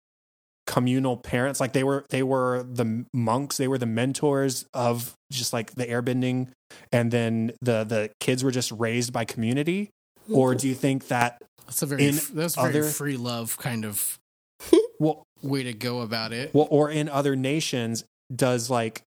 communal 0.66 1.16
parents? 1.16 1.60
Like 1.60 1.72
they 1.72 1.82
were, 1.84 2.04
they 2.10 2.22
were 2.22 2.62
the 2.62 3.04
monks. 3.12 3.56
They 3.56 3.68
were 3.68 3.78
the 3.78 3.86
mentors 3.86 4.64
of 4.72 5.12
just 5.32 5.52
like 5.52 5.72
the 5.74 5.86
airbending, 5.86 6.48
and 6.92 7.10
then 7.10 7.52
the 7.60 7.84
the 7.84 8.10
kids 8.20 8.44
were 8.44 8.50
just 8.52 8.70
raised 8.72 9.12
by 9.12 9.24
community. 9.24 9.90
Or 10.32 10.54
do 10.54 10.68
you 10.68 10.74
think 10.76 11.08
that 11.08 11.42
that's 11.66 11.82
a 11.82 11.86
very 11.86 12.10
that's 12.10 12.54
very 12.54 12.68
other- 12.68 12.84
free 12.84 13.16
love 13.16 13.58
kind 13.58 13.84
of 13.84 14.18
well, 15.00 15.24
way 15.42 15.64
to 15.64 15.72
go 15.72 16.00
about 16.02 16.32
it. 16.32 16.54
well, 16.54 16.68
or 16.70 16.90
in 16.90 17.08
other 17.08 17.34
nations, 17.34 18.04
does 18.34 18.70
like 18.70 19.02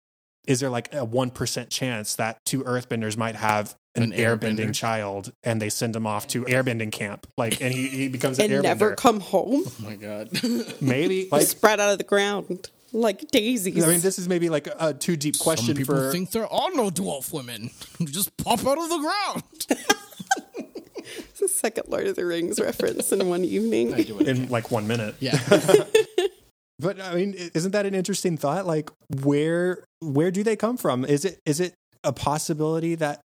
is 0.46 0.60
there 0.60 0.70
like 0.70 0.92
a 0.94 1.04
one 1.04 1.30
percent 1.30 1.70
chance 1.70 2.14
that 2.16 2.44
two 2.44 2.62
Earthbenders 2.64 3.16
might 3.16 3.36
have 3.36 3.76
an, 3.94 4.04
An 4.04 4.12
airbending 4.12 4.56
airbender. 4.68 4.74
child 4.74 5.32
and 5.44 5.60
they 5.60 5.68
send 5.68 5.94
him 5.94 6.06
off 6.06 6.26
to 6.28 6.44
airbending 6.44 6.90
camp, 6.90 7.26
like, 7.36 7.60
and 7.60 7.72
he, 7.74 7.88
he 7.88 8.08
becomes 8.08 8.38
an 8.38 8.46
and 8.46 8.52
airbender? 8.54 8.62
never 8.62 8.94
come 8.96 9.20
home. 9.20 9.62
oh 9.66 9.72
my 9.80 9.96
god. 9.96 10.30
Maybe 10.80 11.28
like 11.30 11.46
spread 11.46 11.78
out 11.80 11.90
of 11.92 11.98
the 11.98 12.04
ground 12.04 12.70
like 12.94 13.30
daisies. 13.30 13.82
I 13.84 13.88
mean, 13.88 14.00
this 14.00 14.18
is 14.18 14.28
maybe 14.28 14.48
like 14.50 14.66
a, 14.66 14.76
a 14.88 14.94
too 14.94 15.16
deep 15.16 15.36
Some 15.36 15.44
question 15.44 15.74
people 15.76 15.94
for. 15.96 16.12
think 16.12 16.30
there 16.30 16.46
are 16.46 16.70
no 16.74 16.90
dwarf 16.90 17.32
women 17.32 17.70
who 17.98 18.04
just 18.18 18.36
pop 18.36 18.66
out 18.66 18.76
of 18.78 18.88
the 18.90 18.98
ground. 18.98 19.42
It's 21.30 21.40
a 21.42 21.48
second 21.48 21.84
Lord 21.88 22.06
of 22.06 22.16
the 22.16 22.24
Rings 22.26 22.60
reference 22.60 23.10
in 23.12 23.26
one 23.28 23.44
evening. 23.44 23.94
I 23.94 24.02
do 24.02 24.18
it. 24.20 24.28
in 24.28 24.48
like 24.48 24.70
one 24.70 24.86
minute. 24.86 25.14
Yeah. 25.20 25.38
But 26.82 27.00
I 27.00 27.14
mean, 27.14 27.34
isn't 27.54 27.70
that 27.72 27.86
an 27.86 27.94
interesting 27.94 28.36
thought? 28.36 28.66
Like, 28.66 28.90
where 29.22 29.84
where 30.00 30.30
do 30.30 30.42
they 30.42 30.56
come 30.56 30.76
from? 30.76 31.04
Is 31.04 31.24
it 31.24 31.38
is 31.46 31.60
it 31.60 31.74
a 32.04 32.12
possibility 32.12 32.94
that 32.96 33.20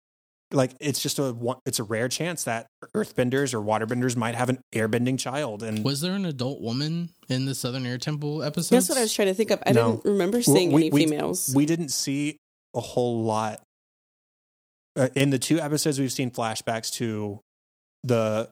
like 0.52 0.72
it's 0.80 1.00
just 1.00 1.18
a 1.18 1.32
one- 1.32 1.58
it's 1.66 1.78
a 1.78 1.82
rare 1.84 2.08
chance 2.08 2.44
that 2.44 2.66
earthbenders 2.94 3.54
or 3.54 3.60
waterbenders 3.60 4.16
might 4.16 4.34
have 4.34 4.48
an 4.48 4.58
airbending 4.74 5.18
child 5.18 5.62
and 5.62 5.84
Was 5.84 6.00
there 6.00 6.12
an 6.14 6.24
adult 6.26 6.60
woman 6.60 7.10
in 7.28 7.46
the 7.46 7.54
Southern 7.54 7.86
Air 7.86 7.98
Temple 7.98 8.42
episode? 8.42 8.74
That's 8.76 8.88
what 8.88 8.98
I 8.98 9.02
was 9.02 9.12
trying 9.14 9.28
to 9.28 9.34
think 9.34 9.50
of. 9.50 9.62
I 9.66 9.72
No. 9.72 9.92
didn't 9.96 10.04
remember 10.12 10.42
seeing 10.42 10.70
we- 10.72 10.82
any 10.82 10.90
we- 10.90 11.04
females. 11.06 11.52
we 11.54 11.66
didn't 11.66 11.88
see 11.90 12.36
a 12.74 12.80
whole 12.80 13.22
lot 13.24 13.62
uh, 14.96 15.08
in 15.16 15.30
the 15.30 15.38
two 15.38 15.58
episodes 15.60 15.98
we've 15.98 16.12
seen 16.12 16.30
flashbacks 16.30 16.92
to 16.94 17.40
the 18.04 18.48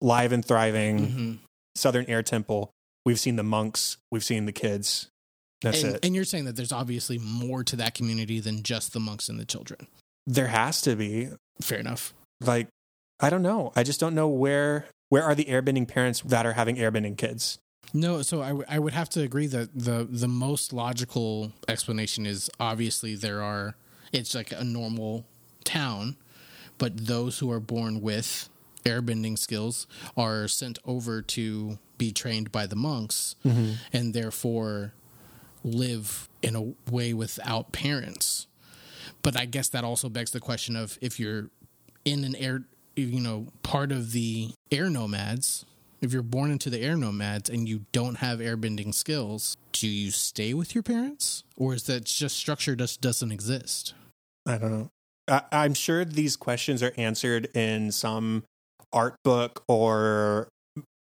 live 0.00 0.32
and 0.32 0.44
thriving 0.44 0.98
hmm 1.10 1.32
southern 1.76 2.06
air 2.06 2.22
temple 2.22 2.70
we've 3.06 3.18
seen 3.18 3.36
the 3.36 3.42
monks. 3.42 3.96
We've 4.10 4.24
seen 4.24 4.44
the 4.44 4.52
kids. 4.52 5.08
That's 5.62 5.82
and, 5.82 5.94
it. 5.94 6.04
and 6.04 6.14
you're 6.14 6.24
saying 6.24 6.44
that 6.44 6.56
there's 6.56 6.72
obviously 6.72 7.16
more 7.16 7.64
to 7.64 7.76
that 7.76 7.94
community 7.94 8.40
than 8.40 8.62
just 8.62 8.92
the 8.92 9.00
monks 9.00 9.30
and 9.30 9.40
the 9.40 9.46
children. 9.46 9.86
there 10.26 10.48
has 10.48 10.82
to 10.82 10.94
be. 10.96 11.30
Fair 11.62 11.78
enough. 11.78 12.12
like 12.42 12.68
i 13.18 13.30
don't 13.30 13.40
know. 13.42 13.72
I 13.74 13.82
just 13.82 13.98
don't 13.98 14.14
know 14.14 14.28
where 14.28 14.84
where 15.08 15.22
are 15.22 15.34
the 15.34 15.46
airbending 15.46 15.88
parents 15.88 16.20
that 16.20 16.44
are 16.44 16.52
having 16.52 16.76
airbending 16.76 17.16
kids? 17.16 17.58
No, 17.94 18.20
so 18.20 18.42
I, 18.42 18.48
w- 18.48 18.66
I 18.68 18.78
would 18.80 18.92
have 18.92 19.08
to 19.10 19.22
agree 19.22 19.46
that 19.46 19.70
the 19.74 20.06
the 20.10 20.28
most 20.28 20.72
logical 20.74 21.52
explanation 21.68 22.26
is 22.26 22.50
obviously 22.60 23.14
there 23.14 23.40
are 23.42 23.76
it's 24.12 24.34
like 24.34 24.52
a 24.52 24.64
normal 24.64 25.24
town, 25.64 26.16
but 26.76 27.06
those 27.06 27.38
who 27.38 27.50
are 27.50 27.60
born 27.60 28.02
with 28.02 28.50
airbending 28.86 29.38
skills 29.38 29.86
are 30.16 30.48
sent 30.48 30.78
over 30.84 31.20
to 31.20 31.78
be 31.98 32.12
trained 32.12 32.52
by 32.52 32.66
the 32.66 32.76
monks 32.76 33.36
mm-hmm. 33.44 33.72
and 33.92 34.14
therefore 34.14 34.92
live 35.64 36.28
in 36.42 36.54
a 36.54 36.90
way 36.90 37.12
without 37.12 37.72
parents. 37.72 38.46
But 39.22 39.36
I 39.36 39.44
guess 39.44 39.68
that 39.70 39.84
also 39.84 40.08
begs 40.08 40.30
the 40.30 40.40
question 40.40 40.76
of 40.76 40.98
if 41.00 41.18
you're 41.18 41.50
in 42.04 42.24
an 42.24 42.36
air, 42.36 42.64
you 42.94 43.20
know, 43.20 43.48
part 43.62 43.90
of 43.90 44.12
the 44.12 44.52
air 44.70 44.88
nomads, 44.88 45.64
if 46.00 46.12
you're 46.12 46.22
born 46.22 46.50
into 46.50 46.70
the 46.70 46.80
air 46.80 46.96
nomads 46.96 47.50
and 47.50 47.68
you 47.68 47.86
don't 47.92 48.16
have 48.16 48.38
airbending 48.38 48.94
skills, 48.94 49.56
do 49.72 49.88
you 49.88 50.10
stay 50.10 50.54
with 50.54 50.74
your 50.74 50.82
parents? 50.82 51.42
Or 51.56 51.74
is 51.74 51.84
that 51.84 52.04
just 52.04 52.36
structure 52.36 52.76
just 52.76 53.00
doesn't 53.00 53.32
exist? 53.32 53.94
I 54.46 54.58
don't 54.58 54.70
know. 54.70 54.90
I'm 55.50 55.74
sure 55.74 56.04
these 56.04 56.36
questions 56.36 56.82
are 56.82 56.92
answered 56.96 57.48
in 57.56 57.90
some 57.90 58.44
art 58.96 59.16
book 59.22 59.62
or 59.68 60.48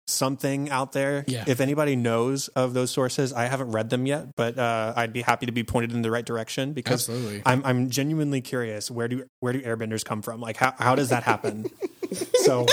something 0.09 0.71
out 0.71 0.93
there. 0.93 1.25
Yeah. 1.27 1.45
If 1.47 1.61
anybody 1.61 1.97
knows 1.97 2.49
of 2.49 2.75
those 2.75 2.91
sources, 2.91 3.33
I 3.33 3.45
haven't 3.45 3.71
read 3.71 3.91
them 3.91 4.07
yet, 4.07 4.29
but 4.37 4.59
uh, 4.59 4.93
I'd 4.97 5.13
be 5.13 5.23
happy 5.23 5.47
to 5.47 5.53
be 5.53 5.63
pointed 5.63 5.93
in 5.93 6.03
the 6.03 6.11
right 6.11 6.25
direction 6.25 6.73
because 6.73 7.09
Absolutely. 7.09 7.43
I'm 7.47 7.65
I'm 7.65 7.91
genuinely 7.91 8.41
curious. 8.41 8.91
Where 8.91 9.09
do 9.09 9.25
where 9.41 9.53
do 9.53 9.61
airbenders 9.63 10.05
come 10.05 10.23
from? 10.23 10.41
Like 10.41 10.57
how 10.57 10.75
how 10.79 10.95
does 10.95 11.11
that 11.11 11.23
happen? 11.23 11.67
so 12.43 12.67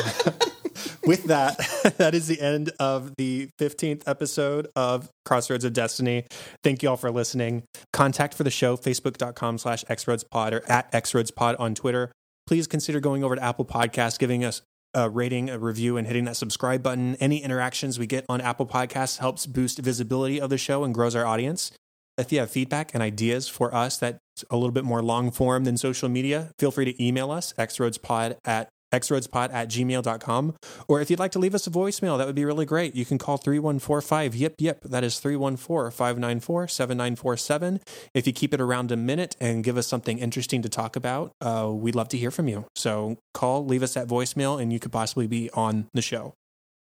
with 1.06 1.26
that, 1.26 1.58
that 1.98 2.16
is 2.16 2.28
the 2.28 2.40
end 2.40 2.72
of 2.80 3.16
the 3.18 3.50
15th 3.60 4.04
episode 4.08 4.68
of 4.76 5.10
Crossroads 5.26 5.66
of 5.66 5.74
Destiny. 5.74 6.26
Thank 6.64 6.84
you 6.84 6.90
all 6.90 6.98
for 6.98 7.12
listening. 7.12 7.64
Contact 7.94 8.34
for 8.34 8.44
the 8.44 8.52
show, 8.52 8.78
facebook.com 8.78 9.58
slash 9.58 9.84
xroadspod 9.86 10.54
or 10.54 10.70
at 10.70 10.92
xroadspod 10.92 11.56
on 11.60 11.76
Twitter. 11.76 12.12
Please 12.48 12.66
consider 12.68 13.00
going 13.00 13.24
over 13.24 13.36
to 13.36 13.44
Apple 13.44 13.66
Podcasts, 13.66 14.18
giving 14.18 14.44
us 14.44 14.62
a 14.94 15.10
rating, 15.10 15.50
a 15.50 15.60
review, 15.60 15.98
and 15.98 16.08
hitting 16.08 16.26
that 16.26 16.38
subscribe 16.38 16.82
button. 16.82 17.16
Any 17.16 17.44
interactions 17.44 18.00
we 18.00 18.08
get 18.08 18.26
on 18.30 18.42
Apple 18.42 18.66
Podcasts 18.66 19.20
helps 19.20 19.46
boost 19.46 19.80
visibility 19.80 20.40
of 20.42 20.50
the 20.50 20.58
show 20.58 20.84
and 20.84 20.94
grows 20.94 21.16
our 21.16 21.26
audience. 21.26 21.72
If 22.18 22.32
you 22.32 22.40
have 22.40 22.52
feedback 22.52 22.94
and 22.94 23.02
ideas 23.02 23.48
for 23.48 23.74
us 23.74 23.98
that's 23.98 24.20
a 24.50 24.56
little 24.56 24.72
bit 24.72 24.84
more 24.84 25.02
long 25.02 25.32
form 25.32 25.64
than 25.64 25.78
social 25.78 26.10
media, 26.10 26.52
feel 26.60 26.72
free 26.72 26.86
to 26.86 27.04
email 27.04 27.32
us, 27.32 27.54
xroadspod 27.58 28.38
at 28.44 28.70
xroadspod 28.92 29.54
at 29.54 29.70
gmail.com. 29.70 30.56
Or 30.88 31.02
if 31.02 31.10
you'd 31.10 31.20
like 31.20 31.32
to 31.32 31.40
leave 31.40 31.56
us 31.56 31.68
a 31.68 31.72
voicemail, 31.72 32.18
that 32.18 32.28
would 32.28 32.36
be 32.36 32.46
really 32.46 32.66
great. 32.66 32.96
You 32.96 33.06
can 33.06 33.18
call 33.18 33.38
3145 33.38 34.36
Yip 34.36 34.56
Yip. 34.60 34.82
That 34.84 35.04
is 35.04 35.20
314 35.20 35.92
594 35.92 36.68
7947. 36.68 37.80
If 38.14 38.28
you 38.28 38.34
keep 38.34 38.54
it 38.54 38.62
around 38.62 38.92
a 38.92 38.98
minute 38.98 39.36
and 39.40 39.64
give 39.64 39.78
us 39.78 39.88
something 39.88 40.20
interesting 40.20 40.62
to 40.62 40.70
talk 40.70 40.96
about, 40.96 41.32
uh, 41.42 41.70
we'd 41.72 41.96
love 41.96 42.10
to 42.10 42.18
hear 42.18 42.32
from 42.32 42.48
you. 42.48 42.66
So 42.76 43.18
call, 43.34 43.66
leave 43.66 43.84
us 43.84 43.94
that 43.94 44.08
voicemail, 44.08 44.62
and 44.62 44.74
you 44.74 44.80
could 44.80 44.92
possibly 44.92 45.28
be 45.28 45.50
on 45.52 45.88
the 45.94 46.02
show. 46.02 46.34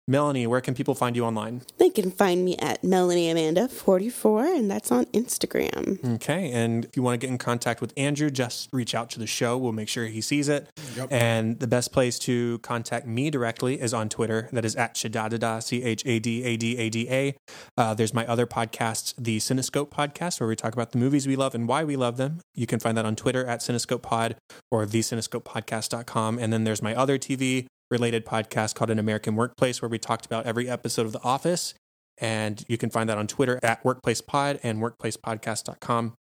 Melanie, 0.07 0.47
where 0.47 0.61
can 0.61 0.75
people 0.75 0.95
find 0.95 1.17
you 1.17 1.25
online? 1.25 1.63
They 1.79 1.89
can 1.89 2.11
find 2.11 2.45
me 2.45 2.57
at 2.59 2.85
Melanie 2.85 3.31
Amanda 3.31 3.69
44, 3.69 4.45
and 4.45 4.71
that's 4.71 4.93
on 4.93 5.07
Instagram. 5.07 6.17
Okay. 6.17 6.53
And 6.53 6.85
if 6.85 6.95
you 6.95 7.03
want 7.03 7.19
to 7.19 7.27
get 7.27 7.31
in 7.31 7.39
contact 7.39 7.81
with 7.81 7.95
Andrew, 7.97 8.29
just 8.31 8.69
reach 8.71 8.95
out 8.95 9.09
to 9.11 9.19
the 9.19 9.27
show. 9.27 9.57
We'll 9.57 9.73
make 9.73 9.89
sure 9.89 10.05
he 10.07 10.21
sees 10.21 10.47
it. 10.49 10.69
Yep. 10.95 11.09
And 11.11 11.59
the 11.59 11.67
best 11.67 11.91
place 11.91 12.19
to 12.21 12.59
contact 12.59 13.07
me 13.07 13.31
directly 13.31 13.81
is 13.81 13.95
on 13.95 14.11
Twitter. 14.11 14.51
That 14.53 14.67
is 14.67 14.77
at 14.77 14.95
Chadadada, 14.95 15.63
C 15.63 15.83
H 15.83 16.03
A 16.05 16.19
D 16.19 16.45
A 16.45 16.57
D 16.59 16.77
A 16.77 16.91
D 16.91 17.09
A. 17.11 17.35
Uh, 17.79 17.95
There's 17.95 18.13
my 18.13 18.27
other 18.27 18.47
podcast, 18.47 19.15
the 19.17 19.39
Cinescope 19.39 19.89
podcast, 19.89 20.39
where 20.39 20.49
we 20.49 20.57
talk 20.57 20.75
about 20.75 20.93
the 20.93 20.99
movies 20.99 21.27
we 21.27 21.37
love 21.37 21.55
and 21.55 21.67
why 21.67 21.83
we 21.83 21.97
love 21.97 22.19
them. 22.19 22.41
You 22.55 22.67
can 22.67 22.79
find 22.79 22.99
that 22.99 23.07
on 23.07 23.17
Twitter 23.17 23.47
at 23.47 23.61
Cinescope 23.61 24.03
Pod 24.03 24.37
or 24.71 24.85
thecinescopepodcast.com. 24.85 26.39
And 26.39 26.53
then 26.53 26.65
there's 26.65 26.83
my 26.83 26.95
other 26.95 27.19
TV 27.19 27.67
related 27.91 28.25
podcast 28.25 28.75
called 28.75 28.91
An 28.91 28.99
American 28.99 29.37
Workplace, 29.37 29.83
where 29.83 29.89
we 29.89 29.99
talked 29.99 30.27
about 30.27 30.47
every 30.47 30.69
episode 30.69 31.07
of 31.07 31.13
The 31.13 31.23
Office. 31.23 31.75
And 32.19 32.65
you 32.69 32.79
can 32.79 32.91
find 32.91 33.09
that 33.09 33.19
on 33.19 33.27
Twitter 33.27 33.59
at 33.63 33.83
WorkplacePod 33.83 34.61
and 34.63 34.81
WorkplacePodcast.com. 34.81 36.15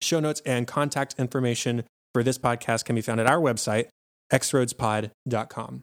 Show 0.00 0.20
notes 0.20 0.40
and 0.46 0.66
contact 0.66 1.14
information 1.18 1.84
for 2.14 2.22
this 2.22 2.38
podcast 2.38 2.84
can 2.84 2.94
be 2.96 3.02
found 3.02 3.20
at 3.20 3.26
our 3.26 3.38
website, 3.38 3.88
xroadspod.com. 4.32 5.82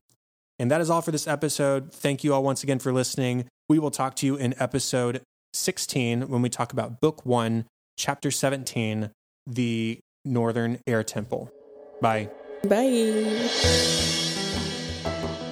And 0.59 0.71
that 0.71 0.81
is 0.81 0.89
all 0.89 1.01
for 1.01 1.11
this 1.11 1.27
episode. 1.27 1.93
Thank 1.93 2.23
you 2.23 2.33
all 2.33 2.43
once 2.43 2.63
again 2.63 2.79
for 2.79 2.91
listening. 2.91 3.47
We 3.69 3.79
will 3.79 3.91
talk 3.91 4.15
to 4.15 4.25
you 4.25 4.35
in 4.35 4.55
episode 4.59 5.21
16 5.53 6.29
when 6.29 6.41
we 6.41 6.49
talk 6.49 6.73
about 6.73 6.99
Book 6.99 7.25
1, 7.25 7.65
Chapter 7.97 8.31
17, 8.31 9.11
The 9.45 9.99
Northern 10.25 10.79
Air 10.87 11.03
Temple. 11.03 11.51
Bye. 12.01 12.29
Bye. 12.67 14.26
Bye. 15.07 15.46